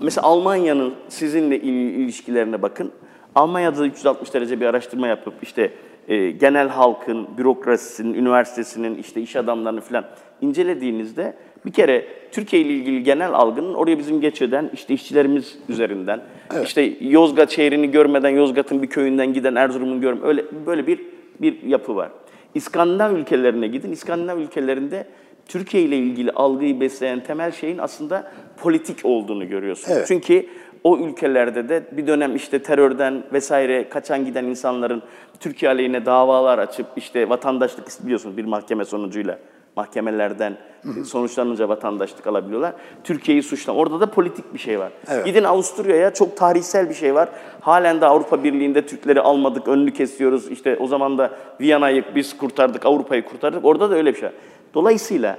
mesela 0.00 0.26
Almanya'nın 0.26 0.94
sizinle 1.08 1.58
il- 1.58 1.94
ilişkilerine 1.94 2.62
bakın. 2.62 2.92
Almanya'da 3.34 3.86
360 3.86 4.34
derece 4.34 4.60
bir 4.60 4.66
araştırma 4.66 5.06
yapıp 5.06 5.34
işte 5.42 5.70
e, 6.08 6.30
genel 6.30 6.68
halkın, 6.68 7.28
bürokrasisinin, 7.38 8.14
üniversitesinin, 8.14 8.94
işte 8.98 9.20
iş 9.20 9.36
adamlarını 9.36 9.80
falan 9.80 10.04
incelediğinizde 10.40 11.34
bir 11.66 11.72
kere 11.72 12.06
Türkiye 12.32 12.62
ile 12.62 12.72
ilgili 12.72 13.02
genel 13.02 13.32
algının 13.34 13.74
oraya 13.74 13.98
bizim 13.98 14.20
geç 14.20 14.42
eden 14.42 14.70
işte 14.74 14.94
işçilerimiz 14.94 15.58
üzerinden, 15.68 16.20
işte 16.64 16.92
Yozgat 17.00 17.50
şehrini 17.50 17.90
görmeden 17.90 18.28
Yozgat'ın 18.28 18.82
bir 18.82 18.86
köyünden 18.86 19.32
giden 19.32 19.54
Erzurum'un 19.54 20.00
görme 20.00 20.20
öyle 20.26 20.44
böyle 20.66 20.86
bir 20.86 21.00
bir 21.40 21.62
yapı 21.62 21.96
var. 21.96 22.10
İskandinav 22.54 23.12
ülkelerine 23.12 23.66
gidin. 23.66 23.92
İskandinav 23.92 24.38
ülkelerinde 24.38 25.06
Türkiye 25.48 25.82
ile 25.82 25.96
ilgili 25.96 26.30
algıyı 26.30 26.80
besleyen 26.80 27.20
temel 27.20 27.52
şeyin 27.52 27.78
aslında 27.78 28.32
politik 28.56 29.00
olduğunu 29.04 29.48
görüyorsunuz. 29.48 29.96
Evet. 29.96 30.08
Çünkü 30.08 30.46
o 30.84 30.98
ülkelerde 30.98 31.68
de 31.68 31.82
bir 31.92 32.06
dönem 32.06 32.36
işte 32.36 32.62
terörden 32.62 33.24
vesaire 33.32 33.88
kaçan 33.88 34.24
giden 34.24 34.44
insanların 34.44 35.02
Türkiye 35.40 35.70
aleyhine 35.70 36.06
davalar 36.06 36.58
açıp 36.58 36.86
işte 36.96 37.28
vatandaşlık 37.28 37.86
biliyorsunuz 38.04 38.36
bir 38.36 38.44
mahkeme 38.44 38.84
sonucuyla 38.84 39.38
mahkemelerden 39.76 40.56
sonuçlanınca 41.04 41.68
vatandaşlık 41.68 42.26
alabiliyorlar. 42.26 42.74
Türkiye'yi 43.04 43.42
suçlan. 43.42 43.76
Orada 43.76 44.00
da 44.00 44.10
politik 44.10 44.54
bir 44.54 44.58
şey 44.58 44.78
var. 44.78 44.92
Evet. 45.08 45.26
Gidin 45.26 45.44
Avusturya'ya 45.44 46.14
çok 46.14 46.36
tarihsel 46.36 46.88
bir 46.88 46.94
şey 46.94 47.14
var. 47.14 47.28
Halen 47.60 48.00
de 48.00 48.06
Avrupa 48.06 48.44
Birliği'nde 48.44 48.86
Türkleri 48.86 49.20
almadık, 49.20 49.68
önünü 49.68 49.92
kesiyoruz. 49.92 50.50
İşte 50.50 50.76
o 50.80 50.86
zaman 50.86 51.18
da 51.18 51.30
Viyana'yı 51.60 52.04
biz 52.14 52.36
kurtardık, 52.36 52.86
Avrupa'yı 52.86 53.24
kurtardık. 53.24 53.64
Orada 53.64 53.90
da 53.90 53.94
öyle 53.94 54.14
bir 54.14 54.18
şey. 54.18 54.26
var. 54.28 54.34
Dolayısıyla 54.74 55.38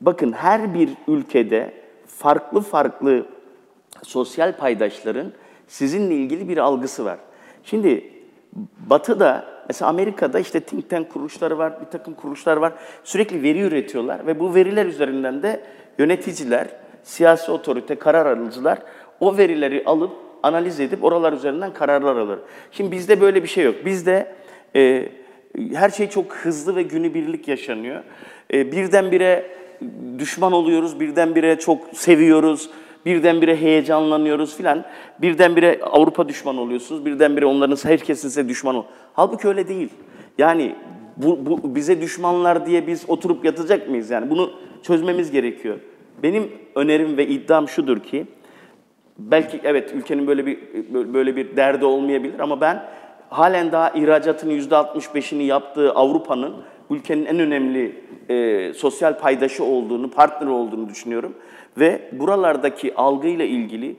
bakın 0.00 0.32
her 0.32 0.74
bir 0.74 0.90
ülkede 1.08 1.74
farklı 2.06 2.60
farklı 2.60 3.26
sosyal 4.02 4.56
paydaşların 4.56 5.32
sizinle 5.68 6.14
ilgili 6.14 6.48
bir 6.48 6.58
algısı 6.58 7.04
var. 7.04 7.18
Şimdi 7.64 8.17
Batı'da, 8.90 9.44
mesela 9.68 9.88
Amerika'da 9.88 10.40
işte 10.40 10.60
think 10.60 10.90
tank 10.90 11.10
kuruluşları 11.10 11.58
var, 11.58 11.80
bir 11.80 11.86
takım 11.86 12.14
kuruluşlar 12.14 12.56
var. 12.56 12.72
Sürekli 13.04 13.42
veri 13.42 13.60
üretiyorlar 13.60 14.26
ve 14.26 14.40
bu 14.40 14.54
veriler 14.54 14.86
üzerinden 14.86 15.42
de 15.42 15.64
yöneticiler, 15.98 16.68
siyasi 17.02 17.50
otorite, 17.50 17.94
karar 17.94 18.26
alıcılar 18.36 18.78
o 19.20 19.36
verileri 19.36 19.82
alıp 19.86 20.12
analiz 20.42 20.80
edip 20.80 21.04
oralar 21.04 21.32
üzerinden 21.32 21.72
kararlar 21.72 22.16
alır. 22.16 22.38
Şimdi 22.72 22.92
bizde 22.92 23.20
böyle 23.20 23.42
bir 23.42 23.48
şey 23.48 23.64
yok. 23.64 23.74
Bizde 23.84 24.34
e, 24.76 25.08
her 25.72 25.90
şey 25.90 26.08
çok 26.08 26.34
hızlı 26.34 26.76
ve 26.76 26.82
günübirlik 26.82 27.48
yaşanıyor. 27.48 28.02
E, 28.52 28.72
birdenbire 28.72 29.46
düşman 30.18 30.52
oluyoruz, 30.52 31.00
birdenbire 31.00 31.58
çok 31.58 31.80
seviyoruz, 31.92 32.70
birdenbire 33.06 33.56
heyecanlanıyoruz 33.56 34.56
filan. 34.56 34.84
Birdenbire 35.20 35.80
Avrupa 35.82 36.28
düşmanı 36.28 36.60
oluyorsunuz, 36.60 37.06
birdenbire 37.06 37.46
onların 37.46 37.76
herkesin 37.76 38.28
size 38.28 38.48
düşman 38.48 38.74
ol. 38.74 38.84
Halbuki 39.12 39.48
öyle 39.48 39.68
değil. 39.68 39.88
Yani 40.38 40.74
bu, 41.16 41.46
bu 41.46 41.74
bize 41.74 42.00
düşmanlar 42.00 42.66
diye 42.66 42.86
biz 42.86 43.04
oturup 43.08 43.44
yatacak 43.44 43.88
mıyız? 43.88 44.10
Yani 44.10 44.30
bunu 44.30 44.50
çözmemiz 44.82 45.30
gerekiyor. 45.30 45.78
Benim 46.22 46.52
önerim 46.74 47.16
ve 47.16 47.26
iddiam 47.26 47.68
şudur 47.68 48.00
ki, 48.00 48.26
belki 49.18 49.60
evet 49.64 49.92
ülkenin 49.94 50.26
böyle 50.26 50.46
bir 50.46 50.58
böyle 51.14 51.36
bir 51.36 51.56
derdi 51.56 51.84
olmayabilir 51.84 52.40
ama 52.40 52.60
ben 52.60 52.82
halen 53.30 53.72
daha 53.72 53.90
ihracatın 53.90 54.50
%65'ini 54.50 55.42
yaptığı 55.42 55.92
Avrupa'nın 55.92 56.54
ülkenin 56.90 57.26
en 57.26 57.38
önemli 57.38 58.02
e, 58.28 58.72
sosyal 58.72 59.18
paydaşı 59.18 59.64
olduğunu, 59.64 60.10
partneri 60.10 60.50
olduğunu 60.50 60.88
düşünüyorum. 60.88 61.34
Ve 61.80 62.00
buralardaki 62.12 62.94
algıyla 62.94 63.44
ilgili 63.44 63.96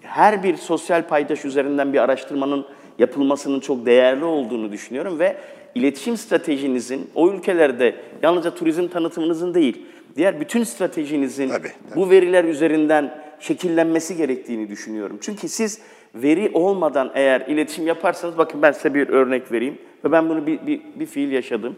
her 0.00 0.42
bir 0.42 0.56
sosyal 0.56 1.02
paydaş 1.08 1.44
üzerinden 1.44 1.92
bir 1.92 1.98
araştırmanın 1.98 2.66
yapılmasının 2.98 3.60
çok 3.60 3.86
değerli 3.86 4.24
olduğunu 4.24 4.72
düşünüyorum 4.72 5.18
ve 5.18 5.36
iletişim 5.74 6.16
stratejinizin 6.16 7.10
o 7.14 7.30
ülkelerde 7.30 7.94
yalnızca 8.22 8.54
turizm 8.54 8.88
tanıtımınızın 8.88 9.54
değil, 9.54 9.82
diğer 10.16 10.40
bütün 10.40 10.64
stratejinizin 10.64 11.48
Tabii, 11.48 11.68
tabii. 11.90 12.00
bu 12.00 12.10
veriler 12.10 12.44
üzerinden 12.44 13.14
şekillenmesi 13.40 14.16
gerektiğini 14.16 14.68
düşünüyorum. 14.68 15.18
Çünkü 15.20 15.48
siz 15.48 15.80
veri 16.14 16.50
olmadan 16.54 17.10
eğer 17.14 17.40
iletişim 17.40 17.86
yaparsanız, 17.86 18.38
bakın 18.38 18.62
ben 18.62 18.72
size 18.72 18.94
bir 18.94 19.08
örnek 19.08 19.52
vereyim 19.52 19.78
ve 20.04 20.12
ben 20.12 20.28
bunu 20.28 20.46
bir, 20.46 20.66
bir, 20.66 20.80
bir 20.94 21.06
fiil 21.06 21.32
yaşadım. 21.32 21.76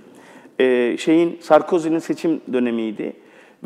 Ee, 0.61 0.97
şeyin 0.99 1.39
Sarkozy'nin 1.41 1.99
seçim 1.99 2.41
dönemiydi 2.53 3.13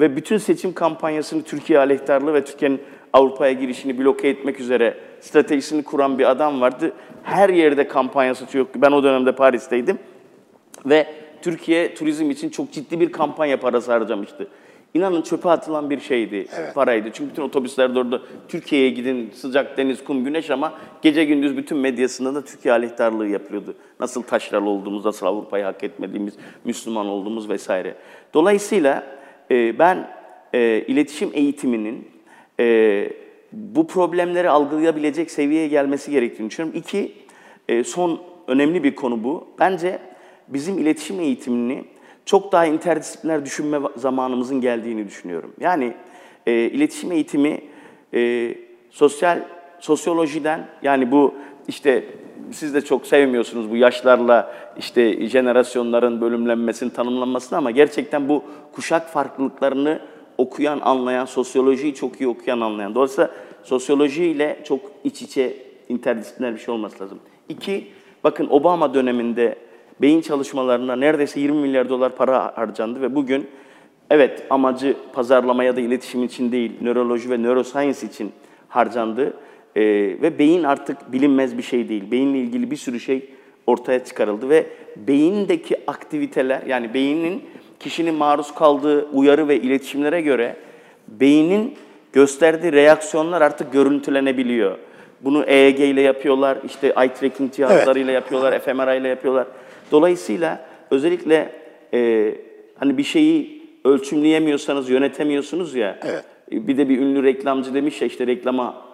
ve 0.00 0.16
bütün 0.16 0.38
seçim 0.38 0.72
kampanyasını 0.72 1.42
Türkiye 1.42 1.78
aleyhtarlığı 1.78 2.34
ve 2.34 2.44
Türkiye'nin 2.44 2.80
Avrupa'ya 3.12 3.52
girişini 3.52 3.98
bloke 3.98 4.28
etmek 4.28 4.60
üzere 4.60 4.96
stratejisini 5.20 5.82
kuran 5.82 6.18
bir 6.18 6.30
adam 6.30 6.60
vardı. 6.60 6.92
Her 7.22 7.48
yerde 7.48 7.88
kampanyası 7.88 8.58
yok. 8.58 8.68
Ben 8.76 8.92
o 8.92 9.02
dönemde 9.02 9.32
Paris'teydim 9.32 9.98
ve 10.86 11.06
Türkiye 11.42 11.94
turizm 11.94 12.30
için 12.30 12.48
çok 12.48 12.72
ciddi 12.72 13.00
bir 13.00 13.12
kampanya 13.12 13.60
parası 13.60 13.92
harcamıştı. 13.92 14.48
İnanın 14.94 15.22
çöpe 15.22 15.50
atılan 15.50 15.90
bir 15.90 16.00
şeydi, 16.00 16.46
paraydı. 16.74 17.10
Çünkü 17.12 17.30
bütün 17.30 17.42
otobüslerde 17.42 17.98
orada 17.98 18.20
Türkiye'ye 18.48 18.90
gidin, 18.90 19.30
sıcak 19.34 19.76
deniz, 19.78 20.04
kum, 20.04 20.24
güneş 20.24 20.50
ama 20.50 20.72
gece 21.02 21.24
gündüz 21.24 21.56
bütün 21.56 21.78
medyasında 21.78 22.34
da 22.34 22.44
Türkiye 22.44 22.74
aleyhtarlığı 22.74 23.28
yapılıyordu. 23.28 23.74
Nasıl 24.00 24.22
taşralı 24.22 24.68
olduğumuz, 24.68 25.04
nasıl 25.04 25.26
Avrupa'yı 25.26 25.64
hak 25.64 25.84
etmediğimiz, 25.84 26.34
Müslüman 26.64 27.06
olduğumuz 27.06 27.48
vesaire. 27.48 27.94
Dolayısıyla 28.34 29.19
e, 29.50 29.78
ben 29.78 30.10
e, 30.54 30.84
iletişim 30.86 31.30
eğitiminin 31.32 32.08
e, 32.60 33.08
bu 33.52 33.86
problemleri 33.86 34.50
algılayabilecek 34.50 35.30
seviyeye 35.30 35.68
gelmesi 35.68 36.10
gerektiğini 36.10 36.50
düşünüyorum. 36.50 36.78
İki, 36.78 37.12
e, 37.68 37.84
son 37.84 38.20
önemli 38.48 38.84
bir 38.84 38.94
konu 38.94 39.24
bu. 39.24 39.48
Bence 39.58 39.98
bizim 40.48 40.78
iletişim 40.78 41.20
eğitimini 41.20 41.84
çok 42.26 42.52
daha 42.52 42.66
interdisipliner 42.66 43.44
düşünme 43.44 43.78
zamanımızın 43.96 44.60
geldiğini 44.60 45.06
düşünüyorum. 45.06 45.52
Yani 45.60 45.94
e, 46.46 46.52
iletişim 46.52 47.12
eğitimi 47.12 47.60
e, 48.14 48.54
sosyal 48.90 49.42
sosyolojiden 49.80 50.66
yani 50.82 51.12
bu 51.12 51.34
işte 51.68 52.04
siz 52.52 52.74
de 52.74 52.80
çok 52.80 53.06
sevmiyorsunuz 53.06 53.70
bu 53.70 53.76
yaşlarla 53.76 54.52
işte 54.78 55.26
jenerasyonların 55.28 56.20
bölümlenmesinin 56.20 56.90
tanımlanmasını 56.90 57.58
ama 57.58 57.70
gerçekten 57.70 58.28
bu 58.28 58.44
kuşak 58.72 59.08
farklılıklarını 59.08 60.00
okuyan, 60.38 60.80
anlayan, 60.80 61.24
sosyolojiyi 61.24 61.94
çok 61.94 62.20
iyi 62.20 62.28
okuyan, 62.28 62.60
anlayan. 62.60 62.94
Dolayısıyla 62.94 63.30
sosyolojiyle 63.62 64.60
çok 64.64 64.80
iç 65.04 65.22
içe 65.22 65.56
interdisipliner 65.88 66.54
bir 66.54 66.58
şey 66.58 66.74
olması 66.74 67.04
lazım. 67.04 67.18
İki, 67.48 67.86
bakın 68.24 68.48
Obama 68.50 68.94
döneminde 68.94 69.56
beyin 70.00 70.20
çalışmalarına 70.20 70.96
neredeyse 70.96 71.40
20 71.40 71.60
milyar 71.60 71.88
dolar 71.88 72.16
para 72.16 72.56
harcandı 72.56 73.00
ve 73.00 73.14
bugün 73.14 73.48
evet 74.10 74.46
amacı 74.50 74.96
pazarlama 75.12 75.64
ya 75.64 75.76
da 75.76 75.80
iletişim 75.80 76.24
için 76.24 76.52
değil, 76.52 76.72
nöroloji 76.80 77.30
ve 77.30 77.42
neuroscience 77.42 78.06
için 78.06 78.32
harcandı. 78.68 79.34
Ee, 79.76 79.82
ve 80.22 80.38
beyin 80.38 80.62
artık 80.64 81.12
bilinmez 81.12 81.58
bir 81.58 81.62
şey 81.62 81.88
değil. 81.88 82.10
Beyinle 82.10 82.38
ilgili 82.38 82.70
bir 82.70 82.76
sürü 82.76 83.00
şey 83.00 83.24
ortaya 83.66 84.04
çıkarıldı 84.04 84.48
ve 84.48 84.66
beyindeki 84.96 85.76
aktiviteler 85.86 86.62
yani 86.66 86.94
beynin 86.94 87.42
kişinin 87.80 88.14
maruz 88.14 88.54
kaldığı 88.54 89.08
uyarı 89.12 89.48
ve 89.48 89.56
iletişimlere 89.60 90.20
göre 90.20 90.56
beynin 91.08 91.74
gösterdiği 92.12 92.72
reaksiyonlar 92.72 93.42
artık 93.42 93.72
görüntülenebiliyor. 93.72 94.78
Bunu 95.20 95.44
EEG 95.44 95.80
ile 95.80 96.00
yapıyorlar, 96.00 96.58
işte 96.66 96.86
eye 97.00 97.14
tracking 97.14 97.52
cihazlarıyla 97.52 98.12
yapıyorlar, 98.12 98.58
fMRI 98.58 99.00
ile 99.00 99.08
yapıyorlar. 99.08 99.46
Dolayısıyla 99.92 100.64
özellikle 100.90 101.52
e, 101.94 102.34
hani 102.78 102.98
bir 102.98 103.02
şeyi 103.02 103.62
ölçümleyemiyorsanız, 103.84 104.90
yönetemiyorsunuz 104.90 105.74
ya. 105.74 105.98
Evet. 106.02 106.24
E, 106.52 106.66
Bir 106.66 106.76
de 106.76 106.88
bir 106.88 106.98
ünlü 106.98 107.22
reklamcı 107.22 107.74
demiş 107.74 108.00
ya 108.00 108.06
işte 108.08 108.26
reklama 108.26 108.89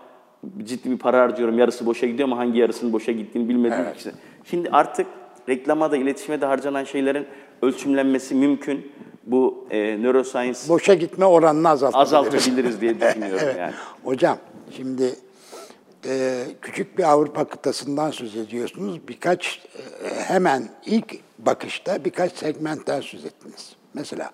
ciddi 0.65 0.91
bir 0.91 0.99
para 0.99 1.21
harcıyorum, 1.21 1.59
yarısı 1.59 1.87
boşa 1.87 2.07
gidiyor 2.07 2.29
ama 2.29 2.39
hangi 2.39 2.59
yarısının 2.59 2.93
boşa 2.93 3.13
gittiğini 3.13 3.49
bilmediğim 3.49 3.85
Evet. 3.85 4.01
için. 4.01 4.13
Şimdi 4.45 4.71
artık 4.71 5.07
reklama 5.49 5.91
da 5.91 5.97
iletişime 5.97 6.41
de 6.41 6.47
harcanan 6.47 6.85
şeylerin 6.85 7.27
ölçümlenmesi 7.63 8.35
mümkün. 8.35 8.93
bu 9.27 9.67
e, 9.71 10.03
neuroscience 10.03 10.59
Boşa 10.69 10.95
gitme 10.95 11.25
oranını 11.25 11.69
azaltabiliriz. 11.69 12.13
azaltabiliriz 12.15 12.81
diye 12.81 13.01
düşünüyorum 13.01 13.41
Evet. 13.45 13.57
yani. 13.59 13.73
Hocam 14.05 14.39
şimdi 14.77 15.15
e, 16.09 16.45
küçük 16.63 16.99
bir 16.99 17.05
Avrupa 17.11 17.45
kıtasından 17.45 18.11
söz 18.11 18.37
ediyorsunuz. 18.37 19.09
Birkaç 19.09 19.63
e, 20.05 20.09
hemen 20.21 20.69
ilk 20.87 21.15
bakışta 21.39 22.05
birkaç 22.05 22.33
segmentten 22.33 23.01
söz 23.01 23.25
ettiniz. 23.25 23.77
Mesela 23.95 24.31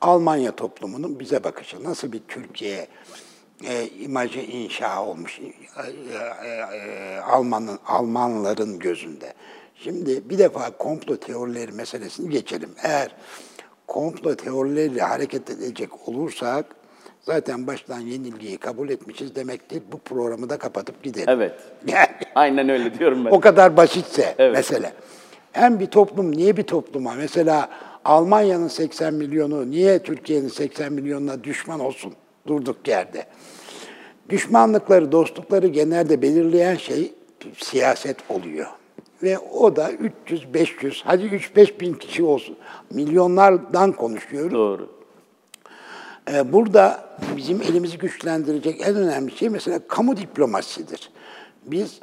Almanya 0.00 0.52
toplumunun 0.56 1.20
bize 1.20 1.44
bakışı 1.44 1.84
nasıl 1.84 2.12
bir 2.12 2.20
Türkiye 2.28 2.86
e, 3.68 3.88
imajı 3.88 4.40
inşa 4.40 5.04
olmuş 5.04 5.40
e, 5.40 5.44
e, 6.46 6.76
e, 6.76 7.18
Almanın 7.20 7.78
Almanların 7.86 8.78
gözünde. 8.78 9.32
Şimdi 9.74 10.30
bir 10.30 10.38
defa 10.38 10.70
komplo 10.70 11.16
teorileri 11.16 11.72
meselesini 11.72 12.30
geçelim. 12.30 12.70
Eğer 12.82 13.14
komplo 13.86 14.36
teorileriyle 14.36 15.02
hareket 15.02 15.50
edecek 15.50 16.08
olursak 16.08 16.66
zaten 17.20 17.66
baştan 17.66 18.00
yenilgiyi 18.00 18.58
kabul 18.58 18.88
etmişiz 18.88 19.34
demektir. 19.34 19.82
Bu 19.92 19.98
programı 19.98 20.50
da 20.50 20.58
kapatıp 20.58 21.02
gidelim. 21.02 21.28
Evet. 21.28 21.54
Yani 21.86 22.06
Aynen 22.34 22.68
öyle 22.68 22.98
diyorum 22.98 23.24
ben. 23.24 23.30
o 23.30 23.40
kadar 23.40 23.76
basitse 23.76 24.34
Evet. 24.38 24.56
mesele. 24.56 24.92
Hem 25.52 25.80
bir 25.80 25.86
toplum 25.86 26.32
niye 26.32 26.56
bir 26.56 26.62
topluma 26.62 27.14
mesela 27.14 27.70
Almanya'nın 28.04 28.68
80 28.68 29.14
milyonu 29.14 29.70
niye 29.70 30.02
Türkiye'nin 30.02 30.48
80 30.48 30.92
milyonuna 30.92 31.44
düşman 31.44 31.80
olsun 31.80 32.14
durduk 32.46 32.88
yerde? 32.88 33.26
Düşmanlıkları, 34.28 35.12
dostlukları 35.12 35.66
genelde 35.66 36.22
belirleyen 36.22 36.76
şey 36.76 37.12
siyaset 37.56 38.16
oluyor. 38.28 38.66
Ve 39.22 39.38
o 39.38 39.76
da 39.76 39.92
300, 39.92 40.54
500, 40.54 41.02
hadi 41.06 41.24
3-5 41.24 41.80
bin 41.80 41.94
kişi 41.94 42.22
olsun. 42.22 42.56
Milyonlardan 42.90 43.92
konuşuyoruz. 43.92 44.52
Doğru. 44.52 44.88
Ee, 46.32 46.52
Burada 46.52 47.04
bizim 47.36 47.62
elimizi 47.62 47.98
güçlendirecek 47.98 48.80
en 48.80 48.96
önemli 48.96 49.36
şey 49.36 49.48
mesela 49.48 49.80
kamu 49.88 50.16
diplomasidir. 50.16 51.10
Biz 51.66 52.00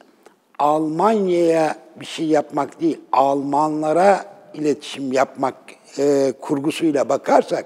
Almanya'ya 0.59 1.75
bir 1.99 2.05
şey 2.05 2.25
yapmak 2.25 2.81
değil, 2.81 2.99
Almanlara 3.11 4.25
iletişim 4.53 5.11
yapmak 5.11 5.55
e, 5.97 6.33
kurgusuyla 6.41 7.09
bakarsak 7.09 7.65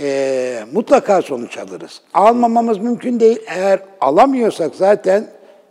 e, 0.00 0.64
mutlaka 0.72 1.22
sonuç 1.22 1.58
alırız. 1.58 2.00
Almamamız 2.14 2.78
mümkün 2.78 3.20
değil. 3.20 3.38
Eğer 3.46 3.80
alamıyorsak 4.00 4.74
zaten 4.74 5.26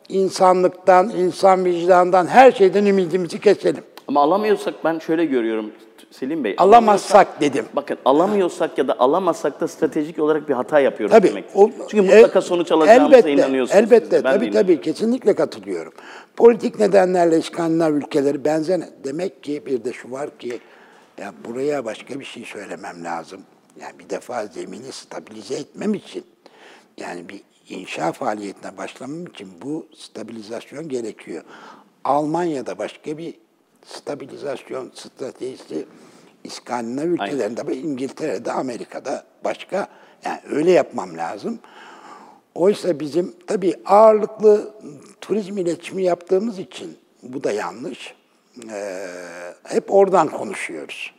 insanlıktan, 0.09 1.09
insan 1.09 1.65
vicdanından, 1.65 2.27
her 2.27 2.51
şeyden 2.51 2.86
ümidimizi 2.86 3.39
keselim. 3.39 3.84
Ama 4.07 4.21
alamıyorsak 4.21 4.73
ben 4.84 4.99
şöyle 4.99 5.25
görüyorum 5.25 5.71
Selim 6.11 6.43
Bey. 6.43 6.55
Alamazsak 6.57 7.41
dedim. 7.41 7.65
Bakın 7.75 7.97
alamıyorsak 8.05 8.77
ya 8.77 8.88
da 8.88 8.99
alamazsak 8.99 9.61
da 9.61 9.67
stratejik 9.67 10.19
olarak 10.19 10.49
bir 10.49 10.53
hata 10.53 10.80
yapıyoruz 10.80 11.15
Tabii. 11.15 11.27
demek. 11.27 11.45
o- 11.55 11.69
Çünkü 11.89 12.01
mutlaka 12.01 12.39
el- 12.39 12.45
sonuç 12.45 12.71
alacağımıza 12.71 13.15
elbette, 13.17 13.32
inanıyorsunuz. 13.32 13.80
Elbette, 13.84 14.05
siz 14.05 14.11
de, 14.11 14.23
ben 14.23 14.34
tabii 14.34 14.51
tabii 14.51 14.82
kesinlikle 14.82 15.36
katılıyorum. 15.36 15.93
Politik 16.38 16.80
nedenlerle 16.80 17.38
İskandinav 17.38 17.93
ülkeleri 17.93 18.45
benzer. 18.45 18.82
Demek 19.03 19.43
ki 19.43 19.63
bir 19.65 19.84
de 19.84 19.93
şu 19.93 20.11
var 20.11 20.30
ki 20.39 20.59
ya 21.21 21.34
buraya 21.45 21.86
başka 21.86 22.19
bir 22.19 22.25
şey 22.25 22.43
söylemem 22.45 23.03
lazım. 23.03 23.41
Yani 23.82 23.99
bir 23.99 24.09
defa 24.09 24.45
zemini 24.45 24.91
stabilize 24.91 25.55
etmem 25.55 25.93
için 25.93 26.25
yani 26.97 27.30
bir 27.30 27.41
inşa 27.69 28.11
faaliyetine 28.11 28.77
başlamam 28.77 29.25
için 29.27 29.49
bu 29.61 29.88
stabilizasyon 29.97 30.89
gerekiyor. 30.89 31.43
Almanya'da 32.03 32.77
başka 32.77 33.17
bir 33.17 33.34
stabilizasyon 33.86 34.91
stratejisi 34.95 35.86
İskandinav 36.43 37.07
ülkelerinde 37.07 37.67
ve 37.67 37.77
İngiltere'de, 37.77 38.51
Amerika'da 38.51 39.25
başka. 39.43 39.88
Yani 40.25 40.39
öyle 40.49 40.71
yapmam 40.71 41.17
lazım. 41.17 41.59
Oysa 42.55 42.99
bizim 42.99 43.36
tabii 43.47 43.75
ağırlıklı 43.86 44.73
turizm 45.21 45.57
iletişimi 45.57 46.03
yaptığımız 46.03 46.59
için 46.59 46.97
bu 47.23 47.43
da 47.43 47.51
yanlış. 47.51 48.15
Ee, 48.69 49.07
hep 49.63 49.93
oradan 49.93 50.27
konuşuyoruz. 50.27 51.13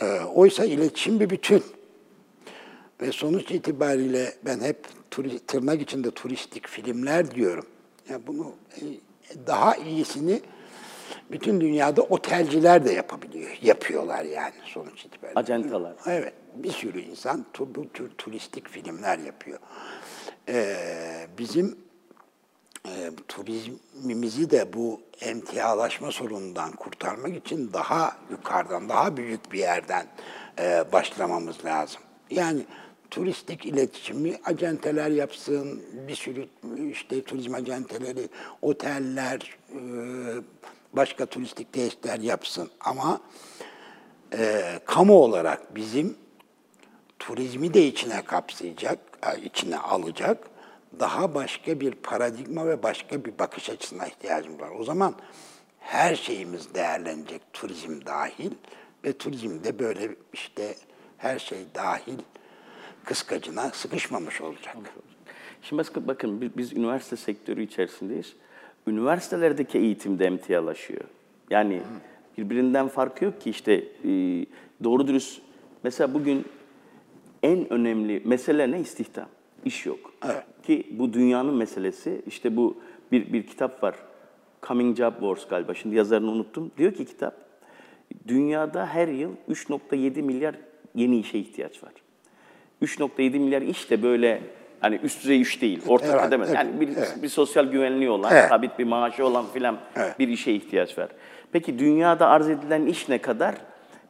Ee, 0.00 0.20
oysa 0.20 0.64
iletişim 0.64 1.20
bir 1.20 1.30
bütün. 1.30 1.62
Ve 3.00 3.12
sonuç 3.12 3.50
itibariyle 3.50 4.34
ben 4.44 4.60
hep 4.60 4.86
turi- 5.10 5.38
tırnak 5.46 5.82
içinde 5.82 6.10
turistik 6.10 6.68
filmler 6.68 7.30
diyorum. 7.30 7.66
Yani 8.10 8.26
bunu 8.26 8.52
e, 8.76 8.82
daha 9.46 9.76
iyisini 9.76 10.40
bütün 11.30 11.60
dünyada 11.60 12.02
otelciler 12.02 12.84
de 12.84 12.92
yapabiliyor. 12.92 13.58
Yapıyorlar 13.62 14.24
yani 14.24 14.54
sonuç 14.64 15.04
itibariyle. 15.04 15.40
Acentalar. 15.40 15.94
Evet. 16.06 16.32
Bir 16.54 16.70
sürü 16.70 17.00
insan 17.00 17.46
bu 17.58 17.88
tür 17.88 18.10
turistik 18.18 18.68
filmler 18.68 19.18
yapıyor. 19.18 19.58
Ee, 20.48 20.76
bizim 21.38 21.78
e, 22.88 23.10
turizmimizi 23.28 24.50
de 24.50 24.72
bu 24.72 25.00
emtialaşma 25.20 26.12
sorunundan 26.12 26.72
kurtarmak 26.72 27.36
için 27.36 27.72
daha 27.72 28.16
yukarıdan, 28.30 28.88
daha 28.88 29.16
büyük 29.16 29.52
bir 29.52 29.58
yerden 29.58 30.06
e, 30.58 30.84
başlamamız 30.92 31.64
lazım. 31.64 32.00
Yani 32.30 32.62
turistik 33.10 33.66
iletişimi 33.66 34.38
acenteler 34.44 35.10
yapsın, 35.10 35.82
bir 36.08 36.14
sürü 36.14 36.48
işte 36.92 37.24
turizm 37.24 37.54
acenteleri, 37.54 38.28
oteller, 38.62 39.58
e, 39.72 39.80
başka 40.92 41.26
turistik 41.26 41.72
tesisler 41.72 42.18
yapsın. 42.18 42.70
Ama 42.80 43.20
e, 44.38 44.62
kamu 44.84 45.14
olarak 45.14 45.76
bizim 45.76 46.16
turizmi 47.18 47.74
de 47.74 47.86
içine 47.86 48.24
kapsayacak, 48.24 48.98
içine 49.44 49.78
alacak 49.78 50.50
daha 51.00 51.34
başka 51.34 51.80
bir 51.80 51.92
paradigma 51.92 52.66
ve 52.66 52.82
başka 52.82 53.24
bir 53.24 53.38
bakış 53.38 53.70
açısına 53.70 54.06
ihtiyacımız 54.06 54.60
var. 54.60 54.70
O 54.78 54.84
zaman 54.84 55.14
her 55.80 56.14
şeyimiz 56.16 56.74
değerlenecek, 56.74 57.42
turizm 57.52 58.06
dahil 58.06 58.50
ve 59.04 59.12
turizmde 59.12 59.78
böyle 59.78 60.16
işte 60.32 60.74
her 61.18 61.38
şey 61.38 61.58
dahil 61.74 62.18
kıskacına 63.04 63.70
sıkışmamış 63.70 64.40
olacak. 64.40 64.76
Şimdi 65.62 65.82
bakın, 65.96 66.40
biz, 66.40 66.56
biz 66.56 66.72
üniversite 66.72 67.16
sektörü 67.16 67.62
içerisindeyiz. 67.62 68.36
Üniversitelerdeki 68.86 69.78
eğitim 69.78 70.18
de 70.18 70.26
emtialaşıyor. 70.26 71.04
Yani 71.50 71.82
birbirinden 72.38 72.88
farkı 72.88 73.24
yok 73.24 73.40
ki 73.40 73.50
işte 73.50 73.72
e, 73.72 74.10
doğru 74.84 75.06
dürüst 75.08 75.42
mesela 75.82 76.14
bugün 76.14 76.44
en 77.42 77.72
önemli 77.72 78.22
mesele 78.24 78.70
ne? 78.70 78.80
İstihdam. 78.80 79.28
İş 79.64 79.86
yok. 79.86 80.12
Evet. 80.24 80.44
Ki 80.68 80.86
bu 80.90 81.12
dünyanın 81.12 81.54
meselesi. 81.54 82.22
İşte 82.26 82.56
bu 82.56 82.76
bir, 83.12 83.32
bir 83.32 83.46
kitap 83.46 83.82
var. 83.82 83.94
Coming 84.66 84.96
Job 84.96 85.12
Wars 85.12 85.48
galiba. 85.48 85.74
Şimdi 85.74 85.96
yazarını 85.96 86.30
unuttum. 86.30 86.70
Diyor 86.78 86.92
ki 86.94 87.04
kitap, 87.04 87.34
dünyada 88.28 88.86
her 88.86 89.08
yıl 89.08 89.30
3.7 89.50 90.22
milyar 90.22 90.54
yeni 90.94 91.18
işe 91.18 91.38
ihtiyaç 91.38 91.82
var. 91.84 91.92
3.7 92.82 93.38
milyar 93.38 93.62
iş 93.62 93.90
de 93.90 94.02
böyle 94.02 94.40
hani 94.80 95.00
üst 95.02 95.22
düzey 95.22 95.40
iş 95.40 95.62
değil. 95.62 95.80
Orta 95.86 96.06
Evet, 96.06 96.20
kademe. 96.20 96.46
Yani 96.54 96.80
bir, 96.80 96.88
evet. 96.88 97.18
bir 97.22 97.28
sosyal 97.28 97.64
güvenliği 97.66 98.10
olan, 98.10 98.32
Evet. 98.32 98.48
sabit 98.48 98.78
bir 98.78 98.84
maaşı 98.84 99.26
olan 99.26 99.44
filan 99.46 99.78
Evet. 99.96 100.18
bir 100.18 100.28
işe 100.28 100.52
ihtiyaç 100.52 100.98
var. 100.98 101.08
Peki 101.52 101.78
dünyada 101.78 102.28
arz 102.28 102.48
edilen 102.50 102.86
iş 102.86 103.08
ne 103.08 103.18
kadar? 103.18 103.54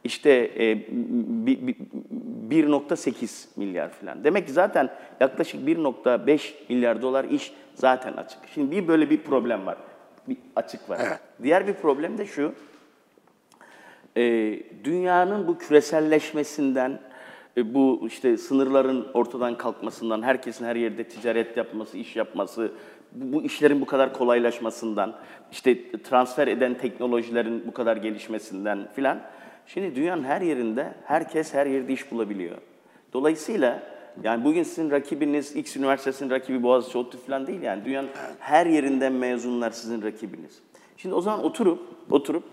İşte 0.03 0.51
e, 0.59 0.77
bi- 1.45 1.67
bi- 1.67 1.75
1.8 2.49 3.45
milyar 3.55 3.89
filan. 3.91 4.23
Demek 4.23 4.47
ki 4.47 4.53
zaten 4.53 4.89
yaklaşık 5.19 5.67
1.5 5.67 6.53
milyar 6.69 7.01
dolar 7.01 7.25
iş 7.25 7.53
zaten 7.75 8.13
açık. 8.13 8.39
Şimdi 8.53 8.71
bir 8.71 8.87
böyle 8.87 9.09
bir 9.09 9.23
problem 9.23 9.65
var. 9.65 9.77
Bir 10.27 10.37
açık 10.55 10.89
var. 10.89 10.99
Evet. 11.07 11.19
Diğer 11.43 11.67
bir 11.67 11.73
problem 11.73 12.17
de 12.17 12.25
şu. 12.25 12.53
e, 14.17 14.23
dünyanın 14.83 15.47
bu 15.47 15.57
küreselleşmesinden, 15.57 16.99
e, 17.57 17.73
bu 17.73 18.03
işte 18.07 18.37
sınırların 18.37 19.07
ortadan 19.13 19.57
kalkmasından, 19.57 20.21
herkesin 20.21 20.65
her 20.65 20.75
yerde 20.75 21.03
ticaret 21.03 21.57
yapması, 21.57 21.97
iş 21.97 22.15
yapması, 22.15 22.71
bu 23.11 23.43
işlerin 23.43 23.81
bu 23.81 23.85
kadar 23.85 24.13
kolaylaşmasından, 24.13 25.15
işte 25.51 26.01
transfer 26.01 26.47
eden 26.47 26.77
teknolojilerin 26.77 27.67
bu 27.67 27.73
kadar 27.73 27.97
gelişmesinden 27.97 28.87
filan. 28.95 29.21
Şimdi 29.73 29.95
dünyanın 29.95 30.23
her 30.23 30.41
yerinde 30.41 30.93
herkes 31.05 31.53
her 31.53 31.65
yerde 31.65 31.93
iş 31.93 32.11
bulabiliyor. 32.11 32.57
Dolayısıyla 33.13 33.83
yani 34.23 34.43
bugün 34.43 34.63
sizin 34.63 34.91
rakibiniz 34.91 35.55
X 35.55 35.77
üniversitesinin 35.77 36.29
rakibi 36.29 36.63
Boğaziçi 36.63 36.97
ODTÜ 36.97 37.17
falan 37.17 37.47
değil 37.47 37.61
yani 37.61 37.85
dünyanın 37.85 38.09
her 38.39 38.65
yerinden 38.65 39.13
mezunlar 39.13 39.71
sizin 39.71 40.01
rakibiniz. 40.01 40.59
Şimdi 40.97 41.15
o 41.15 41.21
zaman 41.21 41.43
oturup 41.43 41.79
oturup 42.11 42.43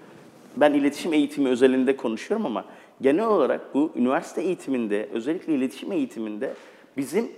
ben 0.56 0.72
iletişim 0.72 1.12
eğitimi 1.12 1.48
özelinde 1.48 1.96
konuşuyorum 1.96 2.46
ama 2.46 2.64
genel 3.00 3.26
olarak 3.26 3.74
bu 3.74 3.92
üniversite 3.96 4.42
eğitiminde, 4.42 5.08
özellikle 5.12 5.54
iletişim 5.54 5.92
eğitiminde 5.92 6.54
bizim 6.96 7.28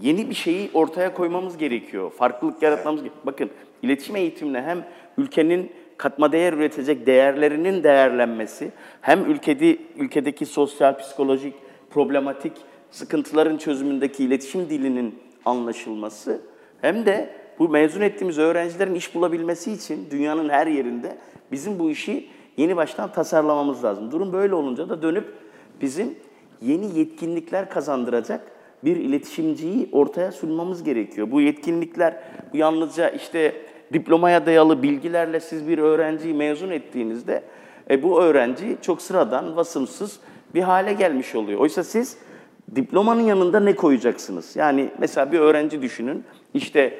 yeni 0.00 0.30
bir 0.30 0.34
şeyi 0.34 0.70
ortaya 0.74 1.14
koymamız 1.14 1.58
gerekiyor. 1.58 2.10
Farklılık 2.10 2.62
yaratmamız 2.62 3.02
gerekiyor. 3.02 3.26
Bakın 3.26 3.50
iletişim 3.82 4.16
eğitimine 4.16 4.62
hem 4.62 4.84
ülkenin 5.18 5.70
katma 5.96 6.32
değer 6.32 6.52
üretecek 6.52 7.06
değerlerinin 7.06 7.82
değerlenmesi, 7.82 8.72
hem 9.00 9.30
ülkede 9.30 9.78
ülkedeki 9.96 10.46
sosyal, 10.46 10.98
psikolojik, 10.98 11.54
problematik 11.90 12.52
sıkıntıların 12.90 13.56
çözümündeki 13.56 14.24
iletişim 14.24 14.70
dilinin 14.70 15.18
anlaşılması, 15.44 16.40
hem 16.80 17.06
de 17.06 17.30
bu 17.58 17.68
mezun 17.68 18.00
ettiğimiz 18.00 18.38
öğrencilerin 18.38 18.94
iş 18.94 19.14
bulabilmesi 19.14 19.72
için 19.72 20.08
dünyanın 20.10 20.48
her 20.48 20.66
yerinde 20.66 21.16
bizim 21.52 21.78
bu 21.78 21.90
işi 21.90 22.28
yeni 22.56 22.76
baştan 22.76 23.12
tasarlamamız 23.12 23.84
lazım. 23.84 24.10
Durum 24.10 24.32
böyle 24.32 24.54
olunca 24.54 24.88
da 24.88 25.02
dönüp 25.02 25.34
bizim 25.80 26.14
yeni 26.62 26.98
yetkinlikler 26.98 27.70
kazandıracak 27.70 28.52
bir 28.84 28.96
iletişimciyi 28.96 29.88
ortaya 29.92 30.32
sunmamız 30.32 30.84
gerekiyor. 30.84 31.30
Bu 31.30 31.40
yetkinlikler 31.40 32.20
bu 32.52 32.56
yalnızca 32.56 33.08
işte 33.08 33.52
diplomaya 33.92 34.46
dayalı 34.46 34.82
bilgilerle 34.82 35.40
siz 35.40 35.68
bir 35.68 35.78
öğrenciyi 35.78 36.34
mezun 36.34 36.70
ettiğinizde 36.70 37.42
e, 37.90 38.02
bu 38.02 38.22
öğrenci 38.22 38.76
çok 38.82 39.02
sıradan, 39.02 39.56
vasımsız 39.56 40.20
bir 40.54 40.62
hale 40.62 40.92
gelmiş 40.92 41.34
oluyor. 41.34 41.60
Oysa 41.60 41.84
siz 41.84 42.18
diplomanın 42.76 43.20
yanında 43.20 43.60
ne 43.60 43.76
koyacaksınız? 43.76 44.56
Yani 44.56 44.90
mesela 44.98 45.32
bir 45.32 45.38
öğrenci 45.38 45.82
düşünün, 45.82 46.24
işte 46.54 46.94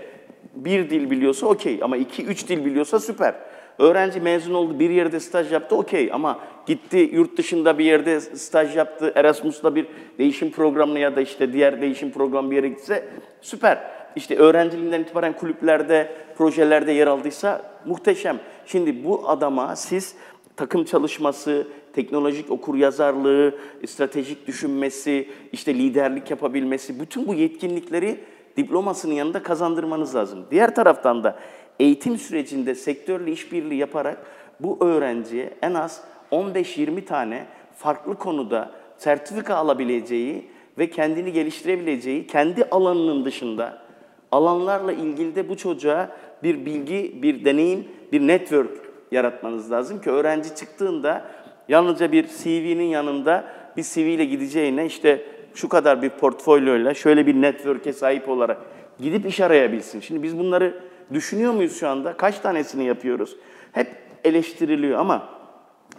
bir 0.54 0.90
dil 0.90 1.10
biliyorsa 1.10 1.46
okey 1.46 1.78
ama 1.82 1.96
iki, 1.96 2.24
üç 2.24 2.48
dil 2.48 2.64
biliyorsa 2.64 3.00
süper. 3.00 3.34
Öğrenci 3.78 4.20
mezun 4.20 4.54
oldu, 4.54 4.78
bir 4.78 4.90
yerde 4.90 5.20
staj 5.20 5.52
yaptı 5.52 5.76
okey 5.76 6.10
ama 6.12 6.38
gitti 6.66 7.10
yurt 7.12 7.38
dışında 7.38 7.78
bir 7.78 7.84
yerde 7.84 8.20
staj 8.20 8.76
yaptı, 8.76 9.12
Erasmus'la 9.14 9.74
bir 9.74 9.86
değişim 10.18 10.50
programına 10.50 10.98
ya 10.98 11.16
da 11.16 11.20
işte 11.20 11.52
diğer 11.52 11.80
değişim 11.80 12.10
programı 12.10 12.50
bir 12.50 12.56
yere 12.56 12.68
gitse 12.68 13.08
süper. 13.40 13.78
İşte 14.16 14.36
öğrenciliğinden 14.36 15.00
itibaren 15.00 15.32
kulüplerde, 15.32 16.12
projelerde 16.36 16.92
yer 16.92 17.06
aldıysa 17.06 17.62
muhteşem. 17.84 18.38
Şimdi 18.66 19.04
bu 19.04 19.28
adama 19.28 19.76
siz 19.76 20.14
takım 20.56 20.84
çalışması, 20.84 21.66
teknolojik 21.92 22.50
okur 22.50 22.74
yazarlığı, 22.74 23.54
stratejik 23.86 24.46
düşünmesi, 24.46 25.28
işte 25.52 25.74
liderlik 25.74 26.30
yapabilmesi, 26.30 27.00
bütün 27.00 27.26
bu 27.26 27.34
yetkinlikleri 27.34 28.20
diplomasının 28.56 29.14
yanında 29.14 29.42
kazandırmanız 29.42 30.14
lazım. 30.14 30.46
Diğer 30.50 30.74
taraftan 30.74 31.24
da 31.24 31.38
eğitim 31.80 32.18
sürecinde 32.18 32.74
sektörle 32.74 33.32
işbirliği 33.32 33.78
yaparak 33.78 34.26
bu 34.60 34.78
öğrenciye 34.80 35.54
en 35.62 35.74
az 35.74 36.04
15-20 36.32 37.04
tane 37.04 37.46
farklı 37.76 38.14
konuda 38.14 38.72
sertifika 38.98 39.54
alabileceği 39.54 40.48
ve 40.78 40.90
kendini 40.90 41.32
geliştirebileceği, 41.32 42.26
kendi 42.26 42.64
alanının 42.64 43.24
dışında 43.24 43.85
alanlarla 44.32 44.92
ilgili 44.92 45.34
de 45.34 45.48
bu 45.48 45.56
çocuğa 45.56 46.16
bir 46.42 46.66
bilgi, 46.66 47.18
bir 47.22 47.44
deneyim, 47.44 47.84
bir 48.12 48.20
network 48.20 48.70
yaratmanız 49.12 49.72
lazım 49.72 50.00
ki 50.00 50.10
öğrenci 50.10 50.54
çıktığında 50.54 51.24
yalnızca 51.68 52.12
bir 52.12 52.26
CV'nin 52.26 52.84
yanında 52.84 53.44
bir 53.76 53.82
CV 53.82 53.98
ile 53.98 54.24
gideceğine 54.24 54.86
işte 54.86 55.22
şu 55.54 55.68
kadar 55.68 56.02
bir 56.02 56.08
portfolyoyla 56.08 56.94
şöyle 56.94 57.26
bir 57.26 57.34
network'e 57.34 57.92
sahip 57.92 58.28
olarak 58.28 58.58
gidip 59.00 59.26
iş 59.26 59.40
arayabilsin. 59.40 60.00
Şimdi 60.00 60.22
biz 60.22 60.38
bunları 60.38 60.82
düşünüyor 61.12 61.52
muyuz 61.52 61.80
şu 61.80 61.88
anda? 61.88 62.16
Kaç 62.16 62.38
tanesini 62.38 62.84
yapıyoruz? 62.84 63.36
Hep 63.72 63.88
eleştiriliyor 64.24 64.98
ama 64.98 65.28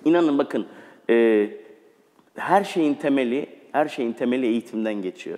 inanın 0.05 0.37
bakın 0.37 0.67
e, 1.09 1.49
her 2.35 2.63
şeyin 2.63 2.93
temeli, 2.93 3.49
her 3.71 3.87
şeyin 3.87 4.13
temeli 4.13 4.45
eğitimden 4.45 5.01
geçiyor. 5.01 5.37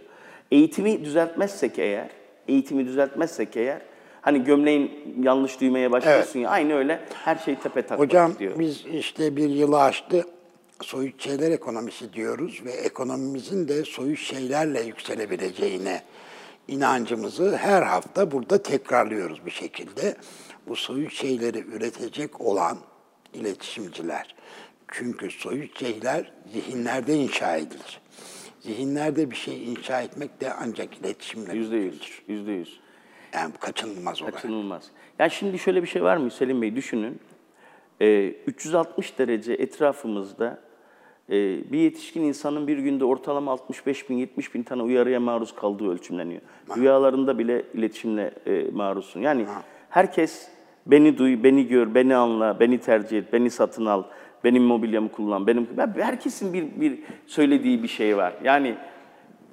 Eğitimi 0.51 1.05
düzeltmezsek 1.05 1.79
eğer, 1.79 2.09
eğitimi 2.49 2.85
düzeltmezsek 2.85 3.57
eğer, 3.57 3.81
hani 4.21 4.43
gömleğin 4.43 5.15
yanlış 5.23 5.61
düğmeye 5.61 5.91
başlıyorsun 5.91 6.39
ya, 6.39 6.49
aynı 6.49 6.75
öyle 6.75 6.99
her 7.23 7.35
şey 7.35 7.55
tepe 7.55 7.81
taklak 7.81 7.99
Hocam 7.99 8.39
diyor. 8.39 8.59
biz 8.59 8.85
işte 8.85 9.35
bir 9.35 9.49
yılı 9.49 9.81
aştı 9.81 10.25
soyut 10.81 11.23
şeyler 11.23 11.51
ekonomisi 11.51 12.13
diyoruz 12.13 12.61
ve 12.65 12.71
ekonomimizin 12.71 13.67
de 13.67 13.83
soyut 13.83 14.19
şeylerle 14.19 14.81
yükselebileceğine 14.81 16.03
inancımızı 16.67 17.57
her 17.57 17.81
hafta 17.81 18.31
burada 18.31 18.63
tekrarlıyoruz 18.63 19.45
bir 19.45 19.51
şekilde. 19.51 20.15
Bu 20.67 20.75
soyut 20.75 21.13
şeyleri 21.13 21.59
üretecek 21.59 22.41
olan 22.41 22.77
iletişimciler. 23.33 24.35
Çünkü 24.91 25.31
soyut 25.31 25.79
şeyler 25.79 26.31
zihinlerde 26.53 27.15
inşa 27.15 27.57
edilir. 27.57 28.01
Zihinlerde 28.59 29.31
bir 29.31 29.35
şey 29.35 29.71
inşa 29.71 30.01
etmek 30.01 30.41
de 30.41 30.53
ancak 30.53 30.97
iletişimle 30.97 31.53
Yüzde 31.53 31.77
yüz, 31.77 32.21
yüzde 32.27 32.51
yüz. 32.51 32.79
Yani 33.33 33.53
kaçınılmaz 33.59 34.21
olarak. 34.21 34.35
Kaçınılmaz. 34.35 34.91
Yani 35.19 35.31
şimdi 35.31 35.59
şöyle 35.59 35.81
bir 35.81 35.87
şey 35.87 36.03
var 36.03 36.17
mı 36.17 36.31
Selim 36.31 36.61
Bey 36.61 36.75
düşünün. 36.75 37.19
Ee, 38.01 38.33
360 38.47 39.19
derece 39.19 39.53
etrafımızda 39.53 40.59
e, 41.29 41.33
bir 41.71 41.77
yetişkin 41.77 42.21
insanın 42.21 42.67
bir 42.67 42.77
günde 42.77 43.05
ortalama 43.05 43.51
65 43.51 44.09
bin, 44.09 44.17
70 44.17 44.55
bin 44.55 44.63
tane 44.63 44.83
uyarıya 44.83 45.19
maruz 45.19 45.55
kaldığı 45.55 45.91
ölçümleniyor. 45.91 46.41
Rüyalarında 46.77 47.39
bile 47.39 47.65
iletişimle 47.73 48.33
e, 48.45 48.71
maruzsun. 48.71 49.21
Yani 49.21 49.45
herkes 49.89 50.47
beni 50.85 51.17
duy, 51.17 51.43
beni 51.43 51.67
gör, 51.67 51.95
beni 51.95 52.15
anla, 52.15 52.59
beni 52.59 52.77
tercih 52.77 53.17
et, 53.17 53.33
beni 53.33 53.49
satın 53.49 53.85
al, 53.85 54.03
benim 54.43 54.63
mobilyamı 54.63 55.11
kullan, 55.11 55.47
benim... 55.47 55.67
Herkesin 55.95 56.53
bir, 56.53 56.81
bir 56.81 56.99
söylediği 57.27 57.83
bir 57.83 57.87
şey 57.87 58.17
var. 58.17 58.33
Yani 58.43 58.75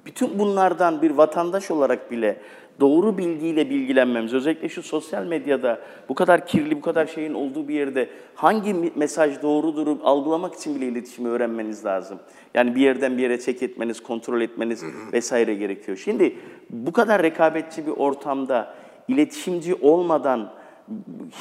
bütün 0.05 0.39
bunlardan 0.39 1.01
bir 1.01 1.11
vatandaş 1.11 1.71
olarak 1.71 2.11
bile 2.11 2.41
doğru 2.79 3.17
bilgiyle 3.17 3.69
bilgilenmemiz, 3.69 4.33
özellikle 4.33 4.69
şu 4.69 4.83
sosyal 4.83 5.25
medyada 5.25 5.79
bu 6.09 6.15
kadar 6.15 6.47
kirli, 6.47 6.75
bu 6.75 6.81
kadar 6.81 7.05
şeyin 7.05 7.33
olduğu 7.33 7.67
bir 7.67 7.73
yerde 7.73 8.09
hangi 8.35 8.73
mesaj 8.95 9.41
doğrudur 9.41 9.97
algılamak 10.03 10.55
için 10.55 10.75
bile 10.75 10.87
iletişimi 10.87 11.29
öğrenmeniz 11.29 11.85
lazım. 11.85 12.19
Yani 12.53 12.75
bir 12.75 12.81
yerden 12.81 13.17
bir 13.17 13.23
yere 13.23 13.39
çek 13.39 13.63
etmeniz, 13.63 14.03
kontrol 14.03 14.41
etmeniz 14.41 14.83
vesaire 15.13 15.53
gerekiyor. 15.53 15.97
Şimdi 15.97 16.35
bu 16.69 16.91
kadar 16.91 17.23
rekabetçi 17.23 17.85
bir 17.87 17.91
ortamda 17.91 18.73
iletişimci 19.07 19.75
olmadan 19.75 20.49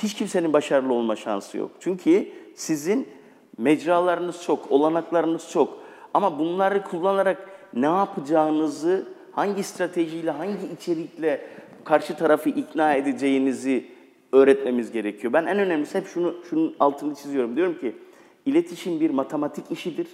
hiç 0.02 0.14
kimsenin 0.14 0.52
başarılı 0.52 0.94
olma 0.94 1.16
şansı 1.16 1.58
yok. 1.58 1.70
Çünkü 1.80 2.28
sizin 2.54 3.08
mecralarınız 3.58 4.42
çok, 4.42 4.72
olanaklarınız 4.72 5.50
çok. 5.50 5.78
Ama 6.14 6.38
bunları 6.38 6.84
kullanarak 6.84 7.48
ne 7.74 7.86
yapacağınızı, 7.86 9.06
hangi 9.32 9.62
stratejiyle, 9.62 10.30
hangi 10.30 10.66
içerikle 10.80 11.46
karşı 11.84 12.16
tarafı 12.16 12.48
ikna 12.48 12.94
edeceğinizi 12.94 13.84
öğretmemiz 14.32 14.92
gerekiyor. 14.92 15.32
Ben 15.32 15.46
en 15.46 15.58
önemlisi 15.58 15.98
hep 15.98 16.06
şunu 16.06 16.34
şunun 16.50 16.76
altını 16.80 17.14
çiziyorum. 17.14 17.56
Diyorum 17.56 17.78
ki 17.78 17.96
iletişim 18.46 19.00
bir 19.00 19.10
matematik 19.10 19.70
işidir. 19.70 20.06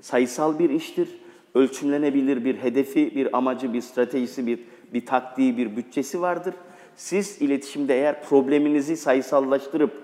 Sayısal 0.00 0.58
bir 0.58 0.70
iştir. 0.70 1.08
Ölçümlenebilir 1.54 2.44
bir 2.44 2.56
hedefi, 2.56 3.14
bir 3.16 3.36
amacı, 3.36 3.72
bir 3.72 3.80
stratejisi, 3.80 4.46
bir 4.46 4.58
bir 4.94 5.06
taktiği, 5.06 5.56
bir 5.56 5.76
bütçesi 5.76 6.20
vardır. 6.20 6.54
Siz 6.96 7.42
iletişimde 7.42 7.94
eğer 7.94 8.22
probleminizi 8.22 8.96
sayısallaştırıp 8.96 10.02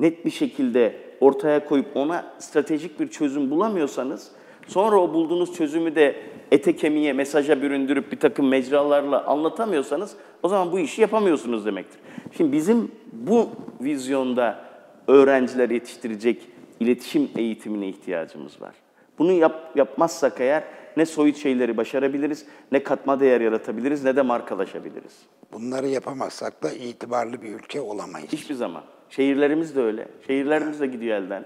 net 0.00 0.24
bir 0.24 0.30
şekilde 0.30 0.96
ortaya 1.20 1.64
koyup 1.64 1.86
ona 1.94 2.32
stratejik 2.38 3.00
bir 3.00 3.08
çözüm 3.08 3.50
bulamıyorsanız, 3.50 4.28
sonra 4.66 4.96
o 4.96 5.12
bulduğunuz 5.12 5.54
çözümü 5.54 5.94
de 5.94 6.16
ete 6.52 6.76
kemiğe, 6.76 7.12
mesaja 7.12 7.62
büründürüp 7.62 8.12
bir 8.12 8.20
takım 8.20 8.48
mecralarla 8.48 9.26
anlatamıyorsanız, 9.26 10.16
o 10.42 10.48
zaman 10.48 10.72
bu 10.72 10.78
işi 10.78 11.00
yapamıyorsunuz 11.00 11.66
demektir. 11.66 12.00
Şimdi 12.36 12.52
bizim 12.52 12.92
bu 13.12 13.48
vizyonda 13.80 14.64
öğrenciler 15.08 15.70
yetiştirecek 15.70 16.46
iletişim 16.80 17.28
eğitimine 17.36 17.88
ihtiyacımız 17.88 18.60
var. 18.60 18.74
Bunu 19.18 19.32
yap, 19.32 19.72
yapmazsak 19.74 20.40
eğer 20.40 20.64
ne 20.96 21.06
soyut 21.06 21.36
şeyleri 21.36 21.76
başarabiliriz, 21.76 22.46
ne 22.72 22.82
katma 22.82 23.20
değer 23.20 23.40
yaratabiliriz, 23.40 24.04
ne 24.04 24.16
de 24.16 24.22
markalaşabiliriz. 24.22 25.18
Bunları 25.52 25.88
yapamazsak 25.88 26.62
da 26.62 26.72
itibarlı 26.72 27.42
bir 27.42 27.54
ülke 27.54 27.80
olamayız. 27.80 28.32
Hiçbir 28.32 28.54
zaman. 28.54 28.82
Şehirlerimiz 29.10 29.76
de 29.76 29.80
öyle. 29.80 30.08
Şehirlerimiz 30.26 30.80
de 30.80 30.86
gidiyor 30.86 31.16
elden. 31.16 31.44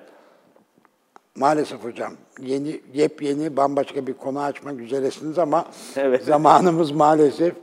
Maalesef 1.37 1.85
hocam 1.85 2.13
yeni 2.41 2.81
yepyeni 2.95 3.57
bambaşka 3.57 4.07
bir 4.07 4.13
konu 4.15 4.41
açmak 4.41 4.81
üzeresiniz 4.81 5.39
ama 5.39 5.65
Evet. 5.97 6.25
zamanımız 6.25 6.91
maalesef 6.91 7.55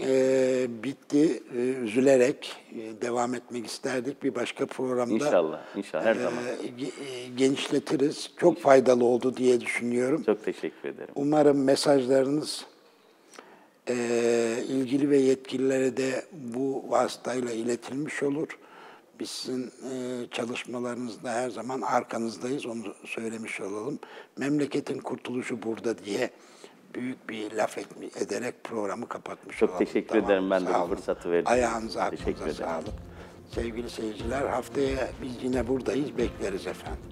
e, 0.00 0.66
bitti. 0.82 1.42
E, 1.56 1.58
üzülerek 1.58 2.56
e, 2.72 3.02
devam 3.02 3.34
etmek 3.34 3.66
isterdik 3.66 4.22
bir 4.22 4.34
başka 4.34 4.66
programda. 4.66 5.14
İnşallah, 5.14 5.60
inşallah 5.76 6.04
her 6.04 6.16
e, 6.16 6.18
zaman. 6.18 6.44
e, 6.44 7.28
genişletiriz. 7.36 8.30
Çok 8.36 8.58
faydalı 8.60 9.04
oldu 9.04 9.36
diye 9.36 9.60
düşünüyorum. 9.60 10.22
Çok 10.22 10.44
teşekkür 10.44 10.88
ederim. 10.88 11.10
Umarım 11.14 11.64
mesajlarınız 11.64 12.64
e, 13.88 13.94
ilgili 14.68 15.10
ve 15.10 15.16
yetkililere 15.18 15.96
de 15.96 16.24
bu 16.32 16.84
vasıtayla 16.90 17.52
iletilmiş 17.52 18.22
olur. 18.22 18.58
Biz 19.22 19.30
sizin 19.30 19.66
e, 19.66 20.26
çalışmalarınızda 20.30 21.32
her 21.32 21.50
zaman 21.50 21.80
arkanızdayız, 21.80 22.66
onu 22.66 22.94
söylemiş 23.04 23.60
olalım. 23.60 23.98
Memleketin 24.38 24.98
kurtuluşu 24.98 25.62
burada 25.62 25.98
diye 25.98 26.30
büyük 26.94 27.28
bir 27.28 27.52
laf 27.52 27.78
etmi, 27.78 28.06
ederek 28.06 28.64
programı 28.64 29.08
kapatmış 29.08 29.58
Çok 29.58 29.70
olalım. 29.70 29.84
teşekkür 29.84 30.18
ederim 30.18 30.50
ben 30.50 30.66
de 30.66 30.70
bu 30.74 30.94
fırsatı 30.94 31.30
verdiğiniz 31.30 31.46
için. 31.46 31.54
Ayağınıza, 31.54 32.02
aklınıza 32.02 32.54
sağlık. 32.54 32.94
Sevgili 33.54 33.90
seyirciler 33.90 34.42
haftaya 34.42 35.10
biz 35.22 35.44
yine 35.44 35.68
buradayız 35.68 36.18
bekleriz 36.18 36.66
efendim. 36.66 37.02